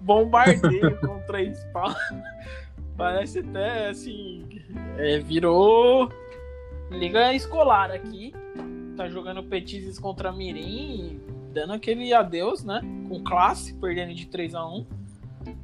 bombardeio 0.00 0.98
contra 1.00 1.38
a 1.38 1.54
Spawn. 1.54 1.94
Parece 2.96 3.40
até 3.40 3.88
assim. 3.88 4.46
É, 4.96 5.18
virou 5.18 6.10
liga 6.90 7.34
escolar 7.34 7.90
aqui. 7.90 8.32
Tá 8.96 9.08
jogando 9.08 9.42
petizes 9.42 9.98
contra 9.98 10.32
Mirim, 10.32 11.20
dando 11.52 11.74
aquele 11.74 12.14
adeus, 12.14 12.64
né? 12.64 12.80
Com 13.08 13.22
classe, 13.22 13.74
perdendo 13.74 14.14
de 14.14 14.26
3 14.26 14.54
a 14.54 14.66
1 14.66 14.86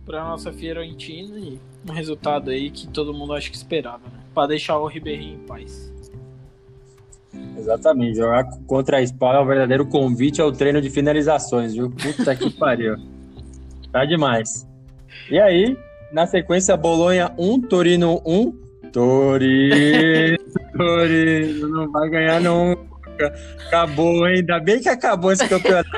para 0.04 0.24
nossa 0.24 0.52
Fiorentina 0.52 1.38
e 1.38 1.58
um 1.88 1.92
resultado 1.92 2.50
aí 2.50 2.70
que 2.70 2.86
todo 2.86 3.14
mundo 3.14 3.32
acho 3.32 3.50
que 3.50 3.56
esperava, 3.56 4.06
né? 4.08 4.20
Para 4.34 4.48
deixar 4.48 4.78
o 4.78 4.86
Ribeirinho 4.86 5.36
em 5.36 5.46
paz. 5.46 5.92
Exatamente, 7.56 8.18
jogar 8.18 8.44
contra 8.66 8.98
a 8.98 9.02
Spal 9.02 9.34
é 9.34 9.40
um 9.40 9.46
verdadeiro 9.46 9.86
convite 9.86 10.40
ao 10.40 10.52
treino 10.52 10.80
de 10.80 10.90
finalizações, 10.90 11.74
viu? 11.74 11.90
Puta 11.90 12.34
que 12.34 12.50
pariu. 12.50 12.96
Tá 13.90 14.04
demais. 14.04 14.66
E 15.30 15.38
aí, 15.38 15.76
na 16.12 16.26
sequência, 16.26 16.76
Bolonha 16.76 17.32
1, 17.38 17.60
Torino 17.62 18.20
1. 18.26 18.62
Torino, 18.92 20.36
Torino, 20.76 21.68
não 21.68 21.90
vai 21.90 22.10
ganhar 22.10 22.40
nunca. 22.40 23.32
Acabou, 23.66 24.26
hein? 24.26 24.36
Ainda 24.36 24.60
bem 24.60 24.80
que 24.80 24.88
acabou 24.88 25.32
esse 25.32 25.48
campeonato. 25.48 25.88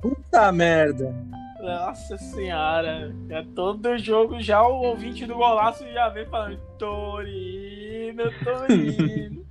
Puta 0.00 0.52
merda. 0.52 1.14
Nossa 1.60 2.18
senhora, 2.18 3.10
é 3.30 3.42
todo 3.54 3.96
jogo 3.96 4.38
já 4.38 4.62
o 4.62 4.82
ouvinte 4.82 5.24
do 5.24 5.34
golaço 5.34 5.82
já 5.92 6.10
vem 6.10 6.26
falando 6.26 6.58
Torino, 6.78 8.24
Torino. 8.44 9.46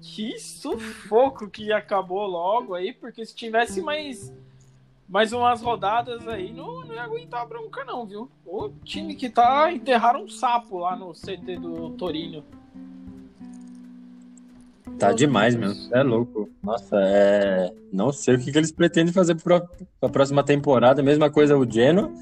Que 0.00 0.38
sufoco 0.38 1.48
que 1.48 1.72
acabou 1.72 2.26
logo 2.26 2.74
aí, 2.74 2.92
porque 2.92 3.24
se 3.24 3.34
tivesse 3.34 3.80
mais 3.82 4.32
mais 5.08 5.32
umas 5.32 5.60
rodadas 5.60 6.26
aí, 6.28 6.52
não, 6.52 6.84
não 6.84 6.94
ia 6.94 7.02
aguentar 7.02 7.42
a 7.42 7.44
bronca 7.44 7.84
não, 7.84 8.06
viu? 8.06 8.30
O 8.46 8.68
time 8.84 9.16
que 9.16 9.28
tá 9.28 9.72
enterraram 9.72 10.22
um 10.22 10.28
sapo 10.28 10.78
lá 10.78 10.94
no 10.94 11.12
CT 11.12 11.56
do 11.58 11.90
Torino. 11.90 12.44
Tá 15.00 15.12
demais, 15.12 15.56
meu. 15.56 15.72
É 15.92 16.02
louco. 16.02 16.48
Nossa, 16.62 16.96
é. 17.00 17.72
Não 17.92 18.12
sei 18.12 18.36
o 18.36 18.38
que, 18.38 18.52
que 18.52 18.58
eles 18.58 18.70
pretendem 18.70 19.12
fazer 19.12 19.34
para 19.34 19.66
a 20.02 20.08
próxima 20.08 20.44
temporada. 20.44 21.02
Mesma 21.02 21.28
coisa 21.28 21.56
o 21.56 21.68
Genoa, 21.68 22.12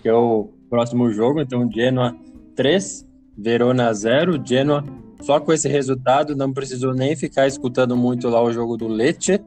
que 0.00 0.08
é 0.08 0.14
o 0.14 0.48
próximo 0.70 1.10
jogo. 1.10 1.40
Então, 1.40 1.70
Genoa 1.70 2.16
3, 2.54 3.06
Verona 3.36 3.92
0. 3.92 4.40
Genoa 4.42 4.84
só 5.20 5.40
com 5.40 5.52
esse 5.52 5.68
resultado 5.68 6.36
não 6.36 6.52
precisou 6.52 6.94
nem 6.94 7.16
ficar 7.16 7.46
escutando 7.46 7.96
muito 7.96 8.28
lá 8.28 8.42
o 8.42 8.52
jogo 8.52 8.76
do 8.76 8.86
Lecce. 8.86 9.40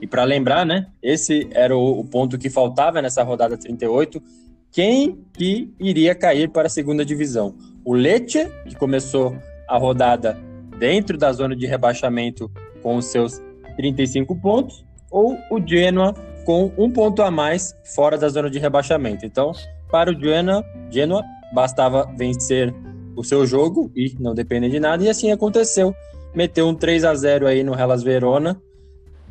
E 0.00 0.06
para 0.06 0.24
lembrar, 0.24 0.66
né? 0.66 0.86
Esse 1.02 1.48
era 1.52 1.76
o, 1.76 2.04
ponto 2.04 2.36
que 2.36 2.50
faltava 2.50 3.00
nessa 3.00 3.22
rodada 3.22 3.56
38. 3.56 4.22
Quem 4.70 5.18
que 5.32 5.72
iria 5.80 6.14
cair 6.14 6.50
para 6.50 6.66
a 6.66 6.70
segunda 6.70 7.04
divisão? 7.04 7.54
O 7.84 7.94
Lecce, 7.94 8.50
que 8.66 8.76
começou 8.76 9.36
a 9.68 9.78
rodada 9.78 10.38
dentro 10.78 11.16
da 11.16 11.32
zona 11.32 11.56
de 11.56 11.66
rebaixamento 11.66 12.50
com 12.82 12.96
os 12.96 13.06
seus 13.06 13.40
35 13.76 14.36
pontos, 14.36 14.84
ou 15.10 15.38
o 15.50 15.66
Genoa 15.66 16.14
com 16.44 16.70
um 16.76 16.90
ponto 16.90 17.22
a 17.22 17.30
mais 17.30 17.74
fora 17.94 18.18
da 18.18 18.28
zona 18.28 18.50
de 18.50 18.58
rebaixamento. 18.58 19.24
Então, 19.24 19.52
para 19.90 20.10
o 20.10 20.20
Genoa, 20.20 20.64
Genoa 20.90 21.22
bastava 21.52 22.04
vencer 22.16 22.74
o 23.16 23.24
seu 23.24 23.46
jogo 23.46 23.90
e 23.96 24.14
não 24.20 24.34
depender 24.34 24.68
de 24.68 24.78
nada, 24.78 25.02
e 25.02 25.08
assim 25.08 25.32
aconteceu. 25.32 25.94
Meteu 26.34 26.68
um 26.68 26.74
3 26.74 27.04
a 27.04 27.14
0 27.14 27.46
aí 27.46 27.64
no 27.64 27.74
Hellas 27.74 28.02
Verona 28.02 28.60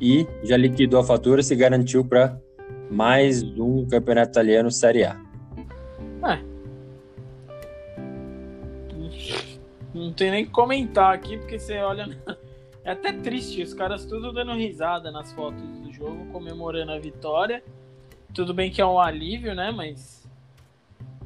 e 0.01 0.25
já 0.43 0.57
liquidou 0.57 0.99
a 0.99 1.03
fatura, 1.03 1.43
se 1.43 1.55
garantiu 1.55 2.03
para 2.03 2.37
mais 2.89 3.43
um 3.43 3.85
campeonato 3.85 4.31
italiano 4.31 4.71
Série 4.71 5.03
A. 5.03 5.15
É, 6.27 6.55
Não 9.93 10.11
tem 10.11 10.29
nem 10.29 10.45
que 10.45 10.51
comentar 10.51 11.13
aqui, 11.13 11.37
porque 11.37 11.57
você 11.57 11.77
olha. 11.79 12.05
É 12.83 12.91
até 12.91 13.11
triste, 13.11 13.63
os 13.63 13.73
caras 13.73 14.05
tudo 14.05 14.31
dando 14.31 14.53
risada 14.53 15.09
nas 15.09 15.33
fotos 15.33 15.59
do 15.79 15.91
jogo, 15.91 16.23
comemorando 16.31 16.91
a 16.91 16.99
vitória. 16.99 17.63
Tudo 18.31 18.53
bem 18.53 18.69
que 18.69 18.79
é 18.79 18.85
um 18.85 18.99
alívio, 18.99 19.55
né? 19.55 19.71
Mas. 19.71 20.24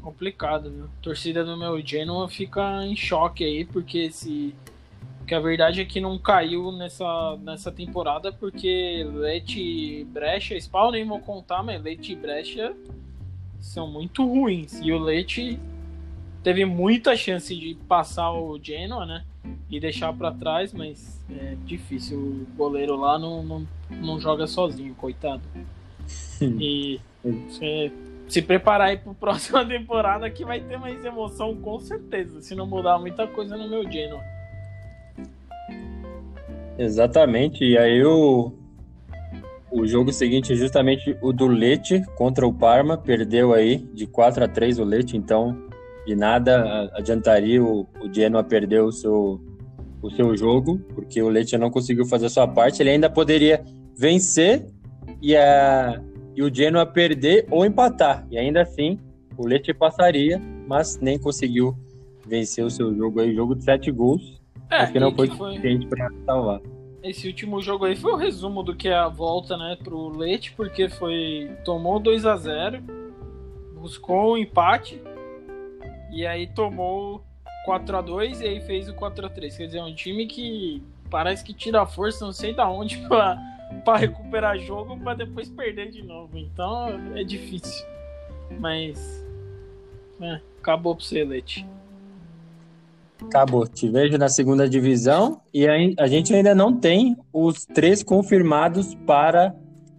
Complicado, 0.10 0.72
viu? 0.72 0.86
A 0.86 1.04
torcida 1.04 1.46
do 1.46 1.56
meu 1.56 1.80
Genoa 1.86 2.28
fica 2.28 2.84
em 2.84 2.96
choque 2.96 3.44
aí, 3.44 3.64
porque 3.64 4.10
se. 4.10 4.56
Porque 5.20 5.36
a 5.36 5.40
verdade 5.40 5.82
é 5.82 5.86
que 5.86 6.02
não 6.02 6.18
caiu 6.18 6.72
nessa, 6.72 7.38
nessa 7.44 7.72
temporada, 7.72 8.34
porque 8.34 9.08
Leite 9.14 9.62
e 9.62 10.04
Brecha, 10.06 10.60
Spawn 10.60 10.90
nem 10.90 11.06
vou 11.06 11.20
contar, 11.20 11.62
mas 11.62 11.80
Leite 11.84 12.14
e 12.14 12.16
Brecha 12.16 12.76
são 13.60 13.88
muito 13.88 14.26
ruins. 14.26 14.80
E 14.82 14.92
o 14.92 14.98
Leite 14.98 15.60
teve 16.42 16.66
muita 16.66 17.16
chance 17.16 17.56
de 17.56 17.76
passar 17.88 18.32
o 18.32 18.60
Genoa, 18.60 19.06
né? 19.06 19.24
E 19.70 19.80
deixar 19.80 20.12
para 20.12 20.32
trás, 20.32 20.74
mas 20.74 21.24
é 21.30 21.56
difícil. 21.66 22.18
O 22.18 22.48
goleiro 22.58 22.96
lá 22.96 23.20
não, 23.20 23.44
não, 23.44 23.68
não 23.92 24.20
joga 24.20 24.48
sozinho, 24.48 24.96
coitado. 24.96 25.44
E 26.42 27.00
você 27.24 27.92
se 28.30 28.42
preparar 28.42 28.90
aí 28.90 28.98
para 28.98 29.12
a 29.12 29.16
próxima 29.16 29.66
temporada 29.68 30.30
que 30.30 30.46
vai 30.46 30.62
ter 30.62 30.78
mais 30.78 31.04
emoção 31.04 31.56
com 31.56 31.80
certeza, 31.80 32.42
se 32.42 32.56
não 32.56 32.66
mudar 32.66 33.00
muita 33.00 33.28
coisa 33.28 33.58
no 33.58 33.70
meu 33.70 33.90
Genoa. 33.92 34.22
Exatamente, 36.78 37.66
e 37.66 37.78
aí 37.78 38.02
o, 38.06 38.54
o 39.70 39.86
jogo 39.86 40.14
seguinte 40.14 40.54
é 40.54 40.56
justamente 40.56 41.18
o 41.22 41.34
do 41.34 41.48
Leite 41.48 42.02
contra 42.16 42.48
o 42.48 42.54
Parma, 42.54 42.98
perdeu 42.98 43.54
aí 43.54 43.80
de 43.94 44.08
4 44.08 44.46
a 44.46 44.48
3 44.48 44.80
o 44.80 44.86
Leite, 44.86 45.18
então 45.18 45.68
de 46.06 46.16
nada 46.16 46.90
adiantaria 46.94 47.62
o, 47.64 47.88
o 48.02 48.12
Genoa 48.12 48.44
perder 48.44 48.82
o 48.82 48.92
seu, 48.92 49.40
o 50.02 50.10
seu 50.10 50.36
jogo, 50.36 50.80
porque 50.96 51.22
o 51.22 51.30
Leite 51.30 51.58
não 51.58 51.70
conseguiu 51.70 52.06
fazer 52.06 52.28
a 52.28 52.30
sua 52.30 52.48
parte. 52.48 52.82
Ele 52.82 52.90
ainda 52.90 53.10
poderia 53.10 53.64
vencer 53.96 54.66
e, 55.22 55.36
a, 55.36 56.02
e 56.40 56.42
o 56.42 56.54
Genoa 56.54 56.86
perder 56.86 57.46
ou 57.52 57.66
empatar. 57.66 58.26
E 58.32 58.38
ainda 58.38 58.62
assim, 58.62 58.98
o 59.38 59.46
Leite 59.46 59.74
passaria, 59.74 60.42
mas 60.66 60.98
nem 61.02 61.20
conseguiu 61.20 61.76
vencer 62.26 62.64
o 62.64 62.70
seu 62.70 62.96
jogo 62.96 63.20
aí, 63.20 63.36
jogo 63.36 63.54
de 63.54 63.66
sete 63.66 63.92
gols. 63.92 64.40
É, 64.72 64.78
acho 64.78 64.94
que 64.94 65.02
não 65.02 65.14
foi 65.14 65.28
suficiente 65.28 65.86
para 65.88 66.10
salvar. 66.26 66.62
Esse 67.04 67.28
último 67.28 67.62
jogo 67.62 67.84
aí 67.84 67.96
foi 67.98 68.14
o 68.14 68.16
resumo 68.16 68.64
do 68.64 68.74
que 68.74 68.88
é 68.88 68.96
a 68.96 69.10
volta, 69.10 69.58
né, 69.58 69.78
pro 69.84 70.18
Leite, 70.18 70.54
porque 70.56 70.88
foi 70.88 71.52
tomou 71.66 72.00
2 72.00 72.26
a 72.26 72.38
0, 72.38 72.84
buscou 73.76 74.30
o 74.30 74.34
um 74.36 74.38
empate 74.38 75.02
e 76.10 76.26
aí 76.26 76.48
tomou 76.48 77.22
4 77.66 77.98
a 77.98 78.02
2 78.02 78.40
e 78.40 78.48
aí 78.48 78.62
fez 78.62 78.88
o 78.88 78.94
4 78.94 79.26
a 79.26 79.30
3 79.30 79.58
Quer 79.58 79.66
dizer, 79.66 79.80
é 79.80 79.84
um 79.84 79.94
time 79.94 80.26
que 80.26 80.82
parece 81.10 81.44
que 81.44 81.54
tira 81.54 81.86
força, 81.86 82.24
não 82.24 82.32
sei 82.32 82.54
da 82.54 82.70
onde, 82.70 82.96
pra, 83.10 83.38
pra 83.84 83.98
recuperar 83.98 84.58
jogo 84.60 84.98
pra 85.00 85.14
depois 85.14 85.50
perder 85.50 85.92
de 85.92 86.04
novo. 86.04 86.38
Então 86.38 86.90
é 87.16 87.24
difícil. 87.24 87.86
Mas. 88.60 89.26
É, 90.22 90.40
Acabou 90.60 90.96
pro 90.96 91.04
você, 91.04 91.24
Leite. 91.24 91.66
Acabou. 93.22 93.68
Te 93.68 93.90
vejo 93.90 94.18
na 94.18 94.30
segunda 94.30 94.68
divisão 94.68 95.42
e 95.54 95.68
a 95.68 96.08
gente 96.08 96.34
ainda 96.34 96.54
não 96.54 96.78
tem 96.78 97.18
os 97.34 97.66
três 97.66 98.04
confirmados 98.04 98.96
para 99.06 99.56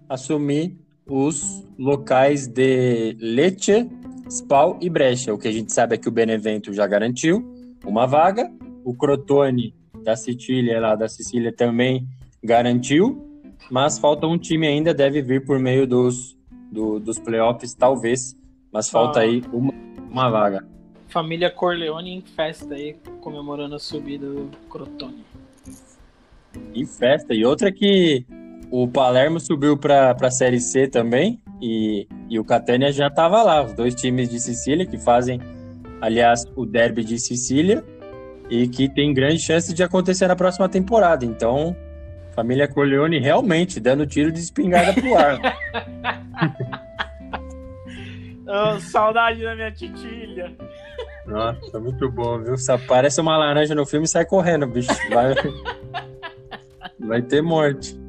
assumir 0.09 0.77
os 1.07 1.65
locais 1.79 2.47
de 2.47 3.17
Lecce, 3.19 3.91
Spal 4.29 4.79
e 4.81 4.89
Brecha. 4.89 5.35
O 5.35 5.39
que 5.39 5.49
a 5.49 5.53
gente 5.53 5.73
sabe 5.73 5.95
é 5.95 5.99
que 5.99 6.09
o 6.09 6.13
Benevento 6.13 6.73
já 6.73 6.87
garantiu 6.87 7.45
uma 7.85 8.07
vaga, 8.07 8.51
o 8.85 8.95
Crotone 8.95 9.75
da 10.05 10.17
Sicília 10.17 10.81
lá 10.81 10.95
da 10.95 11.09
Sicília 11.09 11.53
também 11.53 12.07
garantiu, 12.43 13.30
mas 13.71 13.99
falta 13.99 14.27
um 14.27 14.39
time 14.39 14.67
ainda, 14.67 14.95
deve 14.95 15.21
vir 15.23 15.45
por 15.45 15.59
meio 15.59 15.87
dos, 15.87 16.37
do, 16.71 16.99
dos 17.01 17.19
playoffs, 17.19 17.75
talvez, 17.75 18.37
mas 18.73 18.89
falta 18.89 19.21
ah. 19.21 19.23
aí 19.23 19.43
uma, 19.53 19.73
uma 20.11 20.31
vaga. 20.31 20.67
Família 21.09 21.51
Corleone 21.51 22.11
em 22.11 22.21
festa 22.21 22.75
aí, 22.75 22.97
comemorando 23.21 23.75
a 23.75 23.79
subida 23.79 24.27
do 24.27 24.51
Crotone. 24.69 25.25
Em 26.75 26.87
festa. 26.87 27.35
E 27.35 27.45
outra 27.45 27.73
que 27.73 28.25
o 28.71 28.87
Palermo 28.87 29.41
subiu 29.41 29.77
para 29.77 30.17
a 30.21 30.31
Série 30.31 30.61
C 30.61 30.87
também 30.87 31.41
e, 31.61 32.07
e 32.29 32.39
o 32.39 32.45
Catania 32.45 32.93
já 32.93 33.09
estava 33.09 33.43
lá. 33.43 33.65
Os 33.65 33.73
dois 33.73 33.95
times 33.95 34.29
de 34.29 34.39
Sicília 34.39 34.87
que 34.87 34.99
fazem, 34.99 35.41
aliás, 36.01 36.45
o 36.55 36.65
derby 36.65 37.05
de 37.05 37.19
Sicília 37.19 37.85
e 38.49 38.69
que 38.69 38.89
tem 38.89 39.13
grande 39.13 39.41
chance 39.41 39.75
de 39.75 39.83
acontecer 39.83 40.29
na 40.29 40.37
próxima 40.37 40.69
temporada. 40.69 41.25
Então, 41.25 41.77
família 42.41 42.67
Corleone 42.67 43.19
realmente 43.19 43.79
dando 43.79 44.07
tiro 44.07 44.33
de 44.33 44.41
espingarda 44.41 44.95
pro 44.95 45.15
ar. 45.15 45.39
oh, 48.49 48.81
saudade 48.81 49.43
da 49.43 49.55
minha 49.55 49.71
titilha. 49.71 50.57
Nossa, 51.27 51.79
muito 51.79 52.11
bom, 52.11 52.43
viu? 52.43 52.57
Se 52.57 52.73
aparece 52.73 53.21
uma 53.21 53.37
laranja 53.37 53.75
no 53.75 53.85
filme, 53.85 54.09
sai 54.09 54.25
correndo, 54.25 54.67
bicho. 54.67 54.91
Vai, 55.11 55.35
vai 56.99 57.23
ter 57.23 57.43
morte. 57.43 58.01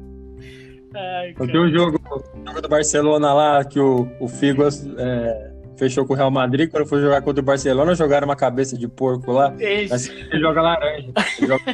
Ai, 0.94 1.34
Tem 1.34 1.60
um 1.60 1.70
jogo, 1.70 2.00
um 2.34 2.46
jogo 2.46 2.62
do 2.62 2.68
Barcelona 2.68 3.34
lá 3.34 3.64
que 3.64 3.78
o, 3.78 4.08
o 4.18 4.28
Figo 4.28 4.62
é, 4.98 5.50
fechou 5.76 6.06
com 6.06 6.14
o 6.14 6.16
Real 6.16 6.30
Madrid. 6.30 6.70
Quando 6.70 6.86
foi 6.86 7.02
jogar 7.02 7.20
contra 7.20 7.42
o 7.42 7.44
Barcelona, 7.44 7.94
jogaram 7.94 8.26
uma 8.26 8.36
cabeça 8.36 8.78
de 8.78 8.88
porco 8.88 9.30
lá. 9.30 9.54
Mas 9.90 10.08
ele 10.08 10.40
joga 10.40 10.62
laranja. 10.62 11.12
Ele 11.38 11.46
joga... 11.46 11.64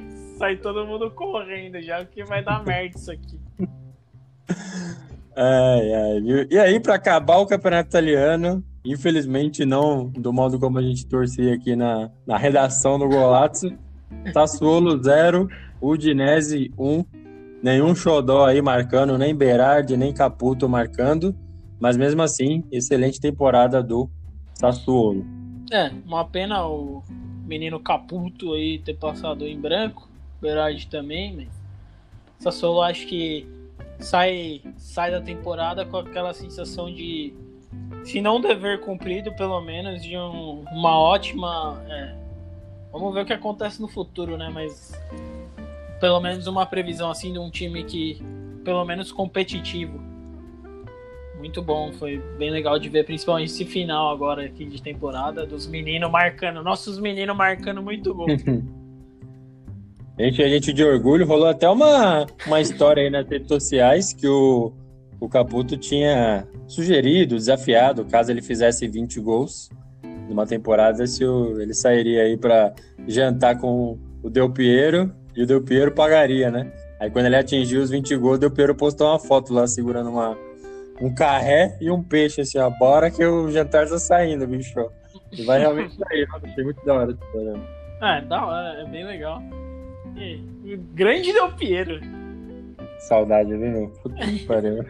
Sai 0.36 0.56
todo 0.56 0.86
mundo 0.86 1.10
correndo 1.10 1.80
já, 1.80 2.04
porque 2.04 2.22
vai 2.24 2.44
dar 2.44 2.64
merda 2.64 2.96
isso 2.96 3.10
aqui. 3.10 3.40
Ai, 5.34 5.92
ai, 5.92 6.46
E 6.50 6.58
aí, 6.58 6.80
para 6.80 6.94
acabar 6.94 7.36
o 7.38 7.46
campeonato 7.46 7.88
italiano, 7.88 8.64
infelizmente 8.84 9.64
não 9.64 10.08
do 10.08 10.32
modo 10.32 10.58
como 10.58 10.78
a 10.78 10.82
gente 10.82 11.06
torcia 11.06 11.54
aqui 11.54 11.76
na, 11.76 12.10
na 12.26 12.38
redação 12.38 12.98
do 12.98 13.08
Golazzo, 13.08 13.70
Sassuolo 14.32 15.02
0, 15.02 15.48
Udinese 15.80 16.70
1, 16.78 17.04
nenhum 17.62 17.94
xodó 17.94 18.46
aí 18.46 18.62
marcando, 18.62 19.18
nem 19.18 19.34
Berardi, 19.34 19.96
nem 19.96 20.12
Caputo 20.12 20.68
marcando, 20.68 21.34
mas 21.80 21.96
mesmo 21.96 22.22
assim, 22.22 22.64
excelente 22.70 23.20
temporada 23.20 23.82
do 23.82 24.08
Sassuolo. 24.54 25.24
É, 25.70 25.90
uma 26.06 26.24
pena 26.24 26.66
o 26.66 27.02
menino 27.44 27.80
Caputo 27.80 28.54
aí 28.54 28.78
ter 28.78 28.94
passado 28.94 29.44
em 29.46 29.60
branco, 29.60 30.08
Berardi 30.40 30.86
também, 30.88 31.34
mas 31.34 31.48
Sassuolo 32.38 32.82
acho 32.82 33.06
que 33.06 33.46
sai, 33.98 34.62
sai 34.76 35.10
da 35.10 35.20
temporada 35.20 35.84
com 35.84 35.96
aquela 35.96 36.34
sensação 36.34 36.92
de, 36.92 37.34
se 38.04 38.20
não 38.20 38.40
dever 38.40 38.80
cumprido, 38.80 39.32
pelo 39.34 39.60
menos 39.60 40.02
de 40.02 40.16
um, 40.16 40.64
uma 40.72 40.98
ótima. 40.98 41.82
É, 41.88 42.14
vamos 42.92 43.12
ver 43.14 43.22
o 43.22 43.26
que 43.26 43.32
acontece 43.32 43.80
no 43.80 43.88
futuro, 43.88 44.36
né? 44.36 44.50
Mas 44.52 44.92
pelo 46.00 46.20
menos 46.20 46.46
uma 46.46 46.66
previsão 46.66 47.10
assim 47.10 47.32
de 47.32 47.38
um 47.38 47.50
time 47.50 47.84
que, 47.84 48.22
pelo 48.64 48.84
menos 48.84 49.10
competitivo. 49.10 50.00
Muito 51.38 51.62
bom, 51.62 51.92
foi 51.92 52.18
bem 52.38 52.50
legal 52.50 52.78
de 52.78 52.88
ver, 52.88 53.04
principalmente 53.04 53.50
esse 53.50 53.64
final 53.64 54.10
agora 54.10 54.46
aqui 54.46 54.64
de 54.64 54.82
temporada, 54.82 55.46
dos 55.46 55.66
meninos 55.66 56.10
marcando, 56.10 56.62
nossos 56.62 56.98
meninos 56.98 57.36
marcando 57.36 57.82
muito 57.82 58.14
gol. 58.14 58.26
Gente, 60.18 60.42
a 60.42 60.48
gente 60.48 60.72
de 60.72 60.82
orgulho, 60.82 61.26
rolou 61.26 61.46
até 61.46 61.68
uma, 61.68 62.26
uma 62.46 62.60
história 62.60 63.02
aí 63.02 63.10
nas 63.10 63.28
redes 63.28 63.48
sociais 63.48 64.14
que 64.14 64.26
o, 64.26 64.72
o 65.20 65.28
Caputo 65.28 65.76
tinha 65.76 66.48
sugerido, 66.66 67.36
desafiado, 67.36 68.02
caso 68.06 68.30
ele 68.30 68.40
fizesse 68.40 68.88
20 68.88 69.20
gols 69.20 69.68
numa 70.26 70.46
temporada, 70.46 71.06
se 71.06 71.22
o, 71.22 71.60
ele 71.60 71.74
sairia 71.74 72.22
aí 72.22 72.36
para 72.36 72.72
jantar 73.06 73.58
com 73.58 73.98
o 74.22 74.30
Del 74.30 74.50
Piero 74.50 75.12
e 75.36 75.42
o 75.42 75.46
Del 75.46 75.62
Piero 75.62 75.92
pagaria, 75.92 76.50
né? 76.50 76.72
Aí 76.98 77.10
quando 77.10 77.26
ele 77.26 77.36
atingiu 77.36 77.82
os 77.82 77.90
20 77.90 78.16
gols, 78.16 78.36
o 78.36 78.40
Del 78.40 78.50
Piero 78.50 78.74
postou 78.74 79.08
uma 79.08 79.18
foto 79.18 79.52
lá 79.52 79.66
segurando 79.66 80.08
uma, 80.08 80.34
um 80.98 81.14
carré 81.14 81.76
e 81.78 81.90
um 81.90 82.02
peixe, 82.02 82.40
assim, 82.40 82.58
ó. 82.58 82.70
Bora 82.70 83.10
que 83.10 83.22
o 83.22 83.50
jantar 83.50 83.86
tá 83.86 83.98
saindo, 83.98 84.46
bicho. 84.46 84.72
E 85.30 85.44
vai 85.44 85.60
realmente 85.60 85.94
sair, 85.94 86.26
achei 86.42 86.64
muito 86.64 86.82
da 86.86 86.94
hora. 86.94 87.18
É, 88.00 88.20
da 88.22 88.46
hora, 88.46 88.80
é 88.80 88.84
bem 88.86 89.04
legal. 89.04 89.42
E, 90.16 90.76
grande 90.94 91.32
Del 91.32 91.52
Piero. 91.52 92.00
Saudade, 92.98 93.56
viu? 93.56 93.90
Puta 94.02 94.16
que 94.16 94.44
pariu. 94.46 94.84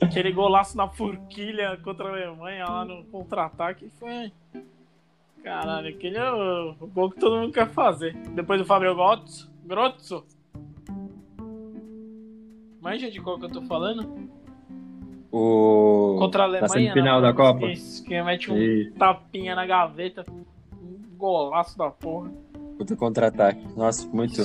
Aquele 0.00 0.32
golaço 0.32 0.76
na 0.76 0.88
forquilha 0.88 1.76
contra 1.84 2.06
a 2.06 2.10
Alemanha 2.10 2.64
lá 2.64 2.84
no 2.84 3.04
contra-ataque 3.04 3.90
foi. 3.98 4.32
Caralho, 5.42 5.88
aquele 5.88 6.16
é 6.16 6.32
o, 6.32 6.74
o 6.80 6.86
gol 6.86 7.10
que 7.10 7.20
todo 7.20 7.36
mundo 7.36 7.52
quer 7.52 7.68
fazer. 7.68 8.14
Depois 8.34 8.60
do 8.60 8.66
Fabio 8.66 8.94
Grotzo. 8.94 9.50
Grotzo. 9.64 10.24
Manja 12.80 13.10
de 13.10 13.20
qual 13.20 13.38
que 13.38 13.44
eu 13.44 13.50
tô 13.50 13.62
falando? 13.62 14.28
O... 15.30 16.16
Contra 16.18 16.42
a 16.42 16.46
Alemanha. 16.46 16.62
Na 16.62 16.68
semifinal 16.68 17.20
da 17.20 17.34
Copa. 17.34 17.66
Isso, 17.66 18.02
que 18.02 18.20
mete 18.22 18.50
um 18.50 18.56
e... 18.56 18.90
tapinha 18.92 19.54
na 19.54 19.66
gaveta. 19.66 20.24
Um 20.80 21.16
golaço 21.16 21.76
da 21.76 21.90
porra. 21.90 22.32
Puta 22.78 22.94
contra-ataque. 22.94 23.66
Nossa, 23.76 24.06
muito, 24.08 24.42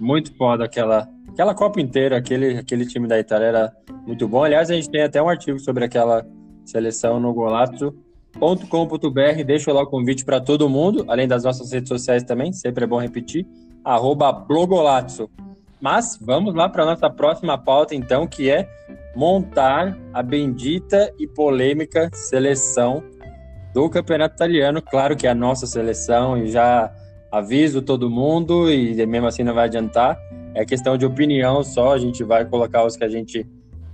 muito 0.00 0.34
foda 0.34 0.64
aquela, 0.64 1.06
aquela 1.28 1.54
Copa 1.54 1.80
inteira. 1.80 2.16
Aquele, 2.16 2.58
aquele 2.58 2.86
time 2.86 3.06
da 3.06 3.18
Itália 3.18 3.46
era 3.46 3.76
muito 4.06 4.26
bom. 4.26 4.42
Aliás, 4.42 4.70
a 4.70 4.74
gente 4.74 4.88
tem 4.88 5.02
até 5.02 5.22
um 5.22 5.28
artigo 5.28 5.60
sobre 5.60 5.84
aquela 5.84 6.26
seleção 6.64 7.20
no 7.20 7.32
golato.com.br. 7.34 9.44
Deixa 9.46 9.72
lá 9.72 9.82
o 9.82 9.86
convite 9.86 10.24
para 10.24 10.40
todo 10.40 10.70
mundo, 10.70 11.04
além 11.06 11.28
das 11.28 11.44
nossas 11.44 11.70
redes 11.70 11.88
sociais 11.88 12.22
também. 12.22 12.52
Sempre 12.52 12.84
é 12.84 12.86
bom 12.86 12.98
repetir. 12.98 13.46
Arroba 13.84 14.32
Blogolazzo. 14.32 15.30
Mas 15.78 16.18
vamos 16.20 16.54
lá 16.54 16.68
para 16.68 16.86
nossa 16.86 17.10
próxima 17.10 17.58
pauta, 17.58 17.94
então, 17.94 18.26
que 18.26 18.50
é 18.50 18.66
montar 19.14 19.96
a 20.12 20.22
bendita 20.22 21.12
e 21.18 21.26
polêmica 21.26 22.10
seleção 22.12 23.04
do 23.74 23.88
campeonato 23.90 24.34
italiano. 24.34 24.80
Claro 24.80 25.14
que 25.14 25.26
é 25.26 25.30
a 25.30 25.34
nossa 25.34 25.66
seleção 25.66 26.38
e 26.38 26.48
já 26.48 26.90
aviso 27.30 27.82
todo 27.82 28.10
mundo 28.10 28.70
e 28.70 28.94
mesmo 29.06 29.26
assim 29.26 29.42
não 29.42 29.54
vai 29.54 29.64
adiantar. 29.64 30.18
É 30.54 30.64
questão 30.64 30.96
de 30.96 31.04
opinião 31.04 31.62
só, 31.62 31.92
a 31.92 31.98
gente 31.98 32.24
vai 32.24 32.44
colocar 32.44 32.84
os 32.84 32.96
que 32.96 33.04
a 33.04 33.08
gente 33.08 33.46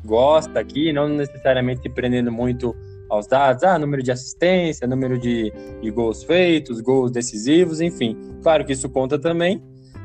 gosta 0.04 0.60
aqui, 0.60 0.92
não 0.92 1.08
necessariamente 1.08 1.82
se 1.82 1.88
prendendo 1.88 2.30
muito 2.30 2.74
aos 3.08 3.26
dados, 3.26 3.62
ah, 3.62 3.78
número 3.78 4.02
de 4.02 4.10
assistência, 4.10 4.86
número 4.86 5.18
de, 5.18 5.52
de 5.82 5.90
gols 5.90 6.24
feitos, 6.24 6.80
gols 6.80 7.10
decisivos, 7.10 7.80
enfim. 7.80 8.16
Claro 8.42 8.64
que 8.64 8.72
isso 8.72 8.88
conta 8.88 9.18
também, 9.18 9.62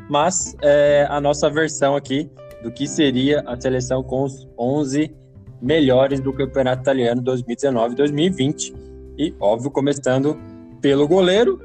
mas 0.09 0.55
é 0.61 1.07
a 1.09 1.21
nossa 1.21 1.49
versão 1.49 1.95
aqui 1.95 2.29
do 2.61 2.71
que 2.71 2.87
seria 2.87 3.41
a 3.45 3.59
seleção 3.59 4.03
com 4.03 4.23
os 4.23 4.47
11 4.57 5.15
melhores 5.61 6.19
do 6.19 6.33
Campeonato 6.33 6.81
Italiano 6.81 7.21
2019-2020. 7.23 8.73
E, 9.17 9.33
óbvio, 9.39 9.71
começando 9.71 10.37
pelo 10.81 11.07
goleiro, 11.07 11.59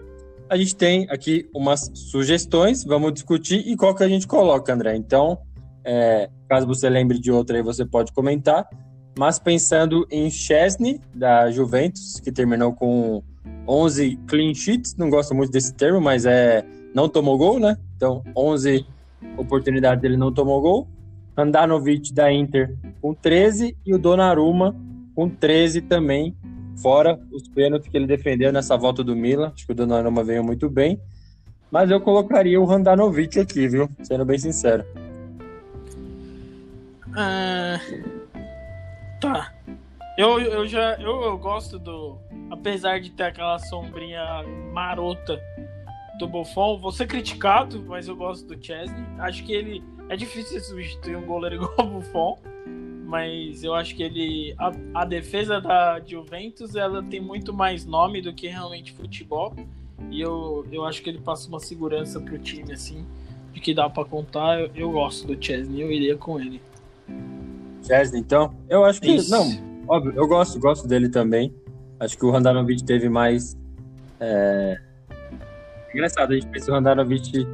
a 0.52 0.56
gente 0.58 0.76
tem 0.76 1.06
aqui 1.08 1.48
umas 1.54 1.90
sugestões, 1.94 2.84
vamos 2.84 3.14
discutir 3.14 3.66
e 3.66 3.74
qual 3.74 3.94
que 3.94 4.04
a 4.04 4.08
gente 4.08 4.26
coloca, 4.26 4.70
André. 4.70 4.94
Então, 4.94 5.38
é, 5.82 6.28
caso 6.46 6.66
você 6.66 6.90
lembre 6.90 7.18
de 7.18 7.32
outra 7.32 7.56
aí, 7.56 7.62
você 7.62 7.86
pode 7.86 8.12
comentar. 8.12 8.68
Mas 9.18 9.38
pensando 9.38 10.06
em 10.10 10.30
Chesney, 10.30 11.00
da 11.14 11.50
Juventus, 11.50 12.20
que 12.20 12.30
terminou 12.30 12.74
com 12.74 13.22
11 13.66 14.18
clean 14.26 14.52
sheets, 14.52 14.94
não 14.94 15.08
gosto 15.08 15.34
muito 15.34 15.50
desse 15.50 15.72
termo, 15.72 16.02
mas 16.02 16.26
é 16.26 16.62
não 16.94 17.08
tomou 17.08 17.38
gol, 17.38 17.58
né? 17.58 17.78
Então, 17.96 18.22
11 18.36 18.84
oportunidades 19.38 20.04
ele 20.04 20.18
não 20.18 20.30
tomou 20.30 20.60
gol. 20.60 20.86
Andanovic 21.34 22.12
da 22.12 22.30
Inter 22.30 22.76
com 23.00 23.14
13 23.14 23.74
e 23.86 23.94
o 23.94 23.98
Donnarumma 23.98 24.76
com 25.14 25.30
13 25.30 25.80
também 25.80 26.36
Fora 26.80 27.20
os 27.30 27.46
pênaltis 27.48 27.88
que 27.88 27.96
ele 27.96 28.06
defendeu 28.06 28.52
nessa 28.52 28.76
volta 28.76 29.04
do 29.04 29.14
Milan. 29.14 29.52
Acho 29.54 29.66
que 29.66 29.72
o 29.72 29.74
Donnarumma 29.74 30.24
veio 30.24 30.42
muito 30.42 30.68
bem. 30.70 31.00
Mas 31.70 31.90
eu 31.90 32.00
colocaria 32.00 32.60
o 32.60 32.64
Randanovic 32.64 33.40
aqui, 33.40 33.66
viu? 33.66 33.88
Sendo 34.02 34.24
bem 34.24 34.38
sincero. 34.38 34.84
Ah, 37.14 37.80
tá. 39.20 39.52
Eu, 40.16 40.38
eu 40.38 40.66
já 40.66 40.94
eu, 40.96 41.22
eu 41.22 41.38
gosto 41.38 41.78
do. 41.78 42.18
Apesar 42.50 43.00
de 43.00 43.10
ter 43.10 43.24
aquela 43.24 43.58
sombrinha 43.58 44.22
marota 44.72 45.40
do 46.18 46.28
Buffon, 46.28 46.78
vou 46.78 46.92
ser 46.92 47.06
criticado, 47.06 47.82
mas 47.86 48.08
eu 48.08 48.16
gosto 48.16 48.46
do 48.46 48.62
Chesney. 48.62 49.04
Acho 49.18 49.42
que 49.44 49.52
ele. 49.52 49.82
É 50.08 50.16
difícil 50.16 50.60
substituir 50.60 51.16
um 51.16 51.24
goleiro 51.24 51.56
igual 51.64 51.74
o 51.78 51.90
Buffon, 51.90 52.38
mas 53.12 53.62
eu 53.62 53.74
acho 53.74 53.94
que 53.94 54.02
ele. 54.02 54.54
A, 54.58 54.72
a 54.94 55.04
defesa 55.04 55.60
da 55.60 56.00
Juventus 56.00 56.74
ela 56.74 57.02
tem 57.02 57.20
muito 57.20 57.52
mais 57.52 57.84
nome 57.84 58.22
do 58.22 58.32
que 58.32 58.48
realmente 58.48 58.90
futebol. 58.90 59.54
E 60.10 60.18
eu, 60.18 60.66
eu 60.72 60.82
acho 60.86 61.02
que 61.02 61.10
ele 61.10 61.18
passa 61.18 61.46
uma 61.46 61.60
segurança 61.60 62.18
pro 62.18 62.38
time, 62.38 62.72
assim, 62.72 63.04
de 63.52 63.60
que 63.60 63.74
dá 63.74 63.90
para 63.90 64.06
contar. 64.06 64.58
Eu, 64.58 64.70
eu, 64.74 64.90
gosto 64.90 65.26
do 65.26 65.44
Chesney, 65.44 65.82
eu 65.82 65.92
iria 65.92 66.16
com 66.16 66.40
ele. 66.40 66.62
Chesney, 67.86 68.20
então? 68.20 68.54
Eu 68.66 68.82
acho 68.82 68.98
que. 68.98 69.10
Isso. 69.10 69.30
Não, 69.30 69.84
óbvio, 69.86 70.14
eu 70.16 70.26
gosto, 70.26 70.58
gosto 70.58 70.88
dele 70.88 71.10
também. 71.10 71.54
Acho 72.00 72.16
que 72.16 72.24
o 72.24 72.30
Randanovic 72.30 72.82
teve 72.82 73.10
mais. 73.10 73.58
É... 74.18 74.80
Engraçado, 75.92 76.32
a 76.32 76.34
gente 76.34 76.46
pensa 76.46 76.70
o 76.70 76.74
Randanovic 76.74 77.46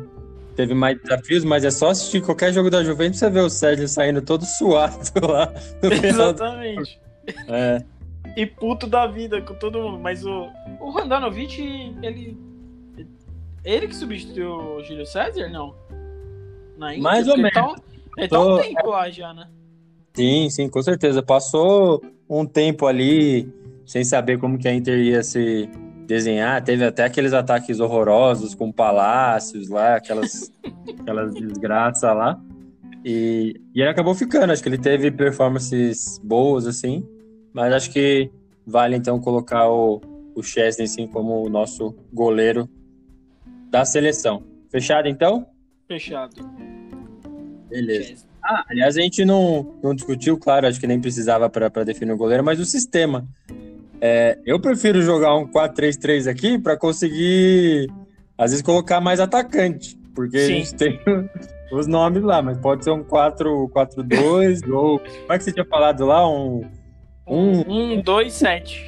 teve 0.59 0.75
mais 0.75 1.01
desafios, 1.01 1.45
mas 1.45 1.65
é 1.65 1.71
só 1.71 1.91
assistir 1.91 2.21
qualquer 2.21 2.53
jogo 2.53 2.69
da 2.69 2.83
Juventus 2.83 3.21
você 3.21 3.31
vê 3.31 3.39
o 3.39 3.49
Sérgio 3.49 3.87
saindo 3.87 4.21
todo 4.21 4.43
suado 4.59 4.99
lá. 5.25 5.55
Exatamente. 6.03 7.01
É. 7.47 7.81
E 8.37 8.45
puto 8.45 8.89
da 8.89 9.07
vida 9.07 9.41
com 9.41 9.55
todo 9.55 9.81
mundo. 9.81 10.01
Mas 10.01 10.27
o, 10.27 10.49
o 10.81 10.91
Randanovic, 10.91 11.95
ele. 12.03 12.37
Ele 13.65 13.87
que 13.87 13.95
substituiu 13.95 14.51
o 14.51 14.83
Júlio 14.83 15.07
César, 15.07 15.49
não? 15.49 15.77
Na 16.77 16.93
Inter, 16.93 17.03
Mais 17.05 17.29
ou 17.29 17.37
menos. 17.37 17.53
Ele 17.55 17.65
tá, 17.65 17.75
ele 18.17 18.29
tá 18.29 18.41
um 18.41 18.59
tempo 18.59 18.89
lá 18.89 19.11
já, 19.11 19.33
né? 19.33 19.49
Sim, 20.15 20.51
sim, 20.51 20.69
com 20.69 20.83
certeza. 20.83 21.23
Passou 21.23 22.03
um 22.29 22.45
tempo 22.45 22.87
ali 22.87 23.49
sem 23.87 24.03
saber 24.03 24.39
como 24.39 24.59
que 24.59 24.67
a 24.67 24.75
Inter 24.75 24.99
ia 24.99 25.23
se 25.23 25.71
desenhar. 26.09 26.65
Teve 26.65 26.85
até 26.85 27.05
aqueles 27.05 27.35
ataques 27.35 27.79
horrorosos 27.79 28.55
com 28.55 28.73
palácios 28.73 29.69
lá, 29.69 29.97
aquelas, 29.97 30.51
aquelas 30.99 31.35
desgraças 31.35 32.17
lá. 32.17 32.41
E, 33.05 33.61
e 33.75 33.81
ele 33.81 33.91
acabou 33.91 34.15
ficando. 34.15 34.53
Acho 34.53 34.63
que 34.63 34.69
ele 34.71 34.79
teve 34.79 35.11
performances 35.11 36.19
boas, 36.25 36.67
assim. 36.67 37.07
Mas 37.53 37.73
acho 37.75 37.91
que 37.93 38.31
vale 38.67 38.97
então 38.97 39.21
colocar 39.21 39.69
o, 39.69 40.01
o 40.35 40.43
Chesney 40.43 40.85
assim, 40.85 41.07
como 41.07 41.45
o 41.45 41.51
nosso 41.51 41.95
goleiro 42.13 42.69
da 43.71 43.85
seleção. 43.85 44.43
Fechado 44.71 45.09
então? 45.09 45.47
Fechado. 45.87 46.37
Beleza. 47.69 48.27
Ah, 48.43 48.65
aliás, 48.71 48.97
a 48.97 49.03
gente 49.03 49.27
não, 49.27 49.79
não 49.83 49.95
discutiu, 49.95 50.39
claro, 50.39 50.67
acho 50.67 50.81
que 50.81 50.87
nem 50.87 51.01
precisava 51.01 51.51
para 51.51 51.85
definir 51.85 52.13
o 52.13 52.17
goleiro, 52.17 52.43
mas 52.43 52.59
o 52.59 52.65
sistema. 52.65 53.29
É, 54.01 54.39
eu 54.47 54.61
prefiro 54.61 55.03
jogar 55.03 55.35
um 55.37 55.47
4-3-3 55.47 56.31
aqui 56.31 56.59
para 56.59 56.77
conseguir, 56.77 57.89
às 58.37 58.51
vezes, 58.51 58.63
colocar 58.63 59.01
mais 59.01 59.21
atacante, 59.21 59.99
porque 60.15 60.39
Sim. 60.39 60.53
a 60.53 60.57
gente 60.57 60.75
tem 60.75 61.01
os 61.73 61.87
nomes 61.87 62.23
lá, 62.23 62.41
mas 62.41 62.59
pode 62.59 62.85
ser 62.85 62.91
um 62.91 63.03
4-4-2 63.03 64.69
ou. 64.73 64.99
Como 64.99 65.33
é 65.33 65.39
que 65.39 65.45
você 65.45 65.53
tinha 65.53 65.65
falado 65.65 66.07
lá? 66.07 66.29
Um 66.29 66.63
um, 67.29 67.61
um 67.71 68.01
dois, 68.01 68.33
sete. 68.33 68.83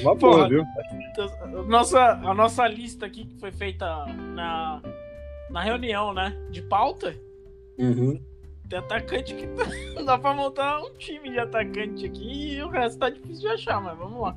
uma 0.00 0.14
boa, 0.16 0.48
viu? 0.48 0.64
Nossa, 1.68 2.00
a 2.00 2.34
nossa 2.34 2.66
lista 2.66 3.06
aqui 3.06 3.24
que 3.24 3.38
foi 3.38 3.52
feita 3.52 3.86
na, 4.34 4.82
na 5.48 5.62
reunião, 5.62 6.12
né? 6.12 6.36
De 6.50 6.60
pauta. 6.62 7.14
Uhum. 7.78 8.20
Tem 8.68 8.78
atacante 8.78 9.34
que 9.34 9.46
tá, 9.46 9.64
dá 10.04 10.18
pra 10.18 10.34
montar 10.34 10.80
um 10.80 10.92
time 10.98 11.30
de 11.30 11.38
atacante 11.38 12.06
aqui 12.06 12.56
e 12.56 12.62
o 12.62 12.68
resto 12.68 12.98
tá 12.98 13.08
difícil 13.08 13.40
de 13.40 13.48
achar, 13.48 13.80
mas 13.80 13.96
vamos 13.96 14.20
lá. 14.20 14.36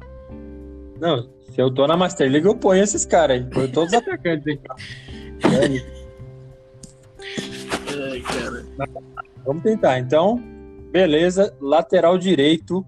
Não, 0.99 1.29
se 1.49 1.59
eu 1.59 1.73
tô 1.73 1.85
na 1.87 1.97
Master 1.97 2.31
League, 2.31 2.47
eu 2.47 2.55
ponho 2.55 2.83
esses 2.83 3.05
caras 3.05 3.37
aí. 3.37 3.49
Ponho 3.49 3.71
todos 3.71 3.91
os 3.91 3.99
atacantes 3.99 4.47
aí. 4.47 4.59
Ai, 7.87 8.21
cara. 8.21 8.65
Vamos 9.45 9.63
tentar. 9.63 9.99
Então, 9.99 10.41
beleza. 10.91 11.53
Lateral 11.59 12.17
direito. 12.17 12.85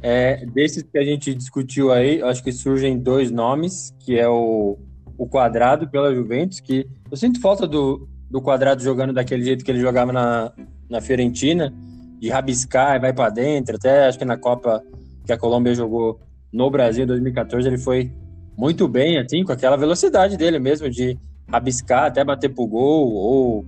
É, 0.00 0.46
desses 0.46 0.84
que 0.84 0.96
a 0.96 1.02
gente 1.02 1.34
discutiu 1.34 1.90
aí, 1.90 2.22
acho 2.22 2.44
que 2.44 2.52
surgem 2.52 2.98
dois 2.98 3.32
nomes, 3.32 3.92
que 3.98 4.16
é 4.16 4.28
o, 4.28 4.78
o 5.16 5.26
Quadrado 5.26 5.88
pela 5.88 6.14
Juventus, 6.14 6.60
que 6.60 6.86
eu 7.10 7.16
sinto 7.16 7.40
falta 7.40 7.66
do, 7.66 8.08
do 8.30 8.40
Quadrado 8.40 8.82
jogando 8.82 9.12
daquele 9.12 9.42
jeito 9.42 9.64
que 9.64 9.70
ele 9.70 9.80
jogava 9.80 10.12
na, 10.12 10.52
na 10.88 11.00
Fiorentina, 11.00 11.72
de 12.18 12.28
rabiscar 12.28 12.96
e 12.96 12.98
vai 12.98 13.12
para 13.12 13.30
dentro. 13.30 13.76
Até 13.76 14.06
acho 14.06 14.18
que 14.18 14.24
na 14.24 14.36
Copa 14.36 14.82
que 15.24 15.32
a 15.32 15.38
Colômbia 15.38 15.74
jogou 15.74 16.20
no 16.52 16.70
Brasil 16.70 17.04
em 17.04 17.06
2014, 17.06 17.68
ele 17.68 17.78
foi 17.78 18.10
muito 18.56 18.88
bem, 18.88 19.18
assim, 19.18 19.44
com 19.44 19.52
aquela 19.52 19.76
velocidade 19.76 20.36
dele 20.36 20.58
mesmo, 20.58 20.90
de 20.90 21.18
rabiscar 21.48 22.06
até 22.06 22.24
bater 22.24 22.48
pro 22.48 22.66
gol, 22.66 23.12
ou 23.12 23.64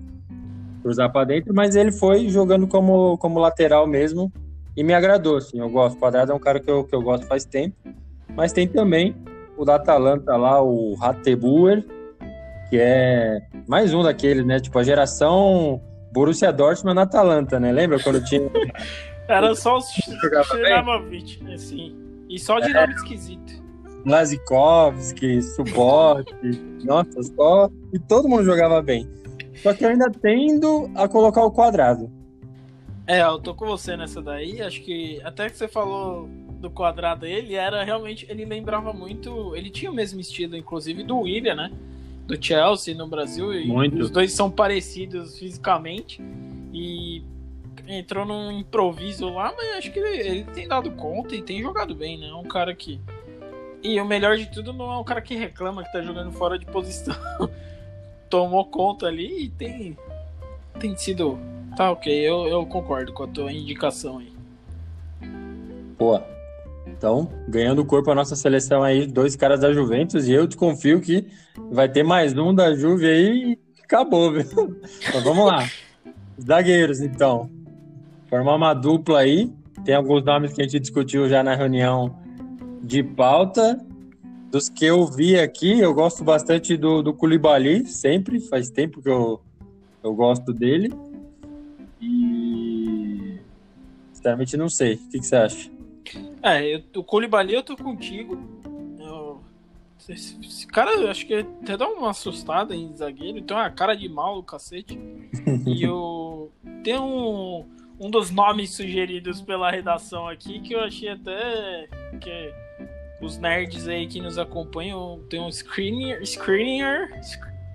cruzar 0.82 1.12
para 1.12 1.26
dentro, 1.26 1.54
mas 1.54 1.76
ele 1.76 1.92
foi 1.92 2.28
jogando 2.28 2.66
como, 2.66 3.16
como 3.18 3.38
lateral 3.38 3.86
mesmo 3.86 4.32
e 4.76 4.82
me 4.82 4.94
agradou, 4.94 5.36
assim, 5.36 5.58
eu 5.58 5.68
gosto. 5.68 5.96
O 5.96 6.00
Quadrado 6.00 6.32
é 6.32 6.34
um 6.34 6.38
cara 6.38 6.58
que 6.58 6.70
eu, 6.70 6.84
que 6.84 6.94
eu 6.94 7.02
gosto 7.02 7.26
faz 7.26 7.44
tempo, 7.44 7.76
mas 8.34 8.52
tem 8.52 8.66
também 8.66 9.14
o 9.56 9.64
da 9.64 9.76
Atalanta 9.76 10.36
lá, 10.36 10.62
o 10.62 10.94
Rattebuer, 10.94 11.84
que 12.70 12.78
é 12.78 13.42
mais 13.68 13.92
um 13.92 14.02
daqueles, 14.02 14.46
né, 14.46 14.60
tipo 14.60 14.78
a 14.78 14.82
geração 14.82 15.82
Borussia 16.12 16.52
Dortmund 16.52 16.94
na 16.94 17.02
Atalanta, 17.02 17.58
né, 17.58 17.72
lembra 17.72 18.00
quando 18.02 18.24
tinha... 18.24 18.48
Era 19.28 19.54
só 19.54 19.78
os 19.78 19.86
Shiramovic, 19.90 21.40
assim, 21.52 21.94
e 22.28 22.38
só 22.38 22.58
de 22.58 22.70
é. 22.70 22.80
nome 22.80 22.94
esquisito. 22.94 23.60
Blazikowski, 24.04 25.42
Subot, 25.42 26.24
nossa, 26.84 27.22
só... 27.22 27.68
E 27.92 27.98
todo 27.98 28.28
mundo 28.28 28.44
jogava 28.44 28.80
bem. 28.80 29.08
Só 29.62 29.74
que 29.74 29.84
eu 29.84 29.90
ainda 29.90 30.10
tendo 30.10 30.90
a 30.94 31.06
colocar 31.06 31.44
o 31.44 31.50
quadrado. 31.50 32.10
É, 33.06 33.22
eu 33.22 33.38
tô 33.38 33.54
com 33.54 33.66
você 33.66 33.96
nessa 33.96 34.22
daí. 34.22 34.62
Acho 34.62 34.80
que 34.82 35.20
até 35.22 35.50
que 35.50 35.56
você 35.56 35.68
falou 35.68 36.28
do 36.60 36.70
quadrado, 36.70 37.26
ele 37.26 37.54
era 37.54 37.82
realmente. 37.82 38.26
Ele 38.28 38.44
lembrava 38.44 38.92
muito. 38.92 39.54
Ele 39.54 39.68
tinha 39.68 39.90
o 39.90 39.94
mesmo 39.94 40.20
estilo, 40.20 40.56
inclusive, 40.56 41.02
do 41.02 41.18
William, 41.18 41.56
né? 41.56 41.72
Do 42.30 42.44
Chelsea 42.44 42.94
no 42.94 43.08
Brasil. 43.08 43.52
Muito. 43.66 43.98
os 43.98 44.10
dois 44.10 44.32
são 44.32 44.50
parecidos 44.50 45.38
fisicamente. 45.38 46.22
E 46.72 47.22
entrou 47.88 48.24
num 48.24 48.52
improviso 48.52 49.28
lá, 49.28 49.52
mas 49.56 49.78
acho 49.78 49.90
que 49.90 49.98
ele, 49.98 50.16
ele 50.16 50.44
tem 50.44 50.68
dado 50.68 50.90
conta 50.92 51.34
e 51.34 51.42
tem 51.42 51.60
jogado 51.60 51.94
bem, 51.94 52.18
né? 52.18 52.28
É 52.28 52.34
um 52.34 52.44
cara 52.44 52.74
que. 52.74 53.00
E 53.82 53.98
o 54.00 54.04
melhor 54.04 54.36
de 54.36 54.46
tudo 54.46 54.72
não 54.72 54.92
é 54.92 54.98
um 54.98 55.04
cara 55.04 55.20
que 55.20 55.34
reclama 55.34 55.82
que 55.82 55.92
tá 55.92 56.02
jogando 56.02 56.30
fora 56.32 56.58
de 56.58 56.66
posição. 56.66 57.16
tomou 58.30 58.64
conta 58.64 59.06
ali 59.06 59.44
e 59.44 59.48
tem, 59.50 59.98
tem 60.78 60.96
sido. 60.96 61.38
Tá 61.76 61.90
ok, 61.90 62.12
eu, 62.12 62.46
eu 62.46 62.64
concordo 62.66 63.12
com 63.12 63.24
a 63.24 63.26
tua 63.26 63.52
indicação 63.52 64.18
aí. 64.18 64.32
Boa. 65.98 66.26
Então, 67.00 67.30
ganhando 67.48 67.82
corpo 67.82 68.10
a 68.10 68.14
nossa 68.14 68.36
seleção 68.36 68.82
aí, 68.82 69.06
dois 69.06 69.34
caras 69.34 69.60
da 69.60 69.72
Juventus, 69.72 70.28
e 70.28 70.32
eu 70.32 70.46
te 70.46 70.54
confio 70.54 71.00
que 71.00 71.26
vai 71.70 71.88
ter 71.88 72.02
mais 72.02 72.36
um 72.36 72.54
da 72.54 72.74
Juve 72.74 73.06
aí 73.06 73.52
e 73.52 73.58
acabou, 73.82 74.30
viu? 74.30 74.44
Então 75.08 75.22
vamos 75.24 75.46
lá. 75.46 75.66
Zagueiros, 76.38 77.00
então. 77.00 77.48
Formar 78.28 78.54
uma 78.54 78.74
dupla 78.74 79.20
aí. 79.20 79.50
Tem 79.82 79.94
alguns 79.94 80.22
nomes 80.26 80.52
que 80.52 80.60
a 80.60 80.64
gente 80.64 80.78
discutiu 80.78 81.26
já 81.26 81.42
na 81.42 81.54
reunião 81.54 82.14
de 82.82 83.02
pauta. 83.02 83.82
Dos 84.50 84.68
que 84.68 84.84
eu 84.84 85.06
vi 85.06 85.38
aqui, 85.38 85.80
eu 85.80 85.94
gosto 85.94 86.22
bastante 86.22 86.76
do, 86.76 87.02
do 87.02 87.14
Koulibaly, 87.14 87.86
sempre, 87.86 88.40
faz 88.40 88.68
tempo 88.68 89.00
que 89.00 89.08
eu, 89.08 89.40
eu 90.04 90.14
gosto 90.14 90.52
dele. 90.52 90.92
E. 91.98 93.38
Sinceramente, 94.12 94.54
não 94.58 94.68
sei. 94.68 94.96
O 94.96 95.08
que, 95.08 95.18
que 95.18 95.26
você 95.26 95.36
acha? 95.36 95.79
É, 96.42 96.74
eu, 96.74 96.82
o 96.96 97.04
Koulibaly 97.04 97.54
eu 97.54 97.62
tô 97.62 97.76
contigo. 97.76 98.38
Eu, 98.98 99.42
esse, 100.08 100.38
esse, 100.40 100.66
cara, 100.66 100.92
eu 100.92 101.10
acho 101.10 101.26
que 101.26 101.34
até 101.34 101.76
dá 101.76 101.88
uma 101.88 102.10
assustada 102.10 102.74
em 102.74 102.94
zagueiro. 102.94 103.42
Tem 103.42 103.56
uma 103.56 103.70
cara 103.70 103.94
de 103.94 104.08
mal 104.08 104.36
do 104.36 104.42
cacete. 104.42 104.98
e 105.66 105.82
eu. 105.82 106.50
Tem 106.82 106.98
um, 106.98 107.66
um 108.00 108.10
dos 108.10 108.30
nomes 108.30 108.70
sugeridos 108.70 109.42
pela 109.42 109.70
redação 109.70 110.26
aqui 110.26 110.60
que 110.60 110.74
eu 110.74 110.80
achei 110.80 111.10
até. 111.10 111.88
que 112.20 112.52
os 113.20 113.36
nerds 113.36 113.86
aí 113.86 114.06
que 114.06 114.20
nos 114.20 114.38
acompanham 114.38 115.20
tem 115.28 115.40
um 115.40 115.52
screener. 115.52 116.26
screener 116.26 117.20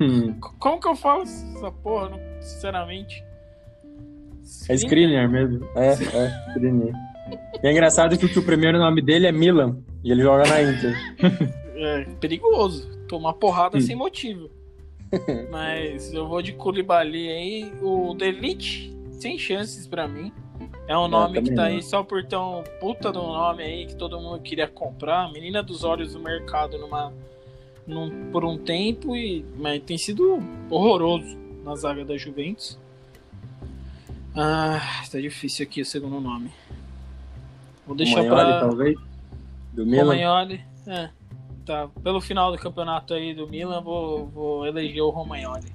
hum. 0.01 0.34
Como 0.59 0.80
que 0.80 0.88
eu 0.88 0.95
falo 0.95 1.22
essa 1.22 1.72
porra, 1.72 2.20
sinceramente? 2.41 3.24
É 4.68 4.76
screener 4.76 5.30
mesmo. 5.30 5.66
É, 5.76 5.89
é, 5.89 6.51
screener. 6.51 6.93
E 7.61 7.67
é 7.67 7.71
engraçado 7.71 8.17
que 8.17 8.26
o 8.26 8.43
primeiro 8.43 8.78
nome 8.78 9.01
dele 9.01 9.28
é 9.28 9.32
Milan 9.32 9.78
e 10.03 10.11
ele 10.11 10.21
joga 10.21 10.43
na 10.47 10.61
Inter. 10.61 10.95
É 11.78 12.05
perigoso. 12.21 12.89
Tomar 13.07 13.34
porrada 13.34 13.78
hum. 13.78 13.82
sem 13.82 13.95
motivo. 13.95 14.49
Mas 15.51 16.13
eu 16.13 16.28
vou 16.28 16.41
de 16.41 16.53
Koulibaly 16.53 17.30
aí. 17.30 17.73
O 17.82 18.13
Delete, 18.13 18.95
sem 19.11 19.38
chances 19.38 19.86
para 19.86 20.07
mim. 20.07 20.32
É 20.88 20.97
um 20.97 21.07
nome 21.07 21.41
que 21.41 21.49
tá 21.49 21.55
também 21.63 21.65
aí 21.65 21.76
não. 21.76 21.82
só 21.82 22.03
por 22.03 22.23
ter 22.23 22.38
um 22.38 22.63
puta 22.80 23.11
do 23.11 23.21
nome 23.21 23.63
aí 23.63 23.86
que 23.88 23.95
todo 23.95 24.19
mundo 24.19 24.39
queria 24.41 24.67
comprar. 24.67 25.32
Menina 25.32 25.63
dos 25.63 25.84
olhos 25.84 26.13
do 26.13 26.19
mercado 26.19 26.78
numa, 26.78 27.11
num, 27.88 28.32
por 28.32 28.45
um 28.45 28.57
tempo, 28.57 29.15
e, 29.15 29.43
mas 29.57 29.82
tem 29.84 29.97
sido 29.97 30.39
horroroso 30.69 31.38
na 31.63 31.76
zaga 31.76 32.05
da 32.05 32.15
Juventus. 32.17 32.80
Ah, 34.36 35.03
tá 35.11 35.19
difícil 35.19 35.65
aqui 35.65 35.82
o 35.82 35.86
segundo 35.86 36.19
nome. 36.19 36.51
Vou 37.86 37.95
deixar 37.95 38.23
pra. 38.25 38.59
talvez? 38.59 38.95
Do 39.73 39.86
Milan? 39.86 40.03
Romagnoli. 40.03 40.61
É. 40.88 41.09
Tá. 41.65 41.89
Pelo 42.03 42.21
final 42.21 42.51
do 42.51 42.57
campeonato 42.57 43.13
aí 43.13 43.33
do 43.33 43.47
Milan, 43.47 43.81
vou, 43.81 44.27
vou 44.27 44.65
eleger 44.65 45.01
o 45.01 45.09
Romagnoli. 45.09 45.71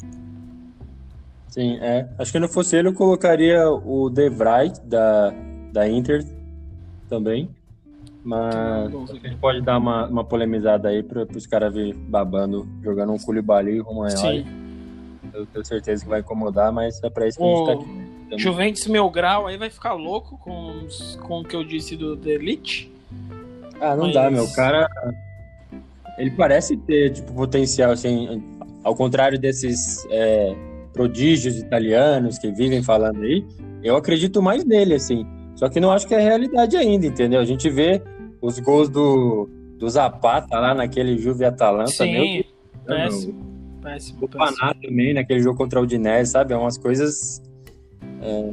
Sim, 1.48 1.78
é. 1.80 2.08
Acho 2.18 2.30
que 2.30 2.38
não 2.38 2.48
fosse 2.48 2.76
ele, 2.76 2.88
eu 2.88 2.94
colocaria 2.94 3.68
o 3.68 4.08
De 4.08 4.30
Vrij 4.30 4.72
da, 4.84 5.34
da 5.72 5.88
Inter 5.88 6.24
também. 7.08 7.50
Mas 8.22 8.90
Bons 8.90 9.10
a 9.10 9.14
gente 9.14 9.36
pode 9.36 9.62
dar 9.62 9.78
uma, 9.78 10.06
uma 10.06 10.24
polemizada 10.24 10.88
aí 10.88 11.02
para 11.02 11.26
os 11.34 11.46
caras 11.46 11.72
vir 11.72 11.94
babando, 11.94 12.68
jogando 12.82 13.12
um 13.12 13.18
Koulibaly 13.18 13.76
e 13.76 13.80
Romagnoli. 13.80 14.44
Sim. 14.44 14.46
Eu 15.32 15.46
tenho 15.46 15.64
certeza 15.64 16.04
que 16.04 16.10
vai 16.10 16.20
incomodar, 16.20 16.72
mas 16.72 17.02
é 17.02 17.10
para 17.10 17.26
isso 17.26 17.38
que 17.38 17.44
a 17.44 17.48
gente 17.48 17.66
tá 17.66 17.72
O 17.72 17.80
aqui. 17.80 18.09
Também. 18.30 18.38
Juventus 18.38 18.86
Mil 18.86 19.10
Grau 19.10 19.46
aí 19.46 19.56
vai 19.58 19.68
ficar 19.70 19.92
louco 19.94 20.38
com, 20.38 20.86
com 21.20 21.40
o 21.40 21.44
que 21.44 21.54
eu 21.56 21.64
disse 21.64 21.96
do 21.96 22.16
The 22.16 22.30
Elite. 22.30 22.90
Ah, 23.80 23.96
não 23.96 24.04
Mas- 24.04 24.14
dá, 24.14 24.30
meu. 24.30 24.44
O 24.44 24.52
cara. 24.54 24.88
Ele 26.18 26.30
parece 26.32 26.76
ter, 26.76 27.10
tipo, 27.12 27.32
potencial, 27.32 27.90
assim. 27.92 28.42
Ao 28.84 28.94
contrário 28.94 29.38
desses 29.38 30.06
é, 30.10 30.54
prodígios 30.92 31.56
italianos 31.56 32.38
que 32.38 32.50
vivem 32.50 32.82
falando 32.82 33.22
aí, 33.22 33.44
eu 33.82 33.96
acredito 33.96 34.40
mais 34.42 34.64
nele, 34.64 34.94
assim. 34.94 35.26
Só 35.56 35.68
que 35.68 35.80
não 35.80 35.90
acho 35.90 36.06
que 36.06 36.14
é 36.14 36.20
realidade 36.20 36.76
ainda, 36.76 37.06
entendeu? 37.06 37.40
A 37.40 37.44
gente 37.44 37.68
vê 37.68 38.02
os 38.40 38.58
gols 38.58 38.88
do, 38.88 39.48
do 39.78 39.88
Zapata 39.88 40.58
lá 40.58 40.74
naquele 40.74 41.18
Juve 41.18 41.44
Atalanta, 41.44 42.04
meu 42.06 42.24
Sim, 42.24 42.32
Deus. 42.32 42.46
do 42.46 42.86
céu, 42.86 42.96
péssimo. 42.96 43.50
Péssimo, 43.82 44.18
O. 44.24 44.28
Paná 44.28 44.74
também, 44.82 45.14
naquele 45.14 45.40
jogo 45.40 45.56
contra 45.56 45.80
o 45.80 45.82
Udinese, 45.84 46.32
sabe? 46.32 46.52
É 46.52 46.56
umas 46.56 46.76
coisas 46.78 47.42
é, 48.22 48.50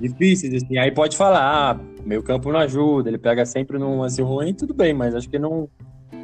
difíceis, 0.00 0.62
assim. 0.62 0.78
Aí 0.78 0.90
pode 0.90 1.16
falar, 1.16 1.40
ah, 1.72 1.80
meio 2.04 2.22
campo 2.22 2.50
não 2.52 2.58
ajuda, 2.60 3.08
ele 3.10 3.18
pega 3.18 3.44
sempre 3.46 3.78
num 3.78 4.00
lance 4.00 4.20
ruim, 4.22 4.54
tudo 4.54 4.72
bem, 4.74 4.92
mas 4.94 5.14
acho 5.14 5.28
que 5.28 5.38
não, 5.38 5.68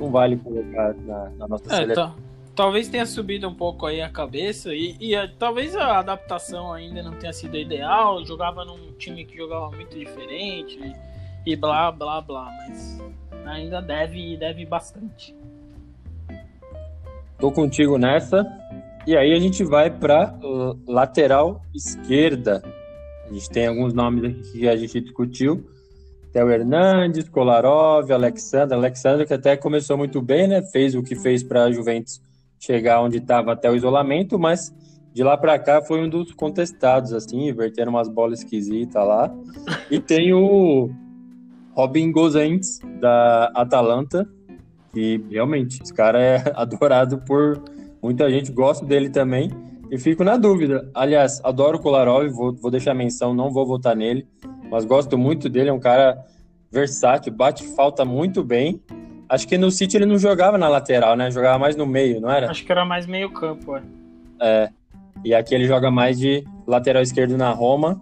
não 0.00 0.10
vale 0.10 0.36
colocar 0.36 0.94
na, 0.94 1.30
na 1.30 1.48
nossa 1.48 1.64
É, 1.72 1.76
seleção. 1.76 2.10
tá. 2.10 2.16
Talvez 2.54 2.88
tenha 2.88 3.04
subido 3.04 3.46
um 3.46 3.54
pouco 3.54 3.84
aí 3.84 4.00
a 4.00 4.08
cabeça 4.08 4.72
e, 4.74 4.96
e, 4.98 5.14
eh, 5.14 5.28
talvez 5.38 5.76
a 5.76 5.98
adaptação 5.98 6.72
ainda 6.72 7.02
não 7.02 7.12
tenha 7.12 7.30
sido 7.30 7.54
ideal. 7.54 8.24
Jogava 8.24 8.64
num 8.64 8.92
time 8.92 9.26
que 9.26 9.36
jogava 9.36 9.70
muito 9.72 9.94
diferente 9.98 10.78
e, 11.44 11.52
e 11.52 11.54
blá 11.54 11.92
blá 11.92 12.22
blá, 12.22 12.50
mas 12.66 12.98
ainda 13.44 13.82
deve 13.82 14.38
deve 14.38 14.64
bastante. 14.64 15.36
Tô 17.38 17.52
contigo 17.52 17.98
nessa. 17.98 18.42
E 19.06 19.16
aí 19.16 19.32
a 19.32 19.38
gente 19.38 19.62
vai 19.62 19.88
para 19.88 20.36
lateral 20.84 21.62
esquerda. 21.72 22.60
A 23.30 23.32
gente 23.32 23.48
tem 23.48 23.68
alguns 23.68 23.94
nomes 23.94 24.24
aqui 24.24 24.58
que 24.58 24.68
a 24.68 24.76
gente 24.76 25.00
discutiu. 25.00 25.64
Theo 26.32 26.50
Hernandes, 26.50 27.28
Kolarov, 27.28 28.10
Alexandre. 28.10 28.74
Alexandre 28.74 29.24
que 29.24 29.32
até 29.32 29.56
começou 29.56 29.96
muito 29.96 30.20
bem, 30.20 30.48
né? 30.48 30.60
Fez 30.60 30.96
o 30.96 31.04
que 31.04 31.14
fez 31.14 31.44
para 31.44 31.64
a 31.64 31.72
Juventus 31.72 32.20
chegar 32.58 33.00
onde 33.00 33.18
estava 33.18 33.52
até 33.52 33.70
o 33.70 33.76
isolamento, 33.76 34.40
mas 34.40 34.74
de 35.14 35.22
lá 35.22 35.36
para 35.36 35.56
cá 35.56 35.80
foi 35.80 36.02
um 36.02 36.08
dos 36.08 36.32
contestados, 36.32 37.12
assim, 37.12 37.48
invertendo 37.48 37.90
umas 37.90 38.08
bolas 38.08 38.40
esquisitas 38.40 39.06
lá. 39.06 39.32
E 39.88 40.00
tem 40.00 40.34
o 40.34 40.90
Robin 41.74 42.10
Gosens, 42.10 42.80
da 43.00 43.52
Atalanta, 43.54 44.28
que 44.92 45.24
realmente, 45.30 45.80
esse 45.80 45.94
cara 45.94 46.20
é 46.20 46.42
adorado 46.56 47.18
por 47.18 47.62
muita 48.06 48.30
gente, 48.30 48.52
gosto 48.52 48.84
dele 48.84 49.10
também. 49.10 49.50
E 49.90 49.98
fico 49.98 50.22
na 50.22 50.36
dúvida. 50.36 50.88
Aliás, 50.94 51.40
adoro 51.44 51.76
o 51.78 51.80
Kolarov, 51.80 52.28
vou, 52.28 52.52
vou 52.54 52.70
deixar 52.70 52.94
menção, 52.94 53.34
não 53.34 53.50
vou 53.52 53.66
votar 53.66 53.94
nele, 53.94 54.26
mas 54.70 54.84
gosto 54.84 55.18
muito 55.18 55.48
dele, 55.48 55.70
é 55.70 55.72
um 55.72 55.80
cara 55.80 56.16
versátil, 56.70 57.32
bate 57.32 57.64
falta 57.74 58.04
muito 58.04 58.42
bem. 58.42 58.80
Acho 59.28 59.46
que 59.46 59.58
no 59.58 59.70
City 59.70 59.96
ele 59.96 60.06
não 60.06 60.18
jogava 60.18 60.56
na 60.56 60.68
lateral, 60.68 61.16
né? 61.16 61.30
Jogava 61.30 61.58
mais 61.58 61.74
no 61.74 61.84
meio, 61.84 62.20
não 62.20 62.30
era? 62.30 62.48
Acho 62.48 62.64
que 62.64 62.70
era 62.70 62.84
mais 62.84 63.06
meio 63.06 63.30
campo, 63.32 63.76
é. 63.76 63.82
É. 64.40 64.68
E 65.24 65.34
aqui 65.34 65.54
ele 65.54 65.66
joga 65.66 65.90
mais 65.90 66.18
de 66.18 66.44
lateral 66.66 67.02
esquerdo 67.02 67.36
na 67.36 67.50
Roma. 67.50 68.00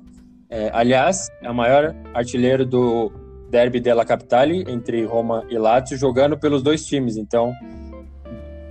É, 0.51 0.71
aliás, 0.75 1.29
é 1.43 1.51
o 1.51 1.55
maior 1.55 1.95
artilheiro 2.13 2.67
do 2.67 3.11
Derby 3.51 3.81
della 3.81 4.05
Capitale, 4.05 4.65
entre 4.69 5.05
Roma 5.05 5.45
e 5.49 5.57
Lazio, 5.57 5.97
jogando 5.97 6.37
pelos 6.37 6.63
dois 6.63 6.85
times. 6.85 7.17
Então, 7.17 7.53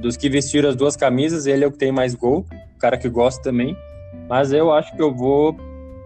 dos 0.03 0.17
que 0.17 0.29
vestiram 0.29 0.69
as 0.69 0.75
duas 0.75 0.95
camisas, 0.95 1.47
ele 1.47 1.63
é 1.63 1.67
o 1.67 1.71
que 1.71 1.77
tem 1.77 1.91
mais 1.91 2.13
gol, 2.13 2.45
o 2.75 2.79
cara 2.79 2.97
que 2.97 3.09
gosta 3.09 3.41
também. 3.41 3.75
Mas 4.29 4.51
eu 4.53 4.71
acho 4.71 4.95
que 4.95 5.01
eu 5.01 5.13
vou, 5.13 5.55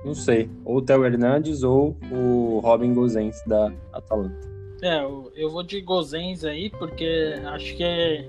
não 0.06 0.14
sei, 0.14 0.50
ou 0.64 0.78
o 0.78 0.82
Theo 0.82 1.04
Hernandes 1.04 1.64
ou 1.64 1.98
o 2.12 2.60
Robin 2.64 2.94
Gosens 2.94 3.42
da 3.46 3.72
Atalanta. 3.92 4.48
É, 4.82 5.00
eu, 5.04 5.32
eu 5.36 5.50
vou 5.50 5.64
de 5.64 5.82
Gozens 5.82 6.46
aí, 6.46 6.70
porque 6.70 7.36
acho 7.48 7.76
que 7.76 7.84
é... 7.84 8.26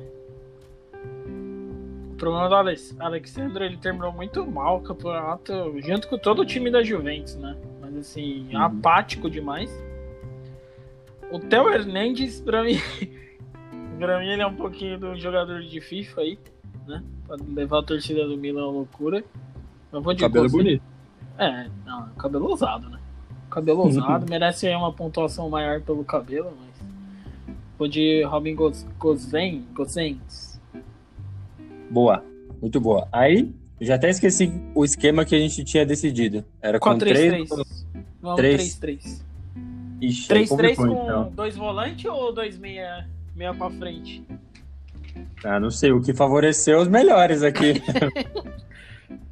o 2.12 2.14
problema 2.16 2.48
do 2.48 2.54
Alex, 2.54 2.96
Alexandre, 2.98 3.64
ele 3.66 3.76
terminou 3.76 4.10
muito 4.12 4.46
mal 4.46 4.78
o 4.78 4.80
campeonato, 4.80 5.52
junto 5.80 6.08
com 6.08 6.16
todo 6.18 6.40
o 6.42 6.46
time 6.46 6.70
da 6.70 6.82
Juventus, 6.82 7.36
né? 7.36 7.56
Mas 7.80 7.94
assim, 7.96 8.46
Uhum. 8.52 8.58
apático 8.62 9.28
demais. 9.30 9.70
O 11.30 11.38
Theo 11.38 11.68
Hernandes, 11.68 12.40
pra 12.40 12.62
mim, 12.64 12.80
pra 13.98 14.18
mim 14.20 14.28
ele 14.28 14.42
é 14.42 14.46
um 14.46 14.54
pouquinho 14.54 14.98
do 14.98 15.16
jogador 15.16 15.60
de 15.62 15.80
FIFA 15.80 16.20
aí, 16.22 16.38
né? 16.86 17.02
Pra 17.26 17.36
levar 17.54 17.80
a 17.80 17.82
torcida 17.82 18.26
do 18.26 18.36
Milan 18.36 18.62
à 18.62 18.70
loucura. 18.70 19.22
Eu 19.92 20.00
vou 20.02 20.14
de 20.14 20.20
Cabelo 20.22 20.44
Gozens. 20.44 20.62
bonito. 20.62 20.82
É, 21.38 21.68
não, 21.86 22.08
cabelo 22.18 22.46
ousado, 22.50 22.88
né? 22.90 22.98
Cabelo 23.50 23.80
ousado, 23.82 24.26
merece 24.28 24.66
aí 24.66 24.74
uma 24.74 24.92
pontuação 24.92 25.48
maior 25.48 25.80
pelo 25.80 26.04
cabelo, 26.04 26.52
mas. 26.60 27.54
Vou 27.78 27.86
de 27.88 28.22
Robin 28.24 28.54
Goz- 28.54 28.86
Gozen, 28.98 29.64
Gozens. 29.72 30.60
Boa, 31.90 32.24
muito 32.60 32.80
boa. 32.80 33.06
Aí, 33.12 33.54
já 33.80 33.94
até 33.94 34.10
esqueci 34.10 34.52
o 34.74 34.84
esquema 34.84 35.24
que 35.24 35.34
a 35.34 35.38
gente 35.38 35.64
tinha 35.64 35.86
decidido. 35.86 36.44
Era 36.60 36.78
com 36.78 36.90
4-3-3. 36.90 36.98
três. 37.48 37.48
Vamos 38.20 38.36
Três. 38.36 38.78
3-3. 38.80 39.24
Ixi, 40.00 40.32
aí 40.32 40.44
3-3 40.44 40.48
complicou, 40.48 40.86
com 40.96 41.02
então. 41.04 41.32
dois 41.34 41.56
volantes 41.56 42.04
ou 42.04 42.32
dois 42.32 42.58
meia, 42.58 43.08
meia 43.38 43.54
pra 43.54 43.70
frente? 43.70 44.26
Ah, 45.44 45.60
não 45.60 45.70
sei, 45.70 45.92
o 45.92 46.02
que 46.02 46.12
favoreceu 46.12 46.80
os 46.80 46.88
melhores 46.88 47.42
aqui. 47.42 47.80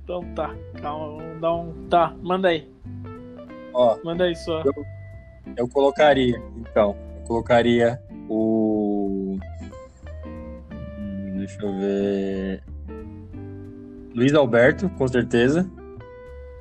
Então 0.04 0.22
tá, 0.36 0.54
calma, 0.80 1.16
vamos 1.18 1.40
dar 1.40 1.52
um. 1.56 1.88
Tá, 1.88 2.14
manda 2.22 2.46
aí. 2.46 2.70
Ó, 3.74 3.98
Manda 4.04 4.22
aí 4.22 4.36
sua. 4.36 4.62
eu 5.56 5.68
colocaria, 5.68 6.40
então, 6.60 6.96
eu 7.18 7.22
colocaria 7.26 8.00
o. 8.28 9.36
Hum, 10.96 11.38
Deixa 11.38 11.60
eu 11.60 11.76
ver. 11.76 12.62
Luiz 14.14 14.32
Alberto, 14.32 14.88
com 14.90 15.08
certeza. 15.08 15.68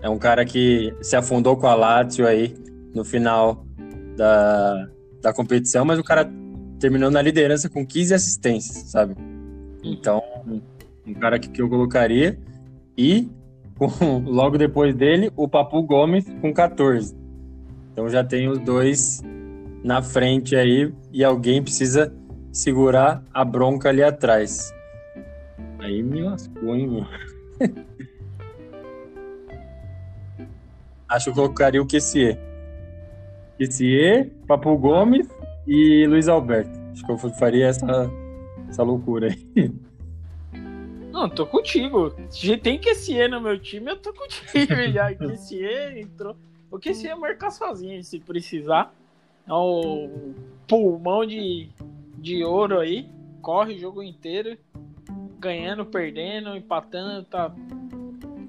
É 0.01 0.09
um 0.09 0.17
cara 0.17 0.43
que 0.43 0.91
se 1.03 1.15
afundou 1.15 1.55
com 1.55 1.67
a 1.67 1.75
Lazio 1.75 2.25
aí 2.27 2.55
no 2.95 3.05
final 3.05 3.63
da, 4.17 4.87
da 5.21 5.31
competição, 5.31 5.85
mas 5.85 5.99
o 5.99 6.03
cara 6.03 6.27
terminou 6.80 7.09
na 7.11 7.21
liderança 7.21 7.69
com 7.69 7.86
15 7.86 8.13
assistências, 8.13 8.78
sabe? 8.89 9.15
Então, 9.84 10.21
um 11.05 11.13
cara 11.13 11.38
que, 11.39 11.47
que 11.49 11.61
eu 11.61 11.69
colocaria. 11.69 12.38
E 12.97 13.30
com- 13.78 14.19
logo 14.26 14.57
depois 14.57 14.95
dele, 14.95 15.32
o 15.36 15.47
Papu 15.47 15.82
Gomes 15.84 16.26
com 16.41 16.53
14. 16.53 17.15
Então 17.91 18.09
já 18.09 18.23
tem 18.23 18.47
os 18.49 18.59
dois 18.59 19.21
na 19.84 20.01
frente 20.01 20.55
aí 20.55 20.91
e 21.13 21.23
alguém 21.23 21.61
precisa 21.61 22.11
segurar 22.51 23.23
a 23.34 23.45
bronca 23.45 23.89
ali 23.89 24.01
atrás. 24.03 24.73
Aí 25.80 26.01
me 26.01 26.21
lascou, 26.23 26.76
hein, 26.76 26.88
meu? 26.88 27.05
Acho 31.07 31.26
que 31.26 31.30
eu 31.32 31.36
colocaria 31.36 31.82
o 31.82 31.86
Kessier. 31.86 32.38
Kessier, 33.57 34.30
Papu 34.47 34.76
Gomes 34.78 35.28
e 35.68 36.05
Luiz 36.07 36.28
Alberto. 36.28 36.80
Acho 36.91 37.05
que 37.05 37.11
eu 37.11 37.18
faria 37.18 37.68
essa, 37.68 38.09
essa 38.70 38.84
loucura 38.84 39.28
aí. 39.28 39.72
Não, 41.11 41.30
tô 41.30 41.45
contigo. 41.45 42.13
Se 42.30 42.57
tem 42.57 42.80
QSE 42.80 43.28
no 43.30 43.39
meu 43.39 43.57
time, 43.57 43.91
eu 43.91 43.97
tô 43.97 44.13
contigo 44.13 44.91
já. 44.91 45.13
QSE 45.16 45.63
entrou. 45.97 46.36
O 46.70 46.78
QSE 46.78 47.07
é 47.07 47.16
marcar 47.16 47.51
sozinho 47.51 48.03
se 48.03 48.20
precisar. 48.20 48.93
É 49.47 49.53
o 49.53 50.09
pulmão 50.68 51.26
de, 51.26 51.70
de 52.18 52.43
ouro 52.43 52.80
aí. 52.80 53.07
Corre 53.41 53.76
o 53.76 53.80
jogo 53.80 54.03
inteiro. 54.03 54.57
Ganhando, 55.39 55.86
perdendo, 55.86 56.55
empatando. 56.55 57.24
Tá 57.24 57.53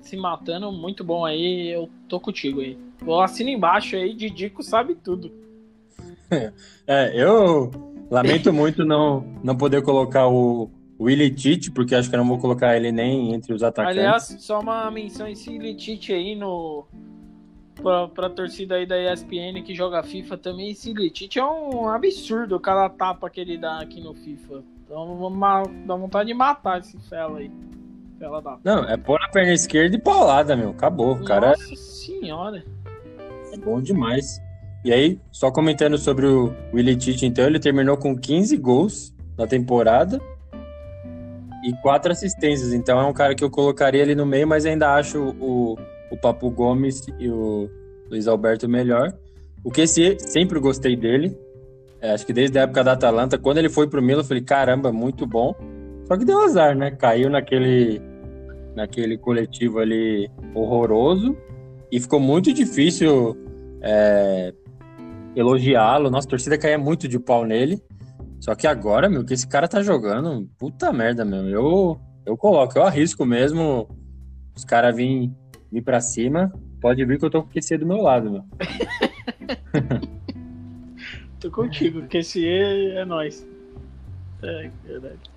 se 0.06 0.16
matando, 0.16 0.70
muito 0.70 1.02
bom 1.02 1.24
aí, 1.24 1.68
eu 1.68 1.90
tô 2.08 2.20
contigo 2.20 2.60
aí. 2.60 2.78
Vou 3.00 3.20
assino 3.20 3.50
embaixo 3.50 3.96
aí, 3.96 4.14
Didico 4.14 4.62
sabe 4.62 4.94
tudo. 4.94 5.32
É, 6.88 7.10
eu 7.20 7.70
lamento 8.08 8.52
muito 8.52 8.84
não, 8.84 9.20
não 9.42 9.56
poder 9.56 9.82
colocar 9.82 10.28
o 10.28 10.70
Willy 11.00 11.30
Tite, 11.30 11.70
porque 11.72 11.96
acho 11.96 12.08
que 12.08 12.14
eu 12.14 12.18
não 12.20 12.28
vou 12.28 12.38
colocar 12.38 12.76
ele 12.76 12.92
nem 12.92 13.34
entre 13.34 13.52
os 13.52 13.62
atacantes. 13.62 13.98
Aliás, 13.98 14.36
só 14.38 14.60
uma 14.60 14.88
menção 14.90 15.26
esse 15.26 15.50
Willy 15.50 15.74
Tite 15.74 16.12
aí 16.12 16.36
no 16.36 16.86
pra, 17.74 18.08
pra 18.08 18.30
torcida 18.30 18.76
aí 18.76 18.86
da 18.86 19.12
ESPN 19.12 19.62
que 19.64 19.74
joga 19.74 20.02
FIFA 20.02 20.38
também, 20.38 20.70
esse 20.70 20.92
Tite 21.10 21.38
é 21.38 21.44
um 21.44 21.88
absurdo 21.88 22.58
cada 22.58 22.88
tapa 22.88 23.28
que 23.28 23.40
ele 23.40 23.58
dá 23.58 23.80
aqui 23.80 24.00
no 24.00 24.14
FIFA. 24.14 24.62
Então 24.84 25.32
dá 25.86 25.96
vontade 25.96 26.28
de 26.28 26.34
matar 26.34 26.80
esse 26.80 26.98
fela 27.08 27.38
aí. 27.38 27.50
Fela 28.18 28.40
da... 28.40 28.58
Não, 28.64 28.84
é 28.84 28.96
pôr 28.96 29.20
na 29.20 29.28
perna 29.28 29.52
esquerda 29.52 29.94
e 29.94 30.00
paulada, 30.00 30.56
meu. 30.56 30.70
Acabou. 30.70 31.14
O 31.14 31.24
cara. 31.24 31.48
Nossa 31.48 31.76
senhora. 31.76 32.64
É 33.52 33.58
bom 33.58 33.80
demais. 33.80 34.40
E 34.86 34.92
aí, 34.92 35.18
só 35.32 35.50
comentando 35.50 35.98
sobre 35.98 36.26
o 36.26 36.54
Willy 36.72 36.94
Tite, 36.94 37.26
então, 37.26 37.44
ele 37.44 37.58
terminou 37.58 37.96
com 37.96 38.16
15 38.16 38.56
gols 38.56 39.12
na 39.36 39.44
temporada 39.44 40.20
e 41.64 41.72
quatro 41.82 42.12
assistências. 42.12 42.72
Então 42.72 43.00
é 43.00 43.04
um 43.04 43.12
cara 43.12 43.34
que 43.34 43.42
eu 43.42 43.50
colocaria 43.50 44.00
ali 44.00 44.14
no 44.14 44.24
meio, 44.24 44.46
mas 44.46 44.64
ainda 44.64 44.94
acho 44.94 45.34
o, 45.40 45.76
o 46.08 46.16
Papo 46.16 46.48
Gomes 46.52 47.04
e 47.18 47.28
o 47.28 47.68
Luiz 48.08 48.28
Alberto 48.28 48.68
melhor. 48.68 49.12
O 49.64 49.72
que 49.72 49.88
sempre 49.88 50.60
gostei 50.60 50.94
dele. 50.94 51.36
É, 52.00 52.12
acho 52.12 52.24
que 52.24 52.32
desde 52.32 52.56
a 52.56 52.62
época 52.62 52.84
da 52.84 52.92
Atalanta, 52.92 53.36
quando 53.36 53.58
ele 53.58 53.68
foi 53.68 53.88
pro 53.88 54.00
Milan, 54.00 54.20
eu 54.20 54.24
falei, 54.24 54.44
caramba, 54.44 54.92
muito 54.92 55.26
bom. 55.26 55.52
Só 56.04 56.16
que 56.16 56.24
deu 56.24 56.44
azar, 56.44 56.76
né? 56.76 56.92
Caiu 56.92 57.28
naquele, 57.28 58.00
naquele 58.76 59.18
coletivo 59.18 59.80
ali 59.80 60.30
horroroso 60.54 61.36
e 61.90 61.98
ficou 61.98 62.20
muito 62.20 62.52
difícil 62.52 63.36
é, 63.82 64.54
elogiá-lo. 65.36 66.10
Nossa, 66.10 66.26
a 66.26 66.30
torcida 66.30 66.58
caía 66.58 66.78
muito 66.78 67.06
de 67.06 67.18
pau 67.18 67.44
nele. 67.44 67.80
Só 68.40 68.54
que 68.54 68.66
agora, 68.66 69.08
meu, 69.08 69.24
que 69.24 69.34
esse 69.34 69.46
cara 69.46 69.68
tá 69.68 69.82
jogando, 69.82 70.48
puta 70.58 70.92
merda, 70.92 71.24
meu. 71.24 71.48
Eu, 71.48 72.00
eu 72.24 72.36
coloco, 72.36 72.78
eu 72.78 72.82
arrisco 72.82 73.24
mesmo 73.24 73.88
os 74.54 74.64
caras 74.64 74.96
virem 74.96 75.36
vir 75.70 75.82
pra 75.82 76.00
cima. 76.00 76.52
Pode 76.80 77.04
vir 77.04 77.18
que 77.18 77.24
eu 77.24 77.30
tô 77.30 77.42
com 77.42 77.48
o 77.48 77.52
QC 77.52 77.78
do 77.78 77.86
meu 77.86 77.98
lado, 77.98 78.30
meu. 78.30 78.44
tô 81.40 81.50
contigo, 81.50 82.02
QC 82.08 82.94
é 82.94 83.04
nós. 83.04 83.46
É, 84.42 84.70
verdade. 84.84 85.30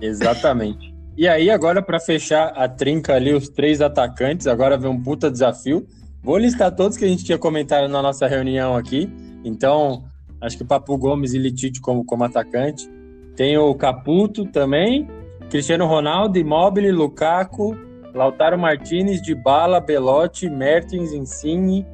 Exatamente. 0.00 0.94
E 1.16 1.28
aí, 1.28 1.50
agora, 1.50 1.80
para 1.80 2.00
fechar 2.00 2.48
a 2.48 2.68
trinca 2.68 3.14
ali, 3.14 3.32
os 3.32 3.48
três 3.48 3.80
atacantes, 3.80 4.46
agora 4.46 4.76
vem 4.76 4.90
um 4.90 5.00
puta 5.00 5.30
desafio. 5.30 5.86
Vou 6.22 6.36
listar 6.38 6.74
todos 6.74 6.96
que 6.96 7.04
a 7.04 7.08
gente 7.08 7.24
tinha 7.24 7.38
comentado 7.38 7.88
na 7.88 8.02
nossa 8.02 8.26
reunião 8.26 8.76
aqui. 8.76 9.08
Então, 9.44 10.04
acho 10.40 10.56
que 10.56 10.64
Papu 10.64 10.96
Gomes 10.96 11.34
e 11.34 11.38
Litite 11.38 11.80
como, 11.80 12.04
como 12.04 12.24
atacante. 12.24 12.88
Tem 13.36 13.58
o 13.58 13.74
Caputo 13.74 14.46
também, 14.46 15.08
Cristiano 15.50 15.86
Ronaldo, 15.86 16.38
Immobile, 16.38 16.90
Lukaku, 16.90 17.76
Lautaro 18.14 18.58
Martinez, 18.58 19.20
de 19.20 19.34
Bala, 19.34 19.80
Belotti, 19.80 20.48
Mertens, 20.48 21.12
Insigne, 21.12 21.86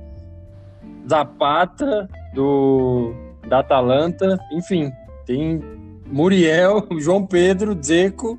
Zapata, 1.09 2.09
do, 2.35 3.13
da 3.49 3.61
Atalanta, 3.61 4.39
enfim, 4.53 4.93
tem 5.27 5.61
Muriel, 6.07 6.87
João 7.01 7.27
Pedro, 7.27 7.77
Zeco, 7.83 8.39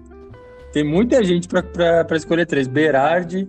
tem 0.72 0.84
muita 0.84 1.24
gente 1.24 1.47
para 1.47 2.16
escolher 2.16 2.45
três. 2.45 2.68
Berardi, 2.68 3.47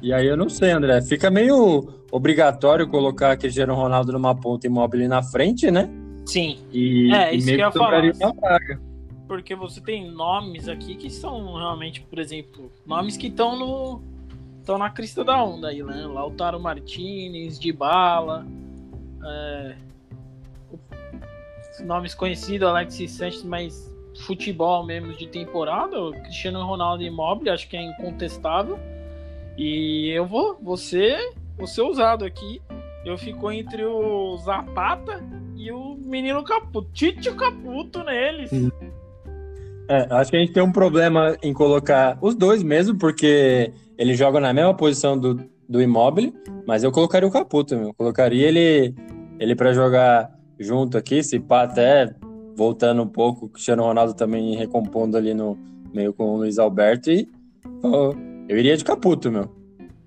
e 0.00 0.12
aí 0.12 0.26
eu 0.26 0.36
não 0.36 0.48
sei, 0.48 0.70
André, 0.70 1.00
fica 1.02 1.30
meio 1.30 1.88
obrigatório 2.10 2.88
colocar 2.88 3.36
Cristiano 3.36 3.74
Ronaldo 3.74 4.12
numa 4.12 4.34
ponta 4.34 4.66
imóvel 4.66 5.08
na 5.08 5.22
frente, 5.22 5.70
né? 5.70 5.88
Sim. 6.26 6.58
E, 6.72 7.12
é, 7.12 7.34
e 7.34 7.38
isso 7.38 7.46
que 7.48 7.54
eu 7.54 7.58
ia 7.58 7.72
falar. 7.72 8.02
Uma 8.04 8.32
vaga 8.34 8.90
porque 9.30 9.54
você 9.54 9.80
tem 9.80 10.10
nomes 10.10 10.68
aqui 10.68 10.96
que 10.96 11.08
são 11.08 11.54
realmente, 11.54 12.00
por 12.00 12.18
exemplo, 12.18 12.68
nomes 12.84 13.16
que 13.16 13.28
estão 13.28 13.56
no 13.56 14.02
estão 14.58 14.76
na 14.76 14.90
crista 14.90 15.22
da 15.22 15.40
onda 15.40 15.68
aí, 15.68 15.84
né? 15.84 16.04
Lautaro 16.04 16.58
Martinez, 16.58 17.56
Dybala, 17.56 18.44
é, 19.24 19.76
nomes 21.84 22.12
conhecidos, 22.12 22.66
Alexis 22.66 23.12
Sanches, 23.12 23.44
mas 23.44 23.96
futebol 24.26 24.84
mesmo 24.84 25.12
de 25.12 25.28
temporada, 25.28 25.96
Cristiano 26.24 26.66
Ronaldo 26.66 27.04
Immobile, 27.04 27.50
acho 27.50 27.68
que 27.68 27.76
é 27.76 27.82
incontestável. 27.84 28.80
E 29.60 30.08
eu 30.08 30.24
vou, 30.24 30.56
você, 30.62 31.18
você 31.58 31.82
usado 31.82 32.24
aqui. 32.24 32.62
Eu 33.04 33.18
fico 33.18 33.52
entre 33.52 33.84
o 33.84 34.34
Zapata 34.38 35.22
e 35.54 35.70
o 35.70 35.96
menino 35.96 36.42
Caputo, 36.42 36.88
Tite 36.94 37.30
Caputo 37.34 38.02
neles. 38.02 38.50
É, 39.86 40.06
acho 40.14 40.30
que 40.30 40.38
a 40.38 40.40
gente 40.40 40.54
tem 40.54 40.62
um 40.62 40.72
problema 40.72 41.36
em 41.42 41.52
colocar 41.52 42.16
os 42.22 42.34
dois 42.34 42.62
mesmo, 42.62 42.96
porque 42.96 43.70
ele 43.98 44.14
joga 44.14 44.40
na 44.40 44.50
mesma 44.50 44.72
posição 44.72 45.18
do, 45.18 45.38
do 45.68 45.82
Immobile, 45.82 46.32
mas 46.66 46.82
eu 46.82 46.90
colocaria 46.90 47.28
o 47.28 47.30
Caputo, 47.32 47.76
meu. 47.76 47.92
colocaria 47.92 48.48
ele, 48.48 48.94
ele 49.38 49.54
para 49.54 49.74
jogar 49.74 50.30
junto 50.58 50.96
aqui, 50.96 51.22
se 51.22 51.38
pá 51.38 51.64
até 51.64 52.14
voltando 52.56 53.02
um 53.02 53.08
pouco, 53.08 53.46
Cristiano 53.50 53.82
Ronaldo 53.82 54.14
também 54.14 54.56
recompondo 54.56 55.18
ali 55.18 55.34
no 55.34 55.58
meio 55.92 56.14
com 56.14 56.30
o 56.30 56.36
Luiz 56.38 56.58
Alberto 56.58 57.10
e 57.10 57.28
eu 58.50 58.58
iria 58.58 58.76
de 58.76 58.84
Caputo, 58.84 59.30
meu. 59.30 59.48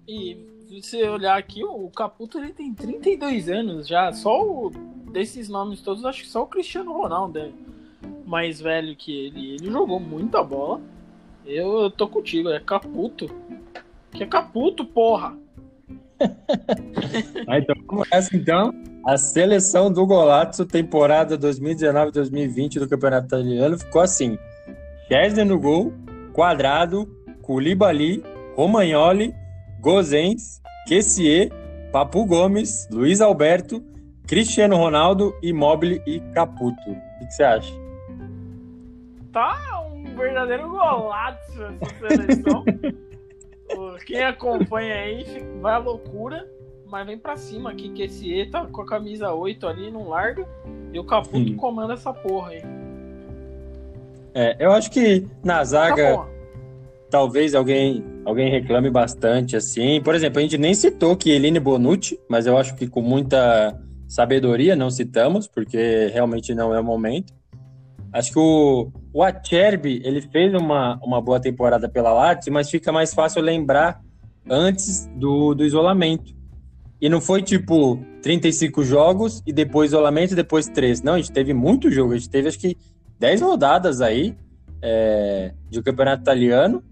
E 0.05 0.37
se 0.67 0.81
você 0.81 1.07
olhar 1.07 1.37
aqui, 1.37 1.63
o 1.63 1.89
Caputo 1.89 2.37
ele 2.37 2.51
tem 2.51 2.73
32 2.73 3.47
anos 3.47 3.87
já, 3.87 4.11
só 4.11 4.41
o, 4.41 4.69
desses 5.13 5.47
nomes 5.47 5.79
todos, 5.79 6.03
acho 6.03 6.23
que 6.23 6.27
só 6.27 6.43
o 6.43 6.47
Cristiano 6.47 6.91
Ronaldo 6.91 7.39
é 7.39 7.51
mais 8.25 8.59
velho 8.59 8.97
que 8.97 9.27
ele. 9.27 9.55
Ele 9.55 9.71
jogou 9.71 9.97
muita 9.97 10.43
bola. 10.43 10.81
Eu, 11.45 11.83
eu 11.83 11.89
tô 11.89 12.05
contigo, 12.05 12.49
é 12.49 12.59
Caputo. 12.59 13.33
Que 14.11 14.23
é 14.23 14.27
Caputo, 14.27 14.83
porra! 14.83 15.37
ah, 17.47 17.59
então 17.59 17.75
começa 17.87 18.35
então 18.35 18.73
a 19.05 19.15
seleção 19.15 19.89
do 19.89 20.05
Golazzo 20.05 20.65
temporada 20.65 21.37
2019-2020 21.37 22.79
do 22.79 22.89
Campeonato 22.89 23.27
Italiano 23.27 23.79
ficou 23.79 24.01
assim: 24.01 24.37
Chesney 25.07 25.45
no 25.45 25.57
gol, 25.57 25.93
Quadrado, 26.33 27.07
Koulibaly, 27.41 28.32
Romagnoli, 28.55 29.33
Gozens, 29.79 30.61
Kessier, 30.87 31.49
Papu 31.91 32.25
Gomes, 32.25 32.87
Luiz 32.91 33.21
Alberto, 33.21 33.83
Cristiano 34.27 34.75
Ronaldo, 34.77 35.35
Immobile 35.41 36.01
e 36.05 36.19
Caputo. 36.33 36.91
O 36.91 37.25
que 37.25 37.33
você 37.33 37.43
acha? 37.43 37.83
tá 39.33 39.83
um 39.91 40.03
verdadeiro 40.15 40.69
golaço 40.69 41.63
essa 41.81 42.15
seleção. 42.15 42.63
Quem 44.05 44.23
acompanha 44.23 44.93
aí 44.93 45.25
vai 45.59 45.73
à 45.73 45.77
loucura, 45.79 46.47
mas 46.85 47.07
vem 47.07 47.17
pra 47.17 47.35
cima 47.35 47.71
aqui, 47.71 47.89
que 47.89 48.03
esse 48.03 48.31
E 48.31 48.45
tá 48.45 48.65
com 48.67 48.81
a 48.81 48.85
camisa 48.85 49.33
8 49.33 49.67
ali, 49.67 49.91
não 49.91 50.07
larga, 50.07 50.47
e 50.93 50.99
o 50.99 51.03
Caputo 51.03 51.55
comanda 51.55 51.93
essa 51.93 52.13
porra 52.13 52.51
aí. 52.51 52.61
É, 54.35 54.55
eu 54.59 54.71
acho 54.71 54.91
que 54.91 55.27
na 55.43 55.63
zaga 55.63 56.17
tá 56.17 56.27
talvez 57.09 57.55
alguém 57.55 58.03
alguém 58.25 58.49
reclame 58.49 58.89
bastante 58.89 59.55
assim. 59.55 60.01
Por 60.01 60.15
exemplo, 60.15 60.39
a 60.39 60.41
gente 60.41 60.57
nem 60.57 60.73
citou 60.73 61.15
que 61.15 61.29
Eline 61.29 61.59
Bonucci, 61.59 62.19
mas 62.29 62.45
eu 62.45 62.57
acho 62.57 62.75
que 62.75 62.87
com 62.87 63.01
muita 63.01 63.79
sabedoria 64.07 64.75
não 64.75 64.89
citamos, 64.89 65.47
porque 65.47 66.09
realmente 66.13 66.53
não 66.53 66.73
é 66.73 66.79
o 66.79 66.83
momento. 66.83 67.33
Acho 68.11 68.31
que 68.31 68.39
o, 68.39 68.91
o 69.11 69.23
Acerbi, 69.23 70.01
ele 70.05 70.21
fez 70.21 70.53
uma, 70.53 70.99
uma 71.03 71.19
boa 71.19 71.39
temporada 71.39 71.89
pela 71.89 72.13
Lazio, 72.13 72.53
mas 72.53 72.69
fica 72.69 72.91
mais 72.91 73.13
fácil 73.13 73.41
lembrar 73.41 74.01
antes 74.47 75.07
do, 75.15 75.55
do 75.55 75.65
isolamento. 75.65 76.33
E 77.01 77.09
não 77.09 77.19
foi 77.19 77.41
tipo 77.41 77.99
35 78.21 78.83
jogos 78.83 79.41
e 79.45 79.51
depois 79.51 79.91
isolamento 79.91 80.33
e 80.33 80.35
depois 80.35 80.67
3. 80.67 81.01
Não, 81.01 81.15
a 81.15 81.17
gente 81.17 81.31
teve 81.31 81.53
muito 81.53 81.91
jogo. 81.91 82.13
A 82.13 82.17
gente 82.17 82.29
teve 82.29 82.47
acho 82.47 82.59
que 82.59 82.77
10 83.19 83.41
rodadas 83.41 83.99
aí 83.99 84.37
é, 84.81 85.53
de 85.69 85.81
campeonato 85.81 86.21
italiano 86.21 86.83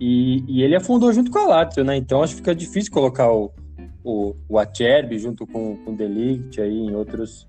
e, 0.00 0.44
e, 0.48 0.62
ele 0.62 0.76
afundou 0.76 1.12
junto 1.12 1.30
com 1.30 1.38
a 1.38 1.46
Lazio, 1.46 1.84
né? 1.84 1.96
Então 1.96 2.22
acho 2.22 2.34
que 2.34 2.40
fica 2.40 2.54
difícil 2.54 2.92
colocar 2.92 3.32
o, 3.32 3.52
o, 4.02 4.34
o 4.48 4.58
Acerbi 4.58 5.18
junto 5.18 5.46
com, 5.46 5.76
com 5.76 5.92
o 5.92 5.96
Delict 5.96 6.60
aí 6.60 6.86
em 6.86 6.94
outros 6.94 7.48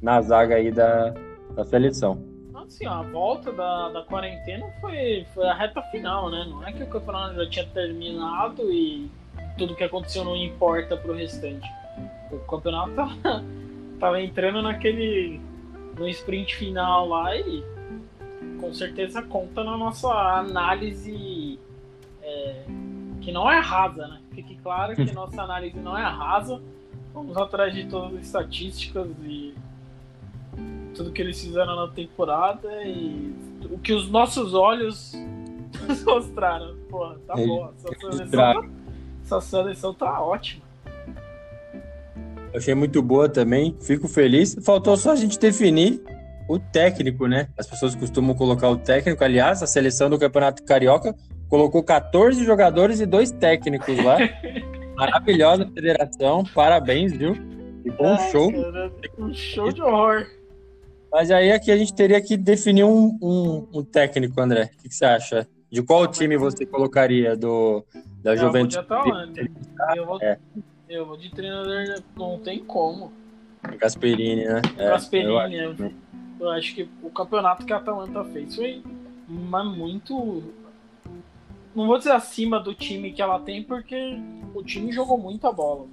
na 0.00 0.20
zaga 0.20 0.56
aí 0.56 0.70
da, 0.70 1.14
da 1.54 1.64
seleção 1.64 2.36
assim, 2.66 2.86
a 2.86 3.02
volta 3.02 3.52
da, 3.52 3.88
da 3.90 4.02
quarentena 4.02 4.66
foi, 4.80 5.26
foi 5.32 5.46
a 5.46 5.54
reta 5.54 5.82
final, 5.82 6.30
né? 6.30 6.46
Não 6.48 6.66
é 6.66 6.72
que 6.72 6.82
o 6.82 6.86
campeonato 6.86 7.34
já 7.36 7.48
tinha 7.48 7.66
terminado 7.66 8.70
e 8.70 9.10
tudo 9.56 9.74
que 9.74 9.84
aconteceu 9.84 10.24
não 10.24 10.36
importa 10.36 10.96
pro 10.96 11.14
restante. 11.14 11.66
O 12.30 12.38
campeonato 12.40 12.92
tava, 12.92 13.14
tava 13.98 14.20
entrando 14.20 14.60
naquele. 14.62 15.40
no 15.96 16.08
sprint 16.08 16.56
final 16.56 17.08
lá 17.08 17.36
e 17.36 17.64
com 18.60 18.72
certeza 18.72 19.22
conta 19.22 19.62
na 19.62 19.76
nossa 19.76 20.08
análise 20.08 21.58
é, 22.26 22.64
que 23.20 23.30
não 23.30 23.50
é 23.50 23.60
rasa, 23.60 24.06
né? 24.08 24.20
Fique 24.32 24.56
claro 24.56 24.94
que 24.94 25.10
nossa 25.14 25.40
análise 25.40 25.78
não 25.78 25.96
é 25.96 26.02
rasa. 26.02 26.60
Vamos 27.14 27.36
atrás 27.36 27.72
de 27.72 27.86
todas 27.86 28.14
as 28.14 28.26
estatísticas 28.26 29.08
e 29.24 29.54
tudo 30.94 31.12
que 31.12 31.22
eles 31.22 31.40
fizeram 31.40 31.76
na 31.76 31.88
temporada 31.88 32.68
e 32.84 33.34
o 33.70 33.78
que 33.78 33.92
os 33.92 34.10
nossos 34.10 34.52
olhos 34.54 35.14
nos 35.86 36.02
mostraram. 36.04 36.76
Porra, 36.90 37.16
tá 37.26 37.34
boa. 37.34 37.74
Essa 37.78 37.94
seleção 37.98 38.30
tá, 38.30 38.68
essa 39.22 39.40
seleção 39.40 39.94
tá 39.94 40.20
ótima. 40.20 40.66
Achei 42.54 42.74
muito 42.74 43.02
boa 43.02 43.28
também, 43.28 43.76
fico 43.80 44.08
feliz. 44.08 44.56
Faltou 44.64 44.96
só 44.96 45.12
a 45.12 45.16
gente 45.16 45.38
definir 45.38 46.02
o 46.48 46.58
técnico, 46.58 47.26
né? 47.26 47.48
As 47.58 47.66
pessoas 47.66 47.94
costumam 47.94 48.34
colocar 48.34 48.68
o 48.68 48.76
técnico. 48.76 49.22
Aliás, 49.22 49.62
a 49.62 49.66
seleção 49.66 50.08
do 50.08 50.18
Campeonato 50.18 50.62
Carioca 50.62 51.14
colocou 51.48 51.82
14 51.82 52.44
jogadores 52.44 53.00
e 53.00 53.06
dois 53.06 53.30
técnicos 53.30 54.02
lá. 54.02 54.18
Maravilhosa 54.96 55.66
federação, 55.66 56.42
parabéns, 56.54 57.12
viu? 57.12 57.34
Ficou 57.82 58.06
um 58.06 58.18
show. 58.30 58.50
Cara, 58.50 58.92
um 59.18 59.34
show 59.34 59.70
de 59.70 59.82
horror. 59.82 60.26
Mas 61.12 61.30
aí 61.30 61.52
aqui 61.52 61.70
a 61.70 61.76
gente 61.76 61.94
teria 61.94 62.20
que 62.20 62.36
definir 62.36 62.84
um, 62.84 63.18
um, 63.22 63.68
um 63.72 63.84
técnico, 63.84 64.40
André. 64.40 64.64
O 64.64 64.82
que, 64.82 64.88
que, 64.88 64.94
você 64.94 65.04
acha? 65.04 65.48
De 65.70 65.82
qual 65.82 66.06
time 66.06 66.36
você 66.36 66.64
colocaria 66.64 67.36
do, 67.36 67.84
da 68.22 68.32
eu 68.32 68.38
Juventus? 68.38 68.76
Eu 69.94 70.06
vou, 70.06 70.22
é. 70.22 70.38
eu 70.88 71.06
vou 71.06 71.16
de 71.16 71.30
treinador, 71.30 72.02
não 72.16 72.38
tem 72.38 72.64
como. 72.64 73.12
Gasperini, 73.78 74.44
né? 74.44 74.62
É, 74.78 74.88
Gasperini, 74.88 75.28
eu 75.28 75.38
acho. 75.38 75.84
É. 75.84 75.90
eu 76.40 76.50
acho 76.50 76.74
que 76.74 76.88
o 77.02 77.10
campeonato 77.10 77.66
que 77.66 77.72
a 77.72 77.76
Atalanta 77.76 78.24
fez 78.24 78.56
foi 78.56 78.82
mas 79.28 79.66
muito. 79.76 80.42
Não 81.76 81.86
vou 81.86 81.98
dizer 81.98 82.12
acima 82.12 82.58
do 82.58 82.74
time 82.74 83.12
que 83.12 83.20
ela 83.20 83.38
tem, 83.38 83.62
porque 83.62 84.18
o 84.54 84.62
time 84.62 84.90
jogou 84.90 85.18
muita 85.18 85.52
bola, 85.52 85.86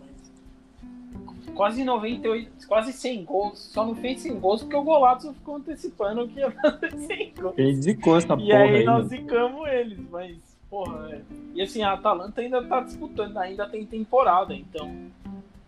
quase 1.54 1.84
98, 1.84 2.66
quase 2.66 2.94
100 2.94 3.26
gols. 3.26 3.60
Só 3.60 3.86
não 3.86 3.94
fez 3.94 4.22
100 4.22 4.40
gols 4.40 4.62
porque 4.62 4.78
o 4.78 4.82
Golato 4.82 5.34
ficou 5.34 5.58
antecipando 5.58 6.26
que 6.30 6.40
ia 6.40 6.52
fazer 6.56 6.90
100 6.90 7.34
gols. 7.38 7.58
Ele 7.58 7.76
zicou 7.76 8.16
essa 8.16 8.28
e 8.28 8.30
porra. 8.30 8.44
E 8.44 8.54
aí 8.54 8.84
nós 8.86 9.10
zicamos 9.10 9.68
eles, 9.68 10.00
mas, 10.10 10.38
porra, 10.70 11.16
é. 11.16 11.22
E 11.54 11.62
assim, 11.62 11.84
a 11.84 11.92
Atalanta 11.92 12.40
ainda 12.40 12.64
tá 12.64 12.80
disputando, 12.80 13.36
ainda 13.38 13.68
tem 13.68 13.86
temporada, 13.86 14.56
então. 14.56 14.90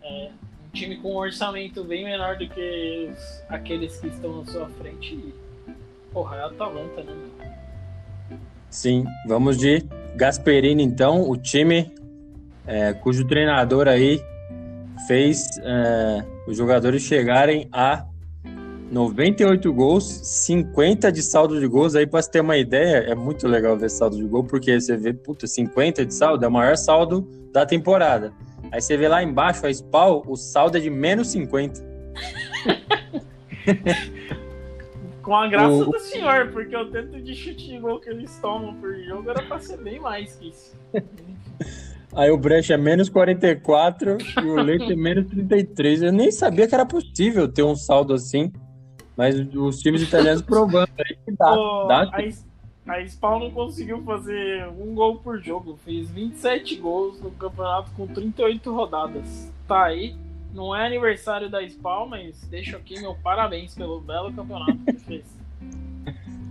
É, 0.02 0.32
um 0.66 0.70
time 0.72 0.96
com 0.96 1.12
um 1.12 1.18
orçamento 1.18 1.84
bem 1.84 2.06
menor 2.06 2.38
do 2.38 2.48
que 2.48 3.12
os, 3.12 3.44
aqueles 3.50 4.00
que 4.00 4.08
estão 4.08 4.38
na 4.38 4.46
sua 4.46 4.70
frente. 4.70 5.34
Porra, 6.14 6.38
é 6.38 6.40
a 6.44 6.46
Atalanta, 6.46 7.04
né, 7.04 7.16
Sim, 8.70 9.06
vamos 9.28 9.58
de 9.58 9.84
Gasperini 10.16 10.84
então, 10.84 11.30
o 11.30 11.36
time 11.36 11.92
é, 12.66 12.94
cujo 12.94 13.26
treinador 13.28 13.88
aí 13.88 14.22
fez 15.08 15.46
é, 15.62 16.26
os 16.48 16.58
jogadores 16.58 17.04
chegarem 17.04 17.68
a 17.72 18.06
98 18.92 19.74
gols, 19.74 20.04
50 20.06 21.12
de 21.12 21.22
saldo 21.22 21.60
de 21.60 21.68
gols. 21.68 21.96
Aí, 21.96 22.08
para 22.08 22.22
você 22.22 22.32
ter 22.32 22.42
uma 22.42 22.56
ideia, 22.56 22.98
é 22.98 23.16
muito 23.16 23.48
legal 23.48 23.76
ver 23.78 23.90
saldo 23.90 24.16
de 24.16 24.24
gol, 24.24 24.44
porque 24.44 24.80
você 24.80 24.96
vê, 24.96 25.12
puta, 25.12 25.48
50 25.48 26.06
de 26.06 26.14
saldo 26.14 26.46
é 26.46 26.48
o 26.48 26.52
maior 26.52 26.78
saldo 26.78 27.28
da 27.52 27.66
temporada. 27.66 28.32
Aí 28.72 28.82
você 28.82 28.96
vê 28.96 29.08
lá 29.08 29.24
embaixo 29.24 29.66
a 29.66 29.72
Spal, 29.72 30.24
o 30.28 30.36
saldo 30.36 30.78
é 30.78 30.80
de 30.80 30.90
menos 30.90 31.30
50. 31.30 31.84
Com 35.26 35.36
a 35.36 35.48
graça 35.48 35.74
o... 35.74 35.86
do 35.86 36.00
senhor, 36.00 36.52
porque 36.52 36.78
o 36.78 36.86
tanto 36.92 37.20
de 37.20 37.34
chute 37.34 37.66
de 37.66 37.80
gol 37.80 38.00
que 38.00 38.10
eles 38.10 38.38
tomam 38.40 38.76
por 38.76 38.96
jogo 39.04 39.28
era 39.28 39.42
pra 39.42 39.60
ser 39.60 39.78
bem 39.78 40.00
mais 40.00 40.36
que 40.36 40.50
isso. 40.50 40.76
Aí 42.16 42.30
o 42.30 42.38
Brecht 42.38 42.72
é 42.72 42.78
menos 42.78 43.10
44 43.10 44.18
e 44.42 44.46
o 44.46 44.56
Leite 44.62 44.94
é 44.94 44.96
menos 44.96 45.26
33. 45.26 46.04
Eu 46.04 46.14
nem 46.14 46.32
sabia 46.32 46.68
que 46.68 46.76
era 46.76 46.86
possível 46.86 47.52
ter 47.52 47.64
um 47.64 47.76
saldo 47.76 48.14
assim. 48.14 48.54
Mas 49.18 49.36
os 49.54 49.80
times 49.80 50.04
italianos 50.04 50.44
provando 50.46 50.92
aí 51.00 51.18
que 51.26 51.32
dá. 51.32 51.54
Oh, 51.54 51.88
dá 51.88 52.04
a, 52.04 52.94
a 52.94 53.08
Spawn 53.08 53.40
não 53.40 53.52
conseguiu 53.52 54.02
fazer 54.04 54.68
um 54.80 54.94
gol 54.94 55.18
por 55.18 55.42
jogo. 55.42 55.78
Fez 55.84 56.10
27 56.12 56.76
gols 56.76 57.20
no 57.20 57.32
campeonato 57.32 57.92
com 57.98 58.08
38 58.08 58.74
rodadas. 58.74 59.52
Tá 59.68 59.86
aí. 59.86 60.16
Não 60.56 60.74
é 60.74 60.88
aniversário 60.88 61.50
da 61.50 61.62
Spawn, 61.68 62.08
mas 62.08 62.40
deixo 62.50 62.78
aqui 62.78 62.98
meu 63.02 63.14
parabéns 63.14 63.76
pelo 63.76 64.00
belo 64.00 64.32
campeonato 64.32 64.80
que 64.86 64.94
fez. 64.94 65.26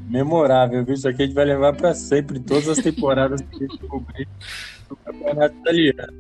Memorável, 0.07 0.85
viu? 0.85 0.95
Isso 0.95 1.09
aqui 1.09 1.23
a 1.23 1.27
gente 1.27 1.35
vai 1.35 1.47
levar 1.47 1.75
para 1.75 1.95
sempre, 1.95 2.39
todas 2.39 2.69
as 2.69 2.77
temporadas 2.77 3.41
que 3.41 3.65
a 3.65 3.67
gente 3.67 3.79
cobrir 3.79 4.29
do 4.91 4.97
campeonato 4.97 5.57
italiano. 5.57 6.13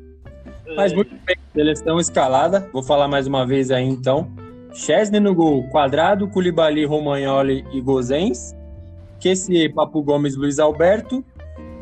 Mas 0.74 0.94
muito 0.94 1.14
bem, 1.26 1.36
seleção 1.52 2.00
escalada. 2.00 2.66
Vou 2.72 2.82
falar 2.82 3.06
mais 3.06 3.26
uma 3.26 3.46
vez 3.46 3.70
aí 3.70 3.84
então. 3.84 4.32
Chesney 4.72 5.20
no 5.20 5.34
gol, 5.34 5.68
Quadrado, 5.68 6.26
Culibali, 6.26 6.86
Romagnoli 6.86 7.66
e 7.70 7.82
Gozens. 7.82 8.56
Kessie, 9.20 9.68
Papu 9.68 10.02
Gomes, 10.02 10.36
Luiz 10.36 10.58
Alberto. 10.58 11.22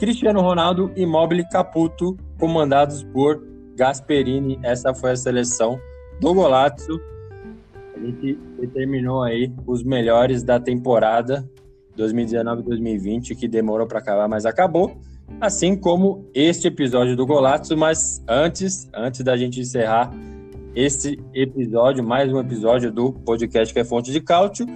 Cristiano 0.00 0.40
Ronaldo, 0.40 0.90
Immobile, 0.96 1.48
Caputo, 1.48 2.16
comandados 2.40 3.04
por 3.04 3.40
Gasperini. 3.76 4.58
Essa 4.64 4.92
foi 4.92 5.12
a 5.12 5.16
seleção 5.16 5.80
do 6.22 6.32
Golazzo. 6.32 7.00
A 7.96 7.98
gente 7.98 8.38
determinou 8.60 9.22
aí 9.22 9.52
os 9.66 9.82
melhores 9.82 10.44
da 10.44 10.60
temporada 10.60 11.44
2019-2020, 11.98 13.36
que 13.36 13.48
demorou 13.48 13.88
para 13.88 13.98
acabar, 13.98 14.28
mas 14.28 14.46
acabou 14.46 14.96
assim 15.40 15.74
como 15.76 16.28
este 16.32 16.68
episódio 16.68 17.16
do 17.16 17.26
Golazzo, 17.26 17.76
mas 17.76 18.22
antes, 18.28 18.88
antes 18.94 19.22
da 19.24 19.36
gente 19.36 19.60
encerrar 19.60 20.12
esse 20.76 21.18
episódio, 21.34 22.04
mais 22.04 22.32
um 22.32 22.38
episódio 22.38 22.92
do 22.92 23.12
podcast 23.12 23.74
que 23.74 23.80
é 23.80 23.84
Fonte 23.84 24.12
de 24.12 24.20
Cálcio, 24.20 24.66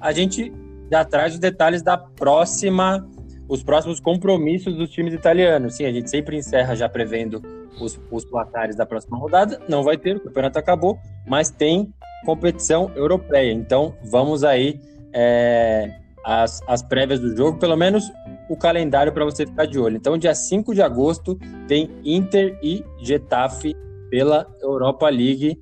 a 0.00 0.12
gente 0.12 0.52
já 0.90 1.04
traz 1.04 1.34
os 1.34 1.38
detalhes 1.38 1.80
da 1.80 1.96
próxima, 1.96 3.08
os 3.48 3.62
próximos 3.62 3.98
compromissos 3.98 4.76
dos 4.76 4.90
times 4.90 5.14
italianos. 5.14 5.74
Sim, 5.74 5.86
a 5.86 5.92
gente 5.92 6.10
sempre 6.10 6.36
encerra 6.36 6.76
já 6.76 6.88
prevendo 6.88 7.42
os, 7.80 7.98
os 8.10 8.24
placares 8.24 8.76
da 8.76 8.84
próxima 8.84 9.16
rodada. 9.16 9.60
Não 9.68 9.82
vai 9.82 9.96
ter, 9.96 10.16
o 10.16 10.20
campeonato 10.20 10.58
acabou, 10.58 10.98
mas 11.26 11.50
tem 11.50 11.92
competição 12.24 12.90
europeia. 12.94 13.52
Então, 13.52 13.94
vamos 14.04 14.44
aí 14.44 14.78
é, 15.12 15.94
as, 16.24 16.60
as 16.66 16.82
prévias 16.82 17.20
do 17.20 17.34
jogo, 17.34 17.58
pelo 17.58 17.76
menos 17.76 18.12
o 18.48 18.56
calendário 18.56 19.12
para 19.12 19.24
você 19.24 19.46
ficar 19.46 19.66
de 19.66 19.78
olho. 19.78 19.96
Então, 19.96 20.18
dia 20.18 20.34
5 20.34 20.74
de 20.74 20.82
agosto 20.82 21.38
tem 21.66 21.90
Inter 22.04 22.58
e 22.62 22.84
Getafe 23.00 23.74
pela 24.10 24.46
Europa 24.60 25.08
League. 25.08 25.58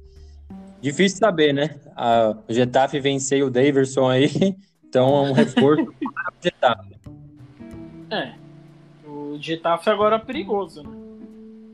Difícil 0.81 1.19
saber, 1.19 1.53
né? 1.53 1.77
A, 1.95 2.37
o 2.49 2.53
Getafe 2.53 2.99
venceu 3.01 3.47
o 3.47 3.51
Daverson 3.51 4.09
aí, 4.09 4.31
então 4.89 5.27
é 5.27 5.31
um 5.31 5.33
reforço 5.33 5.85
para 5.85 6.33
o 6.33 6.43
Getafe. 6.43 6.96
É, 8.11 8.35
o 9.05 9.37
Getafe 9.41 9.91
agora 9.91 10.17
é 10.17 10.19
perigoso, 10.19 10.83
né? 10.83 10.91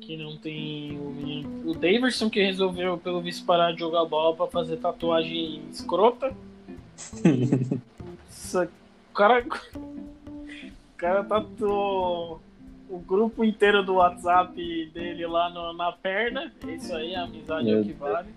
Que 0.00 0.16
não 0.16 0.36
tem 0.36 0.98
o, 0.98 1.70
o 1.70 1.74
Daverson 1.74 2.28
que 2.28 2.42
resolveu, 2.42 2.98
pelo 2.98 3.20
visto, 3.20 3.46
parar 3.46 3.72
de 3.72 3.80
jogar 3.80 4.04
bola 4.04 4.34
para 4.34 4.46
fazer 4.48 4.78
tatuagem 4.78 5.62
escrota. 5.70 6.34
o 8.54 9.14
cara 9.14 9.44
cara 11.02 11.24
tatuou 11.24 12.36
tá 12.36 12.42
o 12.88 12.98
grupo 12.98 13.44
inteiro 13.44 13.82
do 13.82 13.94
WhatsApp 13.94 14.54
dele 14.94 15.26
lá 15.26 15.50
no, 15.50 15.72
na 15.72 15.90
perna. 15.90 16.52
Isso 16.68 16.94
aí, 16.94 17.14
a 17.14 17.24
amizade 17.24 17.70
é 17.70 17.80
o 17.80 17.82
que 17.82 17.92
vale. 17.92 18.28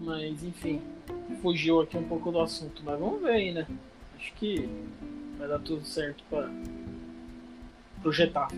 Mas, 0.00 0.42
enfim, 0.42 0.80
fugiu 1.40 1.80
aqui 1.80 1.96
um 1.96 2.08
pouco 2.08 2.32
do 2.32 2.40
assunto. 2.40 2.82
Mas 2.84 2.98
vamos 2.98 3.22
ver 3.22 3.30
aí, 3.30 3.52
né? 3.52 3.66
Acho 4.16 4.32
que 4.34 4.68
vai 5.38 5.46
dar 5.46 5.60
tudo 5.60 5.84
certo 5.84 6.24
para 6.28 6.50
projetar. 8.02 8.48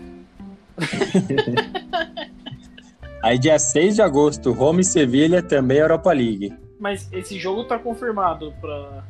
aí, 3.21 3.37
dia 3.37 3.59
6 3.59 3.95
de 3.95 4.01
agosto, 4.01 4.51
Roma 4.51 4.81
e 4.81 4.83
Sevilha 4.83 5.41
também 5.41 5.77
Europa 5.77 6.11
League. 6.11 6.53
Mas 6.79 7.11
esse 7.11 7.37
jogo 7.37 7.65
tá 7.65 7.77
confirmado 7.77 8.53
para 8.61 9.03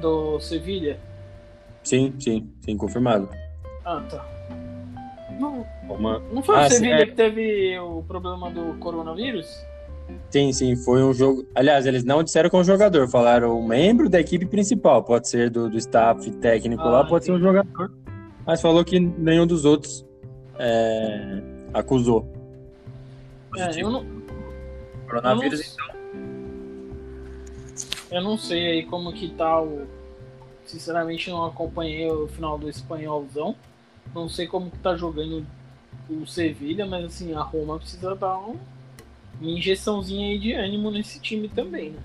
do 0.00 0.38
Sevilha? 0.40 0.98
Sim, 1.82 2.12
sim, 2.18 2.50
sim, 2.60 2.76
confirmado. 2.76 3.28
Ah, 3.84 4.02
tá. 4.08 4.26
Não, 5.38 5.66
Uma... 5.88 6.18
não 6.32 6.42
foi 6.42 6.56
ah, 6.56 6.66
o 6.66 6.70
Sevilha 6.70 7.02
é... 7.02 7.06
que 7.06 7.14
teve 7.14 7.78
o 7.78 8.02
problema 8.02 8.50
do 8.50 8.74
coronavírus? 8.78 9.46
Sim, 10.30 10.52
sim, 10.52 10.76
foi 10.76 11.02
um 11.02 11.12
jogo. 11.12 11.46
Aliás, 11.54 11.86
eles 11.86 12.04
não 12.04 12.22
disseram 12.22 12.50
com 12.50 12.58
o 12.58 12.64
jogador, 12.64 13.08
falaram 13.08 13.58
um 13.58 13.66
membro 13.66 14.08
da 14.08 14.20
equipe 14.20 14.46
principal. 14.46 15.02
Pode 15.02 15.28
ser 15.28 15.50
do, 15.50 15.68
do 15.68 15.78
staff 15.78 16.30
técnico 16.32 16.82
ah, 16.82 16.90
lá, 16.90 17.04
pode 17.04 17.24
entendi. 17.24 17.26
ser 17.26 17.32
um 17.32 17.40
jogador. 17.40 17.92
Mas 18.46 18.60
falou 18.60 18.84
que 18.84 19.00
nenhum 19.00 19.46
dos 19.46 19.64
outros 19.64 20.06
é, 20.58 21.42
acusou. 21.74 22.26
É, 23.56 23.82
eu 23.82 23.90
não. 23.90 24.06
Coronavírus, 25.06 25.76
eu 25.76 25.84
não... 25.84 25.90
então. 25.90 25.96
Eu 28.08 28.22
não 28.22 28.38
sei 28.38 28.66
aí 28.66 28.86
como 28.86 29.12
que 29.12 29.30
tá 29.30 29.60
o, 29.60 29.86
Sinceramente 30.66 31.30
não 31.30 31.44
acompanhei 31.44 32.10
o 32.10 32.26
final 32.26 32.58
do 32.58 32.68
espanholzão. 32.68 33.54
Não 34.12 34.28
sei 34.28 34.48
como 34.48 34.70
que 34.70 34.78
tá 34.78 34.96
jogando 34.96 35.46
o 36.10 36.26
Sevilha, 36.26 36.84
mas 36.84 37.04
assim, 37.04 37.32
a 37.34 37.40
Roma 37.40 37.78
precisa 37.78 38.14
dar 38.14 38.36
um, 38.38 38.56
uma 39.40 39.50
injeçãozinha 39.50 40.28
aí 40.28 40.38
de 40.38 40.52
ânimo 40.52 40.90
nesse 40.90 41.20
time 41.20 41.48
também, 41.48 41.90
né? 41.90 42.00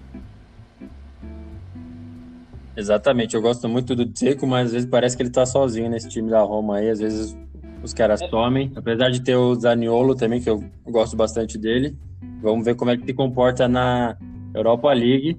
Exatamente, 2.75 3.35
eu 3.35 3.41
gosto 3.41 3.67
muito 3.67 3.95
do 3.95 4.05
Dzeko, 4.05 4.47
mas 4.47 4.67
às 4.67 4.73
vezes 4.73 4.89
parece 4.89 5.17
que 5.17 5.23
ele 5.23 5.29
tá 5.29 5.45
sozinho 5.45 5.89
nesse 5.89 6.07
time 6.07 6.29
da 6.29 6.41
Roma 6.41 6.77
aí, 6.77 6.89
às 6.89 6.99
vezes 6.99 7.37
os 7.83 7.93
caras 7.93 8.21
tomem, 8.29 8.71
apesar 8.75 9.09
de 9.09 9.21
ter 9.21 9.35
o 9.35 9.55
Zaniolo 9.55 10.15
também, 10.15 10.39
que 10.39 10.49
eu 10.49 10.63
gosto 10.85 11.17
bastante 11.17 11.57
dele. 11.57 11.97
Vamos 12.41 12.63
ver 12.63 12.75
como 12.75 12.91
é 12.91 12.97
que 12.97 13.05
se 13.05 13.13
comporta 13.13 13.67
na 13.67 14.17
Europa 14.53 14.91
League. 14.93 15.37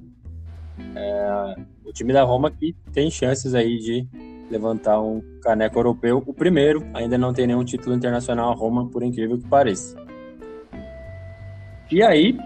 É, 0.95 1.55
o 1.85 1.93
time 1.93 2.13
da 2.13 2.23
Roma 2.23 2.51
que 2.51 2.75
tem 2.93 3.11
chances 3.11 3.55
aí 3.55 3.79
de 3.79 4.07
levantar 4.51 5.01
um 5.01 5.23
caneco 5.43 5.79
europeu. 5.79 6.23
O 6.27 6.35
primeiro, 6.35 6.85
ainda 6.93 7.17
não 7.17 7.33
tem 7.33 7.47
nenhum 7.47 7.65
título 7.65 7.95
internacional 7.95 8.51
a 8.51 8.55
Roma, 8.55 8.89
por 8.89 9.03
incrível 9.03 9.39
que 9.39 9.47
pareça. 9.49 9.97
E 11.91 12.03
aí, 12.03 12.37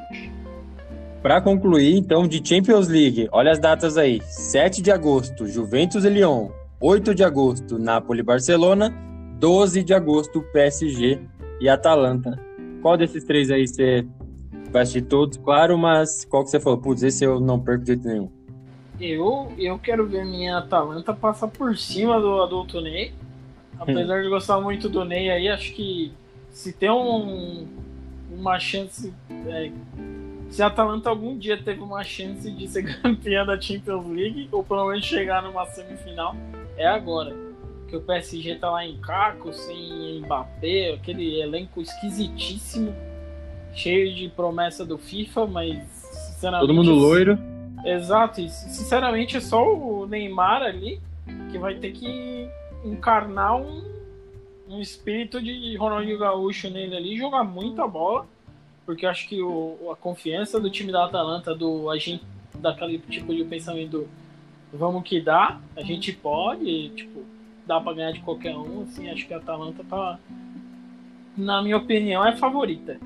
para 1.27 1.41
concluir, 1.41 1.97
então, 1.97 2.25
de 2.25 2.41
Champions 2.41 2.87
League, 2.87 3.29
olha 3.33 3.51
as 3.51 3.59
datas 3.59 3.99
aí: 3.99 4.23
7 4.23 4.81
de 4.81 4.93
agosto, 4.93 5.45
Juventus 5.45 6.05
e 6.05 6.09
Lyon. 6.09 6.51
8 6.81 7.17
de 7.17 7.25
agosto, 7.25 7.81
Napoli 7.81 8.21
e 8.21 8.23
Barcelona. 8.23 8.95
12 9.41 9.83
de 9.83 9.93
agosto, 9.93 10.41
PSG 10.53 11.19
e 11.61 11.69
Atalanta. 11.69 12.41
Qual 12.81 12.97
desses 12.97 13.25
três 13.25 13.51
aí 13.51 13.67
você 13.67 14.07
vai 14.71 14.83
assistir 14.83 15.03
todos, 15.03 15.37
claro, 15.37 15.77
mas 15.77 16.25
qual 16.25 16.45
que 16.45 16.51
você 16.51 16.61
falou? 16.61 16.79
Putz, 16.79 17.03
esse 17.03 17.25
eu 17.25 17.41
não 17.41 17.59
perco 17.59 17.81
de 17.81 17.89
jeito 17.89 18.07
nenhum. 18.07 18.31
Eu, 19.01 19.53
eu 19.59 19.81
quero 19.81 20.07
ver 20.07 20.25
minha 20.25 20.59
Atalanta 20.59 21.13
passar 21.13 21.49
por 21.49 21.77
cima 21.77 22.21
do 22.21 22.41
adulto 22.41 22.81
Ney. 22.81 23.13
Apesar 23.81 24.23
de 24.23 24.29
gostar 24.29 24.61
muito 24.61 24.89
do 24.89 25.05
Ney 25.05 25.29
aí, 25.29 25.49
acho 25.49 25.75
que 25.75 26.13
se 26.53 26.73
tem 26.73 26.89
um, 26.89 27.67
uma 28.31 28.61
chance. 28.61 29.13
É, 29.49 29.73
se 30.57 30.63
a 30.63 30.69
Atalanta 30.69 31.11
algum 31.11 31.37
dia 31.37 31.63
teve 31.63 31.83
uma 31.83 32.03
chance 32.03 32.51
de 32.51 32.67
ser 32.67 32.83
campeã 33.03 33.45
da 33.45 33.61
Champions 33.61 34.07
League, 34.07 34.49
ou 34.51 34.65
pelo 34.65 34.89
menos 34.89 35.05
chegar 35.05 35.43
numa 35.43 35.67
semifinal, 35.67 36.35
é 36.79 36.87
agora. 36.87 37.37
Que 37.87 37.95
o 37.95 38.01
PSG 38.01 38.55
tá 38.55 38.71
lá 38.71 38.85
em 38.85 38.97
Caco, 38.97 39.53
sem 39.53 40.23
Mbappé, 40.23 40.95
aquele 40.95 41.43
elenco 41.43 41.83
esquisitíssimo, 41.83 42.95
cheio 43.75 44.15
de 44.15 44.31
promessa 44.31 44.83
do 44.83 44.97
FIFA, 44.97 45.47
mas 45.47 45.87
sinceramente. 45.91 46.67
Todo 46.67 46.75
mundo 46.75 46.95
loiro. 46.95 47.39
Exato, 47.85 48.41
e 48.41 48.49
sinceramente 48.49 49.37
é 49.37 49.41
só 49.41 49.63
o 49.63 50.07
Neymar 50.07 50.63
ali 50.63 51.03
que 51.53 51.59
vai 51.59 51.75
ter 51.75 51.93
que 51.93 52.49
encarnar 52.83 53.57
um, 53.57 53.85
um 54.67 54.81
espírito 54.81 55.41
de 55.41 55.77
Ronaldinho 55.77 56.19
Gaúcho 56.19 56.71
nele 56.71 56.97
ali, 56.97 57.17
jogar 57.19 57.45
muita 57.45 57.87
bola, 57.87 58.27
porque 58.87 59.05
acho 59.05 59.29
que 59.29 59.43
o, 59.43 59.91
a 59.91 59.97
confiança 59.97 60.61
do 60.61 60.71
time 60.71 60.93
da 60.93 61.05
Atalanta, 61.05 61.53
do 61.53 61.91
agente, 61.91 62.25
daquele 62.55 62.99
tipo 62.99 63.35
de 63.35 63.45
pensamento 63.45 64.09
vamos 64.73 65.03
que 65.03 65.21
dá, 65.21 65.61
a 65.77 65.83
gente 65.83 66.13
pode, 66.13 66.91
tipo, 66.91 67.25
dá 67.67 67.81
para 67.81 67.95
ganhar 67.95 68.13
de 68.13 68.21
qualquer 68.21 68.57
um, 68.57 68.83
assim, 68.83 69.11
acho 69.11 69.27
que 69.27 69.35
a 69.35 69.39
Atalanta 69.39 69.83
tá, 69.85 70.19
na 71.37 71.63
minha 71.63 71.77
opinião, 71.77 72.25
é 72.25 72.37
favorita. 72.37 72.99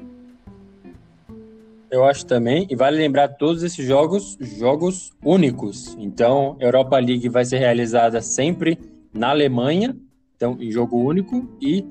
Eu 1.91 2.05
acho 2.05 2.24
também, 2.24 2.66
e 2.70 2.76
vale 2.76 2.97
lembrar 2.97 3.28
todos 3.28 3.62
esses 3.62 3.85
jogos, 3.85 4.39
jogos 4.41 5.12
únicos. 5.24 5.97
Então, 5.99 6.57
Europa 6.61 6.99
League 6.99 7.28
vai 7.28 7.45
ser 7.45 7.59
realizada 7.59 8.20
sempre 8.20 8.78
na 9.12 9.31
Alemanha, 9.31 9.97
então 10.37 10.57
em 10.61 10.70
jogo 10.70 10.97
único, 10.97 11.49
e 11.61 11.85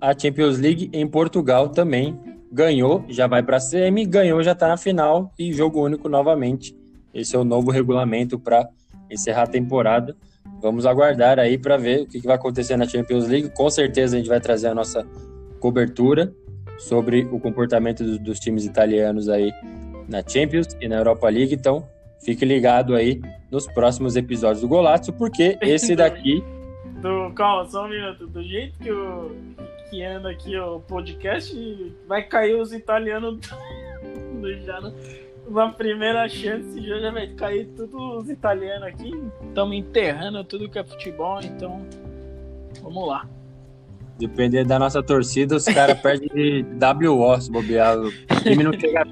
a 0.00 0.16
Champions 0.18 0.58
League 0.58 0.90
em 0.92 1.06
Portugal 1.06 1.68
também 1.68 2.18
ganhou, 2.54 3.04
já 3.08 3.26
vai 3.26 3.42
para 3.42 3.56
a 3.56 3.60
semi, 3.60 4.06
ganhou, 4.06 4.40
já 4.40 4.52
está 4.52 4.68
na 4.68 4.76
final 4.76 5.32
e 5.36 5.52
jogo 5.52 5.84
único 5.84 6.08
novamente. 6.08 6.74
Esse 7.12 7.34
é 7.34 7.38
o 7.38 7.44
novo 7.44 7.72
regulamento 7.72 8.38
para 8.38 8.68
encerrar 9.10 9.42
a 9.42 9.46
temporada. 9.48 10.16
Vamos 10.62 10.86
aguardar 10.86 11.40
aí 11.40 11.58
para 11.58 11.76
ver 11.76 12.02
o 12.02 12.06
que, 12.06 12.20
que 12.20 12.26
vai 12.26 12.36
acontecer 12.36 12.76
na 12.76 12.86
Champions 12.86 13.26
League. 13.26 13.50
Com 13.50 13.68
certeza 13.68 14.14
a 14.14 14.18
gente 14.18 14.28
vai 14.28 14.40
trazer 14.40 14.68
a 14.68 14.74
nossa 14.74 15.04
cobertura 15.58 16.32
sobre 16.78 17.24
o 17.32 17.40
comportamento 17.40 18.04
dos, 18.04 18.18
dos 18.20 18.38
times 18.38 18.64
italianos 18.64 19.28
aí 19.28 19.52
na 20.08 20.22
Champions 20.26 20.68
e 20.80 20.86
na 20.86 20.96
Europa 20.96 21.28
League. 21.28 21.54
Então, 21.54 21.84
fique 22.24 22.44
ligado 22.44 22.94
aí 22.94 23.20
nos 23.50 23.66
próximos 23.66 24.14
episódios 24.14 24.60
do 24.60 24.68
Golazzo, 24.68 25.12
porque 25.12 25.58
esse 25.60 25.96
daqui. 25.96 26.42
Do, 27.02 27.32
calma, 27.34 27.68
só 27.68 27.84
um 27.84 27.88
minuto. 27.88 28.28
Do 28.28 28.42
jeito 28.42 28.78
que, 28.78 28.92
o, 28.92 29.32
anda 30.02 30.30
aqui 30.30 30.56
o 30.56 30.80
podcast, 30.80 31.96
vai 32.06 32.22
cair 32.22 32.56
os 32.60 32.72
italianos 32.72 33.38
já 34.64 34.80
na 35.48 35.68
primeira 35.70 36.28
chance, 36.28 36.80
já, 36.80 36.98
já 36.98 37.10
vai 37.10 37.28
cair 37.28 37.66
tudo 37.76 38.18
os 38.18 38.30
italianos 38.30 38.88
aqui. 38.88 39.10
Estamos 39.48 39.76
enterrando 39.76 40.44
tudo 40.44 40.68
que 40.68 40.78
é 40.78 40.84
futebol, 40.84 41.40
então 41.42 41.86
vamos 42.82 43.08
lá. 43.08 43.28
Depender 44.18 44.64
da 44.64 44.78
nossa 44.78 45.02
torcida, 45.02 45.56
os 45.56 45.64
caras 45.64 45.98
perdem 46.02 46.28
de 46.28 46.64
WO 47.08 47.40
se 47.40 47.50
bobear. 47.50 47.98
O 47.98 48.10
time 48.42 48.62
não 48.62 48.72
chega. 48.72 49.04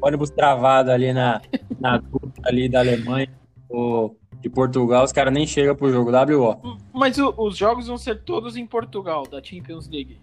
ônibus 0.00 0.30
travado 0.30 0.90
ali 0.90 1.12
na, 1.12 1.40
na 1.80 2.02
ali 2.44 2.68
da 2.68 2.80
Alemanha 2.80 3.28
ou 3.68 4.16
de 4.44 4.50
Portugal, 4.50 5.04
os 5.04 5.12
caras 5.12 5.32
nem 5.32 5.46
chegam 5.46 5.74
pro 5.74 5.90
jogo 5.90 6.10
WO. 6.10 6.78
Mas 6.92 7.16
o, 7.16 7.32
os 7.38 7.56
jogos 7.56 7.86
vão 7.86 7.96
ser 7.96 8.22
todos 8.22 8.56
em 8.56 8.66
Portugal, 8.66 9.26
da 9.26 9.42
Champions 9.42 9.88
League. 9.88 10.20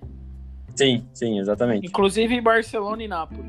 Sim, 0.76 1.03
sim, 1.11 1.39
exatamente. 1.39 1.88
Inclusive 1.88 2.39
Barcelona 2.39 3.03
e 3.03 3.07
Nápoles. 3.07 3.45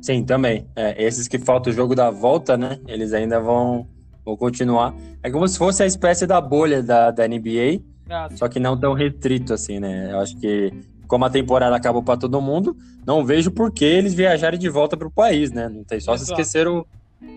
Sim, 0.00 0.24
também. 0.24 0.66
É, 0.76 1.02
esses 1.02 1.26
que 1.26 1.36
falta 1.36 1.70
o 1.70 1.72
jogo 1.72 1.96
da 1.96 2.10
volta, 2.10 2.56
né? 2.56 2.78
Eles 2.86 3.12
ainda 3.12 3.40
vão, 3.40 3.88
vão 4.24 4.36
continuar. 4.36 4.94
É 5.20 5.28
como 5.28 5.46
se 5.48 5.58
fosse 5.58 5.82
a 5.82 5.86
espécie 5.86 6.28
da 6.28 6.40
bolha 6.40 6.80
da, 6.80 7.10
da 7.10 7.26
NBA 7.26 7.82
ah, 8.08 8.28
só 8.34 8.46
que 8.48 8.60
não 8.60 8.78
tão 8.78 8.92
restrito 8.92 9.52
assim, 9.52 9.80
né? 9.80 10.12
Eu 10.12 10.20
acho 10.20 10.36
que 10.36 10.72
como 11.08 11.24
a 11.24 11.30
temporada 11.30 11.74
acabou 11.74 12.02
para 12.02 12.18
todo 12.18 12.40
mundo, 12.40 12.76
não 13.06 13.24
vejo 13.24 13.50
por 13.50 13.72
que 13.72 13.84
eles 13.84 14.14
viajarem 14.14 14.58
de 14.58 14.68
volta 14.68 14.96
para 14.96 15.08
o 15.08 15.10
país, 15.10 15.50
né? 15.50 15.68
Não 15.68 15.82
tem 15.82 15.98
só 15.98 16.14
Exato. 16.14 16.26
se 16.26 16.32
esquecer 16.32 16.68
o, 16.68 16.86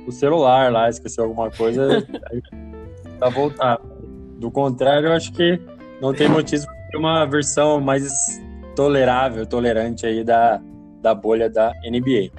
o 0.08 0.12
celular 0.12 0.72
lá, 0.72 0.90
esquecer 0.90 1.22
alguma 1.22 1.50
coisa 1.50 2.06
para 3.20 3.30
voltar. 3.30 3.80
Do 4.38 4.52
contrário, 4.52 5.08
eu 5.08 5.14
acho 5.14 5.32
que 5.32 5.60
não 6.02 6.14
tem 6.14 6.28
motivo 6.28 6.66
para 6.92 7.00
uma 7.00 7.26
versão 7.26 7.80
mais 7.80 8.12
tolerável, 8.76 9.46
tolerante 9.46 10.06
aí 10.06 10.24
da, 10.24 10.62
da 11.02 11.16
bolha 11.16 11.50
da 11.50 11.72
NBA. 11.90 12.32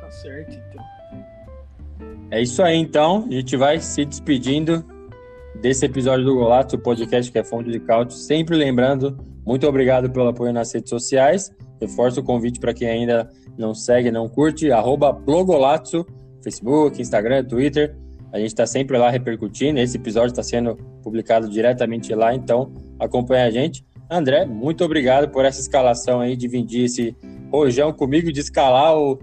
Tá 0.00 0.10
certo, 0.10 0.52
então. 0.52 0.84
É 2.30 2.42
isso 2.42 2.62
aí, 2.62 2.76
então. 2.76 3.24
A 3.28 3.32
gente 3.32 3.56
vai 3.56 3.80
se 3.80 4.04
despedindo 4.04 4.84
desse 5.60 5.86
episódio 5.86 6.24
do 6.24 6.34
Golato, 6.34 6.76
o 6.76 6.78
podcast 6.78 7.30
que 7.32 7.38
é 7.38 7.44
fonte 7.44 7.70
de 7.70 7.80
cálcio. 7.80 8.18
Sempre 8.18 8.56
lembrando, 8.56 9.16
muito 9.44 9.66
obrigado 9.66 10.10
pelo 10.10 10.28
apoio 10.28 10.52
nas 10.52 10.72
redes 10.72 10.90
sociais. 10.90 11.50
Reforço 11.80 12.20
o 12.20 12.24
convite 12.24 12.58
para 12.58 12.74
quem 12.74 12.88
ainda 12.88 13.30
não 13.56 13.74
segue, 13.74 14.10
não 14.10 14.28
curte, 14.28 14.70
arroba 14.70 15.12
Blogolazzo, 15.12 16.06
Facebook, 16.46 17.02
Instagram, 17.02 17.44
Twitter. 17.44 17.96
A 18.32 18.38
gente 18.38 18.48
está 18.48 18.66
sempre 18.66 18.96
lá 18.96 19.10
repercutindo. 19.10 19.80
Esse 19.80 19.96
episódio 19.96 20.28
está 20.28 20.42
sendo 20.44 20.76
publicado 21.02 21.48
diretamente 21.48 22.14
lá, 22.14 22.32
então 22.32 22.72
acompanha 23.00 23.46
a 23.46 23.50
gente. 23.50 23.84
André, 24.08 24.46
muito 24.46 24.84
obrigado 24.84 25.28
por 25.28 25.44
essa 25.44 25.60
escalação 25.60 26.20
aí, 26.20 26.36
dividir 26.36 26.84
esse 26.84 27.16
rojão 27.50 27.92
comigo, 27.92 28.30
de 28.30 28.40
escalar 28.40 28.96
o, 28.96 29.18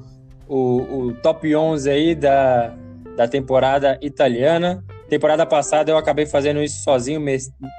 o, 0.47 0.57
o 0.57 1.13
top 1.21 1.55
11 1.55 1.89
aí 1.89 2.15
da, 2.15 2.75
da 3.15 3.25
temporada 3.25 3.97
italiana. 4.01 4.83
Temporada 5.07 5.45
passada 5.45 5.91
eu 5.91 5.97
acabei 5.97 6.25
fazendo 6.25 6.61
isso 6.61 6.83
sozinho, 6.83 7.21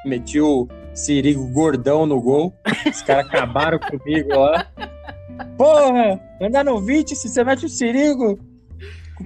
meti 0.07 0.41
o 0.41 0.67
Sirigo 0.95 1.47
gordão 1.49 2.07
no 2.07 2.19
gol. 2.19 2.55
Os 2.87 3.03
caras 3.03 3.27
acabaram 3.27 3.79
comigo 3.91 4.31
lá. 4.39 4.67
Porra, 5.59 6.21
andar 6.41 6.65
no 6.65 6.81
20 6.81 7.15
se 7.15 7.29
você 7.29 7.45
mete 7.45 7.67
o 7.67 7.69
Sirigo 7.69 8.39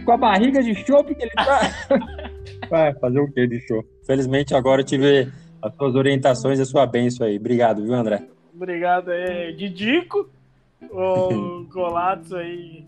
com 0.04 0.12
a 0.12 0.16
barriga 0.16 0.62
de 0.62 0.74
chope 0.86 1.14
que 1.14 1.22
ele 1.22 1.30
tá. 1.30 1.60
Vai 2.68 2.94
fazer 2.94 3.20
o 3.20 3.30
que 3.30 3.46
de 3.46 3.60
show? 3.66 3.84
Felizmente 4.06 4.54
agora 4.54 4.82
eu 4.82 4.84
tive 4.84 5.32
as 5.62 5.74
suas 5.74 5.94
orientações 5.94 6.58
e 6.58 6.62
a 6.62 6.66
sua 6.66 6.86
bênção 6.86 7.26
aí. 7.26 7.36
Obrigado, 7.36 7.82
viu, 7.82 7.94
André? 7.94 8.26
Obrigado 8.54 9.10
aí, 9.10 9.54
Didico, 9.54 10.28
o 10.90 11.64
Golatos 11.70 12.32
aí 12.32 12.84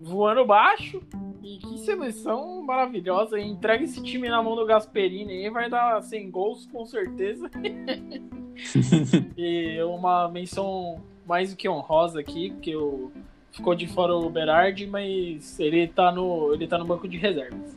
voando 0.00 0.44
baixo. 0.46 1.02
E 1.42 1.58
que 1.58 1.78
seleção 1.78 2.62
maravilhosa. 2.62 3.38
Entrega 3.38 3.84
esse 3.84 4.02
time 4.02 4.28
na 4.28 4.42
mão 4.42 4.54
do 4.54 4.66
Gasperini 4.66 5.32
aí, 5.32 5.50
vai 5.50 5.70
dar 5.70 6.02
100 6.02 6.30
gols 6.30 6.66
com 6.66 6.84
certeza. 6.84 7.50
e 9.36 9.80
uma 9.82 10.28
menção 10.28 11.00
mais 11.26 11.50
do 11.50 11.56
que 11.56 11.68
honrosa 11.68 12.20
aqui, 12.20 12.50
porque 12.50 12.74
o, 12.74 13.12
ficou 13.52 13.74
de 13.74 13.86
fora 13.86 14.14
o 14.14 14.30
Berardi, 14.30 14.86
mas 14.86 15.58
ele 15.58 15.86
tá 15.88 16.12
no, 16.12 16.52
ele 16.54 16.66
tá 16.66 16.78
no 16.78 16.84
banco 16.84 17.08
de 17.08 17.16
reservas. 17.16 17.76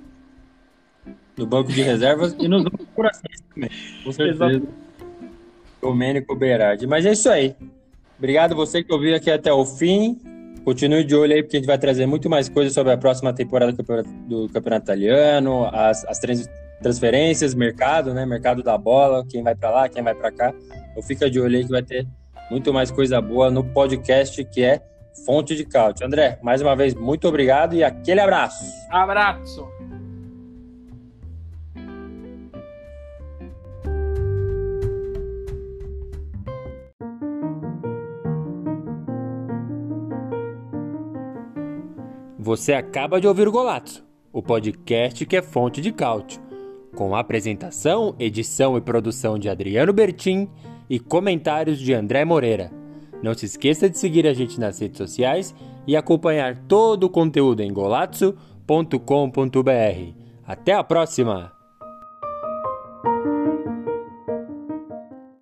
No 1.38 1.46
banco 1.46 1.72
de 1.72 1.82
reservas 1.82 2.36
e 2.40 2.48
nos 2.48 2.66
corações 2.96 3.42
também. 3.54 3.70
Com 4.04 4.12
certeza. 4.12 4.62
Domênico 5.82 6.36
Berardi. 6.36 6.86
Mas 6.86 7.06
é 7.06 7.14
isso 7.14 7.30
aí. 7.30 7.56
Obrigado 8.18 8.56
você 8.56 8.84
que 8.84 8.94
ouviu 8.94 9.16
aqui 9.16 9.32
até 9.32 9.52
o 9.52 9.66
fim. 9.66 10.20
Continue 10.64 11.04
de 11.04 11.16
olho 11.16 11.34
aí, 11.34 11.42
porque 11.42 11.58
a 11.58 11.60
gente 11.60 11.68
vai 11.68 11.78
trazer 11.80 12.06
muito 12.06 12.30
mais 12.30 12.48
coisas 12.48 12.72
sobre 12.72 12.94
a 12.94 12.98
próxima 12.98 13.34
temporada 13.34 13.72
do 13.72 14.48
Campeonato 14.50 14.86
Italiano, 14.86 15.66
as, 15.74 16.06
as 16.06 16.20
transferências, 16.80 17.56
mercado, 17.56 18.14
né? 18.14 18.28
Mercado 18.28 18.62
da 18.62 18.78
bola, 18.78 19.26
quem 19.28 19.42
vai 19.42 19.56
para 19.56 19.72
lá, 19.72 19.90
quem 19.90 20.04
vai 20.04 20.14
para 20.14 20.32
cá. 20.32 20.54
Então 20.92 21.02
fica 21.02 21.32
de 21.32 21.40
olho 21.40 21.58
aí 21.58 21.64
que 21.64 21.72
vai 21.72 21.82
ter 21.82 22.06
muito 22.52 22.72
mais 22.72 22.92
coisa 22.92 23.20
boa 23.20 23.50
no 23.50 23.64
podcast 23.64 24.44
que 24.46 24.62
é 24.62 24.82
Fonte 25.26 25.56
de 25.56 25.66
Cálcio. 25.66 26.06
André, 26.06 26.40
mais 26.42 26.62
uma 26.62 26.76
vez, 26.76 26.94
muito 26.94 27.28
obrigado 27.28 27.76
e 27.76 27.84
aquele 27.84 28.20
abraço. 28.20 28.66
Abraço. 28.90 29.68
Você 42.44 42.74
acaba 42.74 43.22
de 43.22 43.28
ouvir 43.28 43.48
o 43.48 43.52
Golato, 43.52 44.04
o 44.34 44.42
podcast 44.42 45.26
que 45.28 45.38
é 45.38 45.42
fonte 45.44 45.80
de 45.80 45.92
cálcio, 45.92 46.42
com 46.96 47.16
apresentação, 47.16 48.16
edição 48.18 48.76
e 48.76 48.82
produção 48.82 49.38
de 49.38 49.48
Adriano 49.48 49.94
Bertin 49.94 50.50
e 50.90 51.00
comentários 51.00 51.80
de 51.80 51.94
André 51.94 52.26
Moreira. 52.26 52.81
Não 53.22 53.34
se 53.34 53.46
esqueça 53.46 53.90
de 53.90 53.98
seguir 53.98 54.26
a 54.28 54.34
gente 54.34 54.60
nas 54.60 54.80
redes 54.80 54.98
sociais 54.98 55.54
e 55.86 55.96
acompanhar 55.96 56.58
todo 56.68 57.04
o 57.04 57.10
conteúdo 57.10 57.62
em 57.62 57.72
golazzo.com.br. 57.72 58.92
Até 60.46 60.74
a 60.74 60.84
próxima! 60.84 61.61